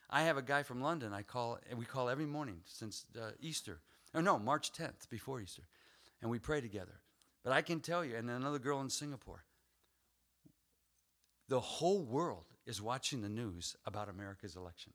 I 0.08 0.22
have 0.22 0.36
a 0.36 0.42
guy 0.42 0.62
from 0.62 0.80
London 0.80 1.12
I 1.12 1.22
call, 1.22 1.58
and 1.68 1.78
we 1.78 1.84
call 1.84 2.08
every 2.08 2.26
morning 2.26 2.60
since 2.64 3.06
uh, 3.20 3.30
Easter. 3.40 3.80
Or 4.14 4.22
no, 4.22 4.38
March 4.38 4.72
10th, 4.72 5.10
before 5.10 5.40
Easter. 5.40 5.64
And 6.22 6.30
we 6.30 6.38
pray 6.38 6.60
together. 6.60 7.00
But 7.42 7.52
I 7.52 7.62
can 7.62 7.80
tell 7.80 8.04
you, 8.04 8.14
and 8.14 8.30
another 8.30 8.60
girl 8.60 8.80
in 8.80 8.88
Singapore, 8.88 9.44
the 11.48 11.60
whole 11.60 12.04
world 12.04 12.46
is 12.66 12.80
watching 12.80 13.20
the 13.20 13.28
news 13.28 13.76
about 13.84 14.08
America's 14.08 14.54
election. 14.54 14.92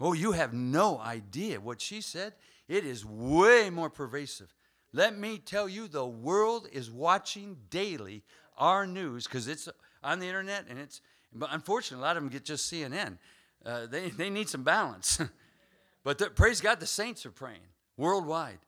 Oh, 0.00 0.12
you 0.12 0.32
have 0.32 0.52
no 0.52 0.98
idea 0.98 1.60
what 1.60 1.80
she 1.80 2.00
said. 2.00 2.34
It 2.66 2.84
is 2.84 3.04
way 3.04 3.70
more 3.70 3.88
pervasive. 3.88 4.52
Let 4.92 5.18
me 5.18 5.38
tell 5.38 5.68
you, 5.68 5.88
the 5.88 6.06
world 6.06 6.68
is 6.70 6.90
watching 6.90 7.56
daily 7.70 8.22
our 8.58 8.86
news 8.86 9.24
because 9.24 9.48
it's 9.48 9.68
on 10.04 10.18
the 10.18 10.26
internet 10.26 10.66
and 10.68 10.78
it's, 10.78 11.00
but 11.32 11.48
unfortunately, 11.52 12.04
a 12.04 12.06
lot 12.06 12.16
of 12.16 12.22
them 12.22 12.30
get 12.30 12.44
just 12.44 12.70
CNN. 12.70 13.16
Uh, 13.64 13.86
they, 13.86 14.10
they 14.16 14.30
need 14.30 14.48
some 14.48 14.62
balance. 14.62 15.20
but 16.04 16.18
the, 16.18 16.26
praise 16.26 16.60
God, 16.60 16.80
the 16.80 16.86
saints 16.86 17.24
are 17.24 17.30
praying 17.30 17.60
worldwide. 17.96 18.58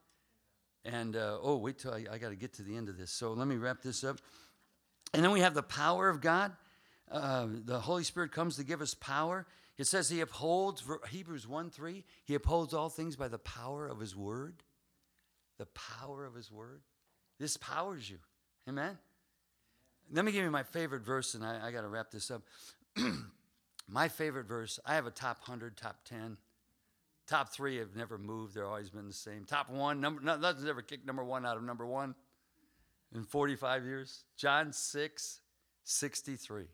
And 0.83 1.15
uh, 1.15 1.37
oh, 1.41 1.57
wait 1.57 1.79
till 1.79 1.93
I, 1.93 2.05
I 2.11 2.17
got 2.17 2.29
to 2.29 2.35
get 2.35 2.53
to 2.53 2.63
the 2.63 2.75
end 2.77 2.89
of 2.89 2.97
this. 2.97 3.11
So 3.11 3.33
let 3.33 3.47
me 3.47 3.55
wrap 3.55 3.81
this 3.81 4.03
up. 4.03 4.17
And 5.13 5.23
then 5.23 5.31
we 5.31 5.39
have 5.39 5.53
the 5.53 5.63
power 5.63 6.09
of 6.09 6.21
God. 6.21 6.51
Uh, 7.11 7.47
the 7.65 7.79
Holy 7.79 8.03
Spirit 8.03 8.31
comes 8.31 8.55
to 8.57 8.63
give 8.63 8.81
us 8.81 8.93
power. 8.93 9.45
It 9.77 9.87
says 9.87 10.09
he 10.09 10.21
upholds, 10.21 10.83
Hebrews 11.09 11.47
1 11.47 11.69
3, 11.69 12.03
he 12.23 12.35
upholds 12.35 12.73
all 12.73 12.89
things 12.89 13.15
by 13.15 13.27
the 13.27 13.39
power 13.39 13.87
of 13.87 13.99
his 13.99 14.15
word. 14.15 14.63
The 15.57 15.67
power 15.67 16.25
of 16.25 16.35
his 16.35 16.51
word. 16.51 16.81
This 17.39 17.57
powers 17.57 18.09
you. 18.09 18.17
Amen? 18.67 18.97
Let 20.11 20.25
me 20.25 20.31
give 20.31 20.43
you 20.43 20.51
my 20.51 20.63
favorite 20.63 21.01
verse, 21.01 21.33
and 21.33 21.43
I, 21.43 21.67
I 21.67 21.71
got 21.71 21.81
to 21.81 21.87
wrap 21.87 22.11
this 22.11 22.29
up. 22.29 22.43
my 23.87 24.07
favorite 24.07 24.47
verse, 24.47 24.79
I 24.85 24.95
have 24.95 25.05
a 25.05 25.11
top 25.11 25.39
100, 25.39 25.77
top 25.77 25.97
10. 26.05 26.37
Top 27.27 27.51
three 27.51 27.77
have 27.77 27.95
never 27.95 28.19
moved, 28.19 28.53
they've 28.53 28.63
always 28.63 28.91
been 28.91 29.07
the 29.07 29.13
same. 29.13 29.45
Top 29.45 29.69
one, 29.69 29.99
number, 29.99 30.21
nothing's 30.21 30.67
ever 30.67 30.83
kicked 30.83 31.07
number 31.07 31.23
one 31.23 31.43
out 31.45 31.57
of 31.57 31.63
number 31.63 31.85
one 31.85 32.13
in 33.15 33.23
45 33.23 33.83
years. 33.83 34.25
John 34.37 34.71
6, 34.71 35.39
63. 35.83 36.65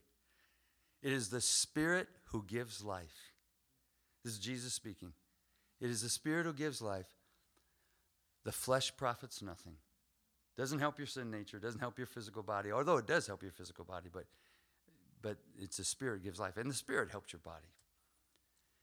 It 1.01 1.11
is 1.11 1.29
the 1.29 1.39
Spirit 1.39 2.07
who 2.31 2.43
gives 2.45 2.83
life. 2.83 3.33
This 4.23 4.33
is 4.33 4.39
Jesus 4.39 4.73
speaking. 4.73 5.13
It 5.79 5.89
is 5.89 6.01
the 6.01 6.09
Spirit 6.09 6.45
who 6.45 6.53
gives 6.53 6.81
life. 6.81 7.07
The 8.43 8.51
flesh 8.51 8.95
profits 8.95 9.41
nothing. 9.41 9.75
Doesn't 10.57 10.79
help 10.79 10.97
your 10.97 11.07
sin 11.07 11.31
nature, 11.31 11.59
doesn't 11.59 11.79
help 11.79 11.97
your 11.97 12.07
physical 12.07 12.43
body, 12.43 12.71
although 12.71 12.97
it 12.97 13.07
does 13.07 13.27
help 13.27 13.41
your 13.41 13.51
physical 13.51 13.85
body, 13.85 14.09
but, 14.11 14.25
but 15.21 15.37
it's 15.59 15.77
the 15.77 15.83
Spirit 15.83 16.23
gives 16.23 16.39
life. 16.39 16.57
And 16.57 16.69
the 16.69 16.75
Spirit 16.75 17.09
helps 17.09 17.31
your 17.31 17.39
body. 17.39 17.67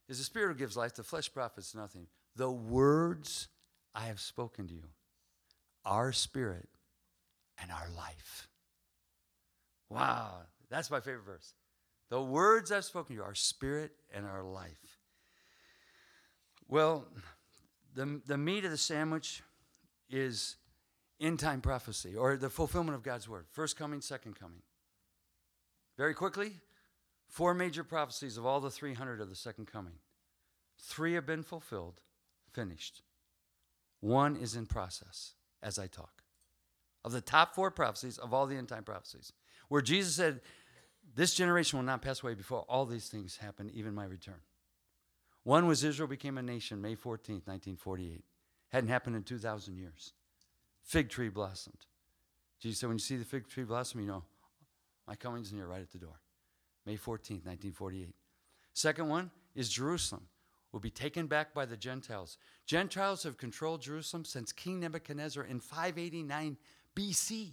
Is 0.08 0.18
the 0.18 0.24
Spirit 0.24 0.56
gives 0.56 0.76
life, 0.76 0.94
the 0.94 1.02
flesh 1.02 1.32
profits 1.32 1.74
nothing. 1.74 2.06
The 2.36 2.50
words 2.50 3.48
I 3.94 4.06
have 4.06 4.20
spoken 4.20 4.68
to 4.68 4.74
you, 4.74 4.84
our 5.84 6.12
spirit 6.12 6.68
and 7.60 7.70
our 7.70 7.88
life. 7.96 8.48
Wow, 9.90 10.42
that's 10.70 10.90
my 10.90 11.00
favorite 11.00 11.24
verse. 11.24 11.54
The 12.10 12.22
words 12.22 12.72
I've 12.72 12.84
spoken 12.84 13.16
to 13.16 13.20
you, 13.20 13.24
our 13.24 13.34
spirit 13.34 13.92
and 14.14 14.24
our 14.24 14.42
life. 14.42 14.98
Well, 16.68 17.06
the, 17.94 18.20
the 18.26 18.38
meat 18.38 18.64
of 18.64 18.70
the 18.70 18.76
sandwich 18.76 19.42
is 20.10 20.56
end 21.20 21.38
time 21.38 21.60
prophecy 21.60 22.14
or 22.14 22.36
the 22.36 22.50
fulfillment 22.50 22.94
of 22.94 23.02
God's 23.02 23.28
word. 23.28 23.46
First 23.50 23.76
coming, 23.76 24.00
second 24.00 24.38
coming. 24.38 24.62
Very 25.96 26.14
quickly, 26.14 26.52
four 27.26 27.54
major 27.54 27.84
prophecies 27.84 28.36
of 28.36 28.46
all 28.46 28.60
the 28.60 28.70
300 28.70 29.20
of 29.20 29.28
the 29.28 29.36
second 29.36 29.66
coming. 29.66 29.94
Three 30.80 31.14
have 31.14 31.26
been 31.26 31.42
fulfilled, 31.42 32.00
finished. 32.52 33.02
One 34.00 34.36
is 34.36 34.54
in 34.54 34.66
process 34.66 35.34
as 35.62 35.78
I 35.78 35.88
talk. 35.88 36.22
Of 37.04 37.12
the 37.12 37.20
top 37.20 37.54
four 37.54 37.70
prophecies 37.70 38.18
of 38.18 38.32
all 38.32 38.46
the 38.46 38.56
end 38.56 38.68
time 38.68 38.84
prophecies, 38.84 39.32
where 39.68 39.82
Jesus 39.82 40.14
said, 40.14 40.40
This 41.14 41.34
generation 41.34 41.78
will 41.78 41.86
not 41.86 42.02
pass 42.02 42.22
away 42.22 42.34
before 42.34 42.64
all 42.68 42.86
these 42.86 43.08
things 43.08 43.38
happen, 43.38 43.70
even 43.74 43.94
my 43.94 44.04
return. 44.04 44.40
One 45.42 45.66
was 45.66 45.82
Israel 45.82 46.08
became 46.08 46.38
a 46.38 46.42
nation 46.42 46.82
May 46.82 46.94
14th, 46.94 47.46
1948. 47.46 48.24
Hadn't 48.68 48.90
happened 48.90 49.16
in 49.16 49.22
2,000 49.22 49.76
years. 49.76 50.12
Fig 50.82 51.08
tree 51.08 51.28
blossomed. 51.28 51.86
Jesus 52.60 52.80
said, 52.80 52.88
When 52.88 52.96
you 52.96 53.02
see 53.02 53.16
the 53.16 53.24
fig 53.24 53.48
tree 53.48 53.64
blossom, 53.64 54.00
you 54.00 54.06
know, 54.06 54.24
my 55.06 55.14
coming's 55.14 55.52
near 55.52 55.66
right 55.66 55.80
at 55.80 55.90
the 55.90 55.98
door. 55.98 56.20
May 56.84 56.96
14th, 56.96 57.44
1948. 57.44 58.14
Second 58.74 59.08
one 59.08 59.30
is 59.54 59.68
Jerusalem 59.68 60.28
will 60.72 60.80
be 60.80 60.90
taken 60.90 61.26
back 61.26 61.54
by 61.54 61.64
the 61.64 61.76
Gentiles. 61.76 62.38
Gentiles 62.66 63.22
have 63.22 63.38
controlled 63.38 63.82
Jerusalem 63.82 64.24
since 64.24 64.52
King 64.52 64.80
Nebuchadnezzar 64.80 65.44
in 65.44 65.60
589 65.60 66.56
BC. 66.94 67.52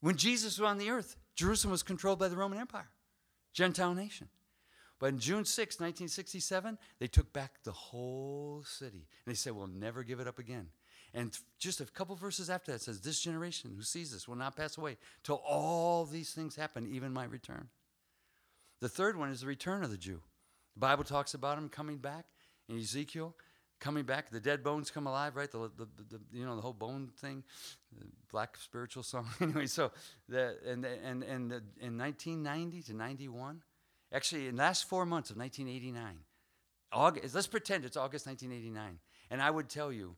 When 0.00 0.16
Jesus 0.16 0.58
was 0.58 0.66
on 0.66 0.78
the 0.78 0.90
earth, 0.90 1.16
Jerusalem 1.34 1.72
was 1.72 1.82
controlled 1.82 2.18
by 2.18 2.28
the 2.28 2.36
Roman 2.36 2.58
Empire, 2.58 2.90
Gentile 3.52 3.94
nation. 3.94 4.28
But 5.02 5.08
in 5.08 5.18
June 5.18 5.44
6, 5.44 5.80
1967, 5.80 6.78
they 7.00 7.08
took 7.08 7.32
back 7.32 7.54
the 7.64 7.72
whole 7.72 8.62
city. 8.64 9.08
And 9.26 9.34
they 9.34 9.34
said, 9.34 9.52
We'll 9.52 9.66
never 9.66 10.04
give 10.04 10.20
it 10.20 10.28
up 10.28 10.38
again. 10.38 10.68
And 11.12 11.36
just 11.58 11.80
a 11.80 11.86
couple 11.86 12.14
verses 12.14 12.48
after 12.48 12.70
that 12.70 12.82
says, 12.82 13.00
This 13.00 13.18
generation 13.18 13.72
who 13.76 13.82
sees 13.82 14.12
this 14.12 14.28
will 14.28 14.36
not 14.36 14.54
pass 14.54 14.78
away 14.78 14.98
till 15.24 15.42
all 15.44 16.04
these 16.04 16.30
things 16.30 16.54
happen, 16.54 16.86
even 16.86 17.12
my 17.12 17.24
return. 17.24 17.66
The 18.80 18.88
third 18.88 19.18
one 19.18 19.30
is 19.30 19.40
the 19.40 19.48
return 19.48 19.82
of 19.82 19.90
the 19.90 19.96
Jew. 19.96 20.20
The 20.74 20.80
Bible 20.80 21.02
talks 21.02 21.34
about 21.34 21.58
him 21.58 21.68
coming 21.68 21.96
back 21.96 22.26
in 22.68 22.78
Ezekiel, 22.78 23.34
coming 23.80 24.04
back. 24.04 24.30
The 24.30 24.38
dead 24.38 24.62
bones 24.62 24.92
come 24.92 25.08
alive, 25.08 25.34
right? 25.34 25.50
The, 25.50 25.68
the, 25.76 25.88
the, 26.10 26.20
you 26.32 26.46
know 26.46 26.54
the 26.54 26.62
whole 26.62 26.72
bone 26.74 27.10
thing, 27.18 27.42
black 28.30 28.56
spiritual 28.56 29.02
song. 29.02 29.26
anyway, 29.40 29.66
so 29.66 29.90
the 30.28 30.58
and 30.64 30.84
and 30.84 31.24
and 31.24 31.50
the, 31.50 31.60
in 31.80 31.98
1990 31.98 32.82
to 32.82 32.94
91, 32.94 33.62
actually 34.12 34.48
in 34.48 34.56
the 34.56 34.62
last 34.62 34.88
four 34.88 35.06
months 35.06 35.30
of 35.30 35.36
1989, 35.36 36.18
August. 36.92 37.34
Let's 37.34 37.46
pretend 37.46 37.84
it's 37.84 37.96
August 37.96 38.26
1989, 38.26 38.98
and 39.30 39.42
I 39.42 39.50
would 39.50 39.68
tell 39.68 39.92
you, 39.92 40.16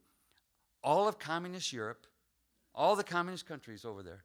all 0.82 1.08
of 1.08 1.18
communist 1.18 1.72
Europe, 1.72 2.06
all 2.74 2.96
the 2.96 3.04
communist 3.04 3.46
countries 3.46 3.84
over 3.84 4.02
there, 4.02 4.24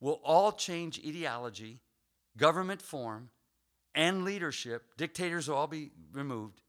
will 0.00 0.20
all 0.24 0.52
change 0.52 0.98
ideology, 1.06 1.80
government 2.36 2.80
form 2.80 3.30
and 3.94 4.24
leadership, 4.24 4.96
dictators 4.96 5.48
will 5.48 5.56
all 5.56 5.66
be 5.66 5.90
removed. 6.12 6.62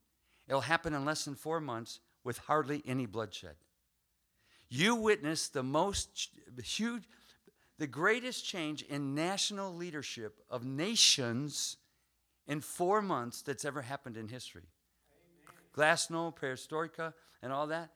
It'll 0.47 0.61
happen 0.61 0.93
in 0.93 1.05
less 1.05 1.25
than 1.25 1.35
four 1.35 1.61
months 1.61 1.99
with 2.23 2.37
hardly 2.39 2.83
any 2.85 3.05
bloodshed. 3.05 3.55
You 4.69 4.95
witnessed 4.95 5.53
the 5.53 5.63
most 5.63 6.29
huge, 6.63 7.03
the 7.77 7.87
greatest 7.87 8.45
change 8.45 8.81
in 8.83 9.15
national 9.15 9.75
leadership 9.75 10.39
of 10.49 10.65
nations 10.65 11.77
in 12.51 12.61
four 12.61 13.01
months 13.01 13.41
that's 13.41 13.65
ever 13.65 13.81
happened 13.81 14.17
in 14.17 14.27
history. 14.27 14.67
Glasnost, 15.75 16.37
perestroika, 16.37 17.13
and 17.41 17.53
all 17.53 17.67
that 17.67 17.91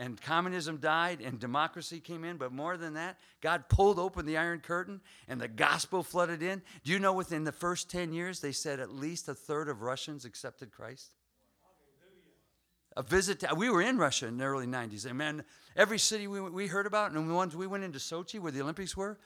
and 0.00 0.20
communism 0.20 0.78
died 0.78 1.20
and 1.20 1.38
democracy 1.38 2.00
came 2.00 2.24
in. 2.24 2.38
But 2.38 2.52
more 2.52 2.78
than 2.78 2.94
that, 2.94 3.18
God 3.42 3.68
pulled 3.68 3.98
open 3.98 4.24
the 4.24 4.38
Iron 4.38 4.60
Curtain 4.60 5.00
and 5.28 5.38
the 5.38 5.46
gospel 5.46 6.02
flooded 6.02 6.42
in. 6.42 6.62
Do 6.84 6.92
you 6.92 6.98
know 6.98 7.12
within 7.12 7.44
the 7.44 7.52
first 7.52 7.90
10 7.90 8.12
years, 8.12 8.40
they 8.40 8.52
said 8.52 8.80
at 8.80 8.90
least 8.90 9.28
a 9.28 9.34
third 9.34 9.68
of 9.68 9.82
Russians 9.82 10.24
accepted 10.24 10.72
Christ? 10.72 11.10
A 12.96 13.02
visit, 13.02 13.40
to, 13.40 13.54
we 13.54 13.68
were 13.68 13.82
in 13.82 13.98
Russia 13.98 14.26
in 14.26 14.38
the 14.38 14.44
early 14.44 14.66
90s. 14.66 15.04
And 15.04 15.18
man, 15.18 15.44
every 15.76 15.98
city 15.98 16.26
we, 16.26 16.40
we 16.40 16.66
heard 16.66 16.86
about, 16.86 17.12
and 17.12 17.28
the 17.28 17.34
ones 17.34 17.54
we 17.54 17.66
went 17.66 17.84
into 17.84 17.98
Sochi 17.98 18.40
where 18.40 18.52
the 18.52 18.62
Olympics 18.62 18.96
were, 18.96 19.18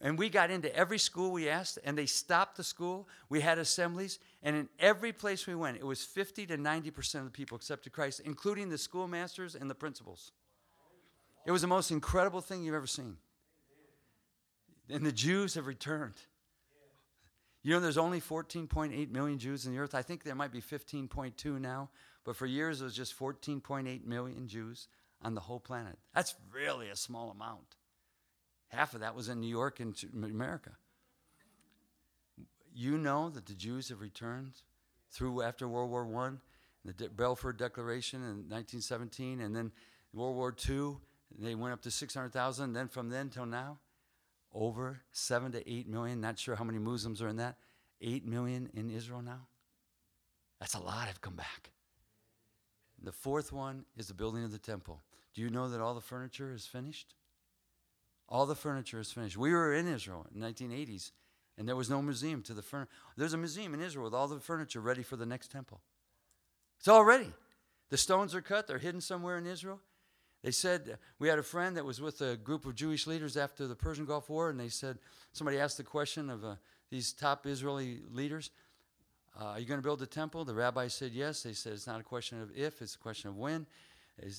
and 0.00 0.18
we 0.18 0.28
got 0.28 0.50
into 0.50 0.74
every 0.74 0.98
school 0.98 1.30
we 1.30 1.48
asked, 1.48 1.78
and 1.84 1.96
they 1.96 2.06
stopped 2.06 2.56
the 2.56 2.64
school. 2.64 3.08
We 3.28 3.40
had 3.40 3.58
assemblies, 3.58 4.18
and 4.42 4.56
in 4.56 4.68
every 4.78 5.12
place 5.12 5.46
we 5.46 5.54
went, 5.54 5.78
it 5.78 5.86
was 5.86 6.02
50 6.04 6.46
to 6.46 6.58
90% 6.58 7.14
of 7.16 7.24
the 7.24 7.30
people 7.30 7.56
accepted 7.56 7.92
Christ, 7.92 8.20
including 8.24 8.68
the 8.68 8.78
schoolmasters 8.78 9.54
and 9.54 9.70
the 9.70 9.74
principals. 9.74 10.32
It 11.46 11.52
was 11.52 11.62
the 11.62 11.68
most 11.68 11.90
incredible 11.90 12.40
thing 12.40 12.64
you've 12.64 12.74
ever 12.74 12.86
seen. 12.86 13.16
And 14.90 15.04
the 15.04 15.12
Jews 15.12 15.54
have 15.54 15.66
returned. 15.66 16.14
You 17.62 17.72
know, 17.72 17.80
there's 17.80 17.96
only 17.96 18.20
14.8 18.20 19.10
million 19.10 19.38
Jews 19.38 19.64
in 19.64 19.72
the 19.72 19.78
earth. 19.78 19.94
I 19.94 20.02
think 20.02 20.22
there 20.22 20.34
might 20.34 20.52
be 20.52 20.60
15.2 20.60 21.60
now, 21.60 21.88
but 22.24 22.36
for 22.36 22.44
years 22.44 22.82
it 22.82 22.84
was 22.84 22.94
just 22.94 23.18
14.8 23.18 24.04
million 24.04 24.46
Jews 24.46 24.88
on 25.22 25.34
the 25.34 25.40
whole 25.40 25.60
planet. 25.60 25.98
That's 26.14 26.34
really 26.52 26.90
a 26.90 26.96
small 26.96 27.30
amount. 27.30 27.76
Half 28.74 28.94
of 28.94 29.00
that 29.00 29.14
was 29.14 29.28
in 29.28 29.40
New 29.40 29.48
York 29.48 29.80
and 29.80 29.94
America. 30.14 30.72
You 32.74 32.98
know 32.98 33.30
that 33.30 33.46
the 33.46 33.54
Jews 33.54 33.88
have 33.90 34.00
returned 34.00 34.52
through 35.10 35.42
after 35.42 35.68
World 35.68 35.90
War 35.90 36.26
I, 36.26 36.32
the 36.84 36.92
De- 36.92 37.08
Balfour 37.08 37.52
Declaration 37.52 38.20
in 38.20 38.48
1917, 38.48 39.40
and 39.40 39.54
then 39.54 39.70
World 40.12 40.34
War 40.34 40.54
II, 40.68 40.96
they 41.38 41.54
went 41.54 41.72
up 41.72 41.82
to 41.82 41.90
600,000. 41.90 42.72
Then 42.72 42.88
from 42.88 43.10
then 43.10 43.30
till 43.30 43.46
now, 43.46 43.78
over 44.52 45.00
7 45.12 45.52
to 45.52 45.70
8 45.70 45.88
million. 45.88 46.20
Not 46.20 46.38
sure 46.38 46.56
how 46.56 46.64
many 46.64 46.78
Muslims 46.78 47.22
are 47.22 47.28
in 47.28 47.36
that. 47.36 47.56
8 48.00 48.26
million 48.26 48.70
in 48.74 48.90
Israel 48.90 49.22
now. 49.22 49.46
That's 50.60 50.74
a 50.74 50.80
lot 50.80 51.08
have 51.08 51.20
come 51.20 51.36
back. 51.36 51.70
The 53.02 53.12
fourth 53.12 53.52
one 53.52 53.84
is 53.96 54.08
the 54.08 54.14
building 54.14 54.44
of 54.44 54.52
the 54.52 54.58
temple. 54.58 55.02
Do 55.34 55.42
you 55.42 55.50
know 55.50 55.68
that 55.68 55.80
all 55.80 55.94
the 55.94 56.00
furniture 56.00 56.52
is 56.52 56.66
finished? 56.66 57.14
All 58.34 58.46
the 58.46 58.56
furniture 58.56 58.98
is 58.98 59.12
finished. 59.12 59.36
We 59.36 59.52
were 59.52 59.72
in 59.72 59.86
Israel 59.86 60.26
in 60.34 60.40
the 60.40 60.46
1980s, 60.48 61.12
and 61.56 61.68
there 61.68 61.76
was 61.76 61.88
no 61.88 62.02
museum 62.02 62.42
to 62.42 62.52
the 62.52 62.62
furniture. 62.62 62.90
There's 63.16 63.32
a 63.32 63.38
museum 63.38 63.74
in 63.74 63.80
Israel 63.80 64.06
with 64.06 64.12
all 64.12 64.26
the 64.26 64.40
furniture 64.40 64.80
ready 64.80 65.04
for 65.04 65.14
the 65.14 65.24
next 65.24 65.52
temple. 65.52 65.80
It's 66.80 66.88
all 66.88 67.04
ready. 67.04 67.32
The 67.90 67.96
stones 67.96 68.34
are 68.34 68.40
cut, 68.40 68.66
they're 68.66 68.78
hidden 68.78 69.00
somewhere 69.00 69.38
in 69.38 69.46
Israel. 69.46 69.78
They 70.42 70.50
said, 70.50 70.98
we 71.20 71.28
had 71.28 71.38
a 71.38 71.44
friend 71.44 71.76
that 71.76 71.84
was 71.84 72.00
with 72.00 72.20
a 72.22 72.36
group 72.36 72.66
of 72.66 72.74
Jewish 72.74 73.06
leaders 73.06 73.36
after 73.36 73.68
the 73.68 73.76
Persian 73.76 74.04
Gulf 74.04 74.28
War, 74.28 74.50
and 74.50 74.58
they 74.58 74.68
said, 74.68 74.98
somebody 75.30 75.60
asked 75.60 75.76
the 75.76 75.84
question 75.84 76.28
of 76.28 76.44
uh, 76.44 76.56
these 76.90 77.12
top 77.12 77.46
Israeli 77.46 78.00
leaders, 78.10 78.50
uh, 79.40 79.44
Are 79.44 79.60
you 79.60 79.66
going 79.66 79.78
to 79.78 79.84
build 79.84 80.02
a 80.02 80.06
temple? 80.06 80.44
The 80.44 80.54
rabbi 80.54 80.88
said 80.88 81.12
yes. 81.12 81.44
They 81.44 81.52
said, 81.52 81.74
It's 81.74 81.86
not 81.86 82.00
a 82.00 82.02
question 82.02 82.42
of 82.42 82.50
if, 82.56 82.82
it's 82.82 82.96
a 82.96 82.98
question 82.98 83.30
of 83.30 83.36
when. 83.36 83.64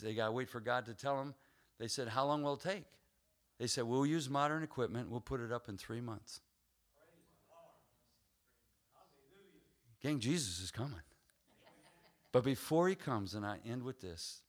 They 0.03 0.13
got 0.15 0.25
to 0.25 0.31
wait 0.33 0.49
for 0.49 0.59
God 0.59 0.85
to 0.87 0.93
tell 0.93 1.15
them. 1.15 1.33
They 1.79 1.87
said, 1.87 2.09
How 2.09 2.25
long 2.25 2.43
will 2.43 2.55
it 2.55 2.59
take? 2.59 2.83
They 3.57 3.67
said, 3.67 3.85
We'll 3.85 4.05
use 4.05 4.29
modern 4.29 4.63
equipment, 4.63 5.09
we'll 5.09 5.21
put 5.21 5.39
it 5.39 5.51
up 5.51 5.69
in 5.69 5.77
three 5.77 6.01
months. 6.01 6.41
Gang, 10.01 10.19
Jesus 10.19 10.59
is 10.59 10.71
coming. 10.71 11.01
But 12.31 12.43
before 12.43 12.89
he 12.89 12.95
comes, 12.95 13.33
and 13.33 13.45
I 13.45 13.59
end 13.65 13.81
with 13.81 14.01
this, 14.01 14.41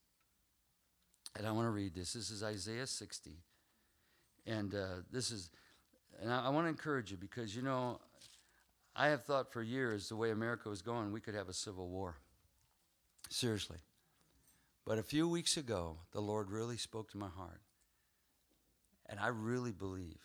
and 1.36 1.46
I 1.46 1.52
want 1.52 1.66
to 1.66 1.70
read 1.70 1.94
this. 1.94 2.14
This 2.14 2.30
is 2.30 2.42
Isaiah 2.42 2.86
60. 2.86 3.30
And 4.46 4.74
uh, 4.74 5.02
this 5.10 5.30
is, 5.30 5.50
and 6.20 6.32
I, 6.32 6.46
I 6.46 6.48
want 6.48 6.66
to 6.66 6.68
encourage 6.68 7.10
you 7.10 7.16
because, 7.16 7.54
you 7.54 7.62
know, 7.62 8.00
I 8.94 9.08
have 9.08 9.24
thought 9.24 9.52
for 9.52 9.62
years 9.62 10.08
the 10.08 10.16
way 10.16 10.30
America 10.30 10.68
was 10.68 10.82
going, 10.82 11.12
we 11.12 11.20
could 11.20 11.34
have 11.34 11.48
a 11.48 11.52
civil 11.52 11.88
war. 11.88 12.16
Seriously. 13.28 13.78
But 14.84 14.98
a 14.98 15.02
few 15.02 15.28
weeks 15.28 15.56
ago, 15.56 15.98
the 16.12 16.20
Lord 16.20 16.50
really 16.50 16.76
spoke 16.76 17.10
to 17.10 17.18
my 17.18 17.28
heart. 17.28 17.60
And 19.08 19.20
I 19.20 19.28
really 19.28 19.72
believe 19.72 20.18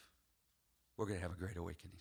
we're 0.97 1.05
going 1.05 1.19
to 1.19 1.21
have 1.21 1.33
a 1.33 1.39
great 1.39 1.57
awakening. 1.57 1.99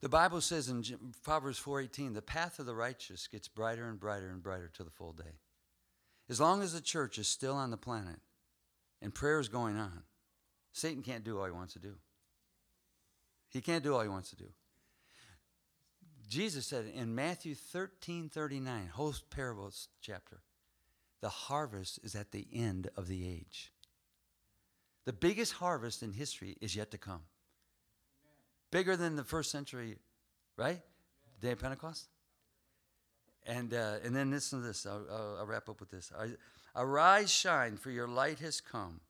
The 0.00 0.08
Bible 0.08 0.40
says 0.40 0.68
in 0.68 0.82
Proverbs 1.22 1.60
4:18, 1.60 2.12
"The 2.12 2.22
path 2.22 2.58
of 2.58 2.66
the 2.66 2.74
righteous 2.74 3.28
gets 3.28 3.46
brighter 3.46 3.88
and 3.88 4.00
brighter 4.00 4.30
and 4.30 4.42
brighter 4.42 4.68
to 4.70 4.84
the 4.84 4.90
full 4.90 5.12
day." 5.12 5.38
As 6.28 6.40
long 6.40 6.62
as 6.62 6.72
the 6.72 6.80
church 6.80 7.18
is 7.18 7.28
still 7.28 7.54
on 7.54 7.70
the 7.70 7.76
planet 7.76 8.20
and 9.00 9.14
prayer 9.14 9.38
is 9.38 9.48
going 9.48 9.76
on, 9.76 10.04
Satan 10.72 11.02
can't 11.02 11.24
do 11.24 11.38
all 11.38 11.44
he 11.44 11.52
wants 11.52 11.74
to 11.74 11.78
do. 11.78 12.00
He 13.48 13.60
can't 13.60 13.84
do 13.84 13.94
all 13.94 14.02
he 14.02 14.08
wants 14.08 14.30
to 14.30 14.36
do. 14.36 14.52
Jesus 16.26 16.66
said 16.66 16.86
in 16.86 17.14
Matthew 17.14 17.54
13 17.54 18.28
39, 18.28 18.88
whole 18.88 19.14
parables 19.30 19.88
chapter, 20.00 20.42
the 21.20 21.28
harvest 21.28 22.00
is 22.02 22.14
at 22.14 22.32
the 22.32 22.48
end 22.52 22.88
of 22.96 23.06
the 23.06 23.28
age. 23.28 23.71
The 25.04 25.12
biggest 25.12 25.54
harvest 25.54 26.02
in 26.02 26.12
history 26.12 26.56
is 26.60 26.76
yet 26.76 26.90
to 26.92 26.98
come. 26.98 27.22
Bigger 28.70 28.96
than 28.96 29.16
the 29.16 29.24
first 29.24 29.50
century, 29.50 29.98
right? 30.56 30.80
Day 31.40 31.52
of 31.52 31.58
Pentecost? 31.58 32.06
And, 33.44 33.74
uh, 33.74 33.96
and 34.04 34.14
then 34.14 34.30
listen 34.30 34.60
to 34.60 34.66
this. 34.66 34.86
I'll, 34.86 35.04
I'll, 35.10 35.36
I'll 35.40 35.46
wrap 35.46 35.68
up 35.68 35.80
with 35.80 35.90
this. 35.90 36.12
Arise, 36.76 37.30
shine, 37.30 37.76
for 37.76 37.90
your 37.90 38.06
light 38.06 38.38
has 38.38 38.60
come, 38.60 39.00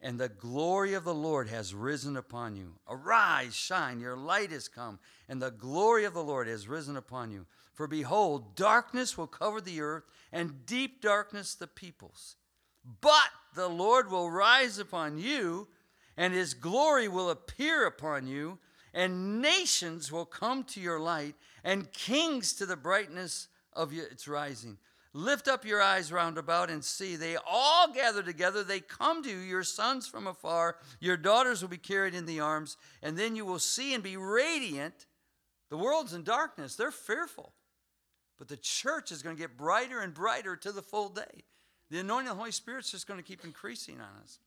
and 0.00 0.18
the 0.18 0.28
glory 0.28 0.94
of 0.94 1.04
the 1.04 1.14
Lord 1.14 1.48
has 1.48 1.74
risen 1.74 2.16
upon 2.16 2.56
you. 2.56 2.74
Arise, 2.88 3.54
shine, 3.54 4.00
your 4.00 4.16
light 4.16 4.50
has 4.50 4.68
come, 4.68 4.98
and 5.28 5.40
the 5.40 5.52
glory 5.52 6.04
of 6.04 6.12
the 6.12 6.22
Lord 6.24 6.48
has 6.48 6.68
risen 6.68 6.96
upon 6.96 7.30
you. 7.30 7.46
For 7.72 7.86
behold, 7.86 8.56
darkness 8.56 9.16
will 9.16 9.26
cover 9.28 9.60
the 9.60 9.80
earth, 9.80 10.04
and 10.32 10.66
deep 10.66 11.00
darkness 11.00 11.54
the 11.54 11.66
peoples. 11.66 12.36
But 13.00 13.30
the 13.54 13.68
Lord 13.68 14.10
will 14.10 14.30
rise 14.30 14.78
upon 14.78 15.18
you, 15.18 15.68
and 16.16 16.32
his 16.32 16.54
glory 16.54 17.08
will 17.08 17.30
appear 17.30 17.86
upon 17.86 18.26
you, 18.26 18.58
and 18.92 19.40
nations 19.40 20.12
will 20.12 20.24
come 20.24 20.64
to 20.64 20.80
your 20.80 21.00
light, 21.00 21.34
and 21.64 21.92
kings 21.92 22.52
to 22.54 22.66
the 22.66 22.76
brightness 22.76 23.48
of 23.72 23.92
its 23.92 24.28
rising. 24.28 24.78
Lift 25.12 25.46
up 25.46 25.64
your 25.64 25.80
eyes 25.80 26.10
round 26.12 26.38
about 26.38 26.70
and 26.70 26.84
see. 26.84 27.14
They 27.14 27.36
all 27.48 27.92
gather 27.92 28.22
together. 28.22 28.64
They 28.64 28.80
come 28.80 29.22
to 29.22 29.30
you, 29.30 29.38
your 29.38 29.62
sons 29.62 30.08
from 30.08 30.26
afar. 30.26 30.76
Your 30.98 31.16
daughters 31.16 31.62
will 31.62 31.68
be 31.68 31.76
carried 31.76 32.14
in 32.14 32.26
the 32.26 32.40
arms, 32.40 32.76
and 33.00 33.16
then 33.16 33.36
you 33.36 33.44
will 33.44 33.60
see 33.60 33.94
and 33.94 34.02
be 34.02 34.16
radiant. 34.16 35.06
The 35.70 35.76
world's 35.76 36.14
in 36.14 36.24
darkness, 36.24 36.74
they're 36.74 36.90
fearful. 36.90 37.52
But 38.38 38.48
the 38.48 38.56
church 38.56 39.12
is 39.12 39.22
going 39.22 39.36
to 39.36 39.40
get 39.40 39.56
brighter 39.56 40.00
and 40.00 40.12
brighter 40.12 40.56
to 40.56 40.72
the 40.72 40.82
full 40.82 41.08
day. 41.08 41.44
The 41.94 42.00
anointing 42.00 42.28
of 42.28 42.34
the 42.34 42.40
Holy 42.40 42.50
Spirit's 42.50 42.90
just 42.90 43.06
going 43.06 43.20
to 43.20 43.24
keep 43.24 43.44
increasing 43.44 44.00
on 44.00 44.08
us. 44.20 44.40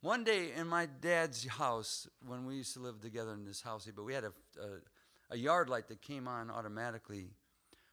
One 0.00 0.24
day 0.24 0.48
in 0.56 0.66
my 0.66 0.86
dad's 1.00 1.46
house, 1.46 2.08
when 2.26 2.44
we 2.44 2.56
used 2.56 2.74
to 2.74 2.80
live 2.80 3.00
together 3.00 3.32
in 3.34 3.44
this 3.44 3.62
house, 3.62 3.88
but 3.94 4.02
we 4.02 4.12
had 4.12 4.24
a, 4.24 4.32
a, 4.60 5.34
a 5.34 5.36
yard 5.36 5.68
light 5.68 5.86
that 5.86 6.02
came 6.02 6.26
on 6.26 6.50
automatically. 6.50 7.30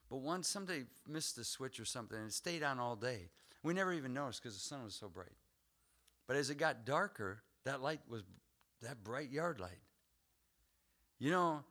But 0.10 0.22
one 0.22 0.42
somebody 0.42 0.86
missed 1.08 1.36
the 1.36 1.44
switch 1.44 1.80
or 1.80 1.86
something, 1.86 2.18
and 2.18 2.30
it 2.30 2.34
stayed 2.34 2.64
on 2.64 2.80
all 2.80 2.96
day. 2.96 3.30
We 3.62 3.76
never 3.76 3.94
even 3.94 4.12
noticed 4.12 4.42
because 4.42 4.58
the 4.58 4.68
sun 4.68 4.84
was 4.84 4.96
so 4.96 5.08
bright. 5.08 5.38
But 6.26 6.38
as 6.38 6.50
it 6.50 6.56
got 6.56 6.84
darker, 6.84 7.44
that 7.66 7.84
light 7.84 8.02
was 8.10 8.24
that 8.82 9.04
bright 9.04 9.30
yard 9.30 9.60
light. 9.60 9.84
You 11.20 11.30
know, 11.30 11.64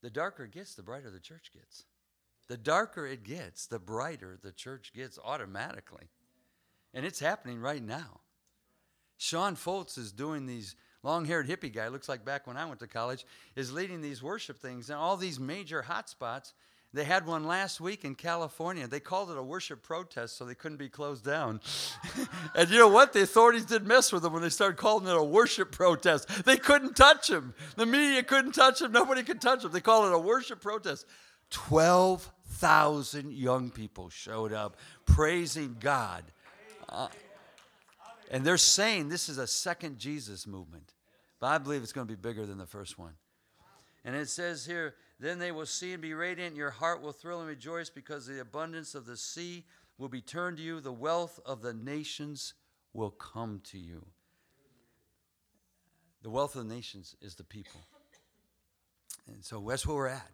the 0.00 0.08
darker 0.08 0.44
it 0.44 0.52
gets, 0.52 0.74
the 0.74 0.82
brighter 0.82 1.10
the 1.10 1.20
church 1.20 1.50
gets. 1.52 1.84
The 2.48 2.56
darker 2.56 3.06
it 3.06 3.24
gets, 3.24 3.66
the 3.66 3.78
brighter 3.78 4.38
the 4.42 4.52
church 4.52 4.94
gets 4.94 5.18
automatically. 5.22 6.08
And 6.96 7.04
it's 7.04 7.20
happening 7.20 7.60
right 7.60 7.82
now. 7.82 8.20
Sean 9.18 9.54
Foltz 9.54 9.98
is 9.98 10.12
doing 10.12 10.46
these 10.46 10.76
long 11.02 11.26
haired 11.26 11.46
hippie 11.46 11.72
guy, 11.72 11.88
looks 11.88 12.08
like 12.08 12.24
back 12.24 12.46
when 12.46 12.56
I 12.56 12.64
went 12.64 12.80
to 12.80 12.86
college, 12.86 13.26
is 13.54 13.70
leading 13.70 14.00
these 14.00 14.22
worship 14.22 14.58
things 14.58 14.88
and 14.88 14.98
all 14.98 15.18
these 15.18 15.38
major 15.38 15.84
hotspots. 15.86 16.54
They 16.94 17.04
had 17.04 17.26
one 17.26 17.44
last 17.44 17.82
week 17.82 18.06
in 18.06 18.14
California. 18.14 18.86
They 18.88 19.00
called 19.00 19.30
it 19.30 19.36
a 19.36 19.42
worship 19.42 19.82
protest, 19.82 20.38
so 20.38 20.46
they 20.46 20.54
couldn't 20.54 20.78
be 20.78 20.88
closed 20.88 21.22
down. 21.22 21.60
and 22.54 22.70
you 22.70 22.78
know 22.78 22.88
what? 22.88 23.12
The 23.12 23.20
authorities 23.20 23.66
didn't 23.66 23.88
mess 23.88 24.10
with 24.10 24.22
them 24.22 24.32
when 24.32 24.40
they 24.40 24.48
started 24.48 24.78
calling 24.78 25.06
it 25.06 25.14
a 25.14 25.22
worship 25.22 25.72
protest. 25.72 26.46
They 26.46 26.56
couldn't 26.56 26.96
touch 26.96 27.28
them. 27.28 27.52
The 27.76 27.84
media 27.84 28.22
couldn't 28.22 28.52
touch 28.52 28.78
them. 28.78 28.92
Nobody 28.92 29.22
could 29.22 29.42
touch 29.42 29.64
them. 29.64 29.72
They 29.72 29.82
called 29.82 30.06
it 30.06 30.14
a 30.14 30.18
worship 30.18 30.62
protest. 30.62 31.04
12,000 31.50 33.34
young 33.34 33.70
people 33.70 34.08
showed 34.08 34.54
up 34.54 34.78
praising 35.04 35.76
God. 35.78 36.32
And 38.30 38.44
they're 38.44 38.56
saying 38.56 39.08
this 39.08 39.28
is 39.28 39.38
a 39.38 39.46
second 39.46 39.98
Jesus 39.98 40.46
movement. 40.46 40.94
But 41.38 41.48
I 41.48 41.58
believe 41.58 41.82
it's 41.82 41.92
going 41.92 42.06
to 42.06 42.12
be 42.12 42.20
bigger 42.20 42.46
than 42.46 42.58
the 42.58 42.66
first 42.66 42.98
one. 42.98 43.12
And 44.04 44.14
it 44.14 44.28
says 44.28 44.64
here, 44.64 44.94
then 45.18 45.38
they 45.38 45.52
will 45.52 45.66
see 45.66 45.92
and 45.92 46.02
be 46.02 46.14
radiant. 46.14 46.56
Your 46.56 46.70
heart 46.70 47.02
will 47.02 47.12
thrill 47.12 47.40
and 47.40 47.48
rejoice 47.48 47.90
because 47.90 48.26
the 48.26 48.40
abundance 48.40 48.94
of 48.94 49.06
the 49.06 49.16
sea 49.16 49.64
will 49.98 50.08
be 50.08 50.20
turned 50.20 50.58
to 50.58 50.62
you. 50.62 50.80
The 50.80 50.92
wealth 50.92 51.40
of 51.44 51.62
the 51.62 51.74
nations 51.74 52.54
will 52.92 53.10
come 53.10 53.60
to 53.70 53.78
you. 53.78 54.06
The 56.22 56.30
wealth 56.30 56.56
of 56.56 56.68
the 56.68 56.74
nations 56.74 57.16
is 57.20 57.34
the 57.34 57.44
people. 57.44 57.80
And 59.26 59.44
so 59.44 59.64
that's 59.68 59.86
where 59.86 59.96
we're 59.96 60.08
at. 60.08 60.30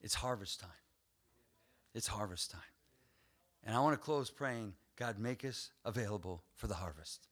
It's 0.00 0.14
harvest 0.14 0.60
time. 0.60 0.70
It's 1.94 2.06
harvest 2.06 2.50
time. 2.50 2.60
And 3.64 3.74
I 3.74 3.80
want 3.80 3.94
to 3.94 3.98
close 3.98 4.30
praying 4.30 4.74
God, 4.98 5.18
make 5.18 5.44
us 5.44 5.70
available 5.84 6.42
for 6.56 6.66
the 6.66 6.74
harvest. 6.74 7.28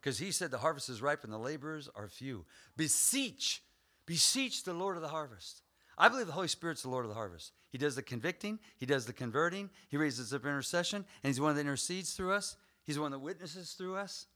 Because 0.00 0.18
he 0.18 0.30
said 0.30 0.50
the 0.50 0.58
harvest 0.58 0.88
is 0.88 1.00
ripe 1.00 1.24
and 1.24 1.32
the 1.32 1.38
laborers 1.38 1.88
are 1.96 2.08
few. 2.08 2.44
Beseech, 2.76 3.62
beseech 4.04 4.64
the 4.64 4.74
Lord 4.74 4.96
of 4.96 5.02
the 5.02 5.08
harvest. 5.08 5.62
I 5.98 6.08
believe 6.08 6.26
the 6.26 6.34
Holy 6.34 6.48
Spirit's 6.48 6.82
the 6.82 6.90
Lord 6.90 7.06
of 7.06 7.08
the 7.08 7.14
harvest. 7.14 7.52
He 7.70 7.78
does 7.78 7.96
the 7.96 8.02
convicting, 8.02 8.58
He 8.76 8.86
does 8.86 9.06
the 9.06 9.14
converting, 9.14 9.70
He 9.88 9.96
raises 9.96 10.32
up 10.34 10.44
intercession, 10.44 10.98
and 11.22 11.28
He's 11.28 11.36
the 11.36 11.42
one 11.42 11.54
that 11.54 11.62
intercedes 11.62 12.12
through 12.12 12.32
us. 12.32 12.56
He's 12.84 12.96
the 12.96 13.00
one 13.00 13.10
that 13.12 13.18
witnesses 13.18 13.72
through 13.72 13.96
us. 13.96 14.26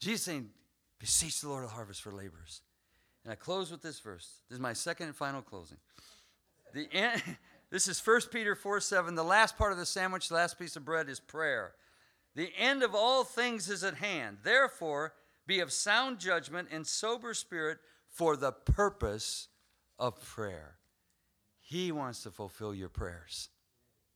Jesus 0.00 0.22
saying, 0.22 0.50
Beseech 0.98 1.40
the 1.40 1.48
Lord 1.48 1.64
of 1.64 1.70
the 1.70 1.76
harvest 1.76 2.02
for 2.02 2.12
laborers. 2.12 2.62
And 3.24 3.32
I 3.32 3.36
close 3.36 3.70
with 3.70 3.82
this 3.82 4.00
verse. 4.00 4.40
This 4.48 4.56
is 4.56 4.60
my 4.60 4.72
second 4.72 5.06
and 5.06 5.16
final 5.16 5.42
closing. 5.42 5.76
The 6.72 6.88
this 7.70 7.88
is 7.88 8.04
1 8.04 8.22
Peter 8.32 8.54
4 8.54 8.80
7. 8.80 9.14
The 9.14 9.22
last 9.22 9.56
part 9.56 9.72
of 9.72 9.78
the 9.78 9.86
sandwich, 9.86 10.28
the 10.28 10.34
last 10.34 10.58
piece 10.58 10.76
of 10.76 10.84
bread 10.84 11.08
is 11.08 11.20
prayer. 11.20 11.72
The 12.34 12.52
end 12.56 12.82
of 12.82 12.94
all 12.94 13.24
things 13.24 13.68
is 13.68 13.82
at 13.82 13.94
hand. 13.94 14.38
Therefore, 14.42 15.14
be 15.46 15.60
of 15.60 15.72
sound 15.72 16.18
judgment 16.18 16.68
and 16.70 16.86
sober 16.86 17.34
spirit 17.34 17.78
for 18.08 18.36
the 18.36 18.52
purpose 18.52 19.48
of 19.98 20.20
prayer. 20.22 20.76
He 21.60 21.92
wants 21.92 22.22
to 22.22 22.30
fulfill 22.30 22.74
your 22.74 22.88
prayers. 22.88 23.48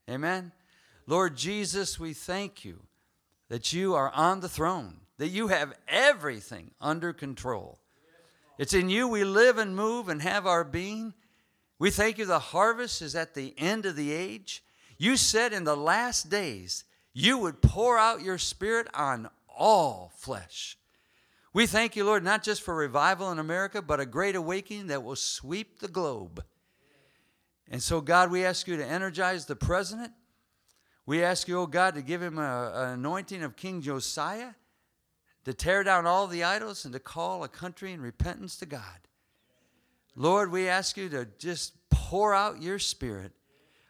Amen. 0.08 0.52
Lord 1.06 1.36
Jesus, 1.36 1.98
we 1.98 2.12
thank 2.12 2.64
you 2.64 2.82
that 3.48 3.72
you 3.72 3.94
are 3.94 4.10
on 4.12 4.40
the 4.40 4.48
throne, 4.48 5.00
that 5.18 5.28
you 5.28 5.48
have 5.48 5.74
everything 5.86 6.70
under 6.80 7.12
control. 7.12 7.78
It's 8.58 8.74
in 8.74 8.88
you 8.88 9.08
we 9.08 9.24
live 9.24 9.58
and 9.58 9.76
move 9.76 10.08
and 10.08 10.22
have 10.22 10.46
our 10.46 10.64
being. 10.64 11.14
We 11.78 11.90
thank 11.90 12.18
you 12.18 12.24
the 12.24 12.38
harvest 12.38 13.02
is 13.02 13.14
at 13.14 13.34
the 13.34 13.54
end 13.58 13.86
of 13.86 13.96
the 13.96 14.12
age. 14.12 14.62
You 14.96 15.16
said 15.16 15.52
in 15.52 15.64
the 15.64 15.76
last 15.76 16.30
days 16.30 16.84
you 17.14 17.38
would 17.38 17.62
pour 17.62 17.96
out 17.96 18.22
your 18.22 18.38
spirit 18.38 18.88
on 18.92 19.30
all 19.48 20.12
flesh. 20.16 20.76
We 21.52 21.66
thank 21.66 21.94
you, 21.94 22.04
Lord, 22.04 22.24
not 22.24 22.42
just 22.42 22.62
for 22.62 22.74
revival 22.74 23.30
in 23.30 23.38
America, 23.38 23.80
but 23.80 24.00
a 24.00 24.06
great 24.06 24.34
awakening 24.34 24.88
that 24.88 25.04
will 25.04 25.14
sweep 25.14 25.78
the 25.78 25.88
globe. 25.88 26.44
And 27.70 27.80
so, 27.80 28.00
God, 28.00 28.32
we 28.32 28.44
ask 28.44 28.66
you 28.66 28.76
to 28.76 28.84
energize 28.84 29.46
the 29.46 29.54
president. 29.54 30.12
We 31.06 31.22
ask 31.22 31.46
you, 31.46 31.60
oh 31.60 31.66
God, 31.66 31.94
to 31.94 32.02
give 32.02 32.20
him 32.20 32.38
an 32.38 32.74
anointing 32.94 33.44
of 33.44 33.56
King 33.56 33.80
Josiah, 33.80 34.54
to 35.44 35.54
tear 35.54 35.84
down 35.84 36.06
all 36.06 36.26
the 36.26 36.42
idols 36.42 36.84
and 36.84 36.92
to 36.92 36.98
call 36.98 37.44
a 37.44 37.48
country 37.48 37.92
in 37.92 38.00
repentance 38.00 38.56
to 38.56 38.66
God. 38.66 39.08
Lord, 40.16 40.50
we 40.50 40.68
ask 40.68 40.96
you 40.96 41.08
to 41.10 41.28
just 41.38 41.74
pour 41.90 42.34
out 42.34 42.62
your 42.62 42.78
spirit 42.78 43.32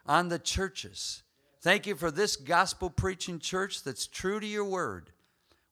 on 0.04 0.28
the 0.28 0.38
churches. 0.38 1.22
Thank 1.64 1.86
you 1.86 1.94
for 1.94 2.10
this 2.10 2.36
gospel 2.36 2.90
preaching 2.90 3.38
church 3.38 3.84
that's 3.84 4.06
true 4.06 4.38
to 4.38 4.46
your 4.46 4.66
word. 4.66 5.08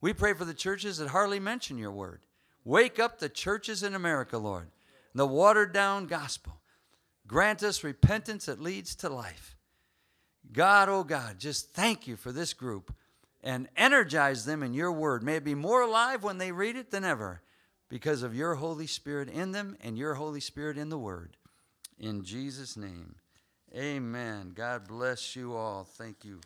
We 0.01 0.15
pray 0.15 0.33
for 0.33 0.47
the 0.47 0.55
churches 0.55 0.97
that 0.97 1.09
hardly 1.09 1.39
mention 1.39 1.77
your 1.77 1.91
word. 1.91 2.23
Wake 2.65 2.99
up 2.99 3.19
the 3.19 3.29
churches 3.29 3.83
in 3.83 3.95
America, 3.95 4.39
Lord. 4.39 4.71
The 5.15 5.27
watered 5.27 5.75
down 5.75 6.07
gospel. 6.07 6.63
Grant 7.27 7.63
us 7.63 7.85
repentance 7.85 8.47
that 8.47 8.59
leads 8.59 8.95
to 8.97 9.11
life. 9.11 9.55
God, 10.51 10.89
oh 10.89 11.05
God, 11.05 11.39
just 11.39 11.75
thank 11.75 12.07
you 12.07 12.17
for 12.17 12.33
this 12.33 12.55
group 12.55 12.95
and 13.43 13.69
energize 13.77 14.47
them 14.47 14.63
in 14.63 14.73
your 14.73 14.93
word. 14.93 15.23
May 15.23 15.37
it 15.37 15.45
be 15.45 15.55
more 15.55 15.83
alive 15.83 16.23
when 16.23 16.39
they 16.39 16.53
read 16.53 16.77
it 16.77 16.91
than 16.91 17.05
ever 17.05 17.43
because 17.91 18.23
of 18.23 18.35
your 18.35 18.55
Holy 18.55 18.87
Spirit 18.87 19.29
in 19.29 19.53
them 19.53 19.77
and 19.83 19.99
your 19.99 20.15
Holy 20.15 20.41
Spirit 20.41 20.79
in 20.79 20.89
the 20.89 20.97
Word. 20.97 21.37
In 21.99 22.25
Jesus' 22.25 22.79
name, 22.79 23.17
amen. 23.75 24.53
God 24.55 24.87
bless 24.87 25.35
you 25.37 25.55
all. 25.55 25.85
Thank 25.85 26.25
you. 26.25 26.41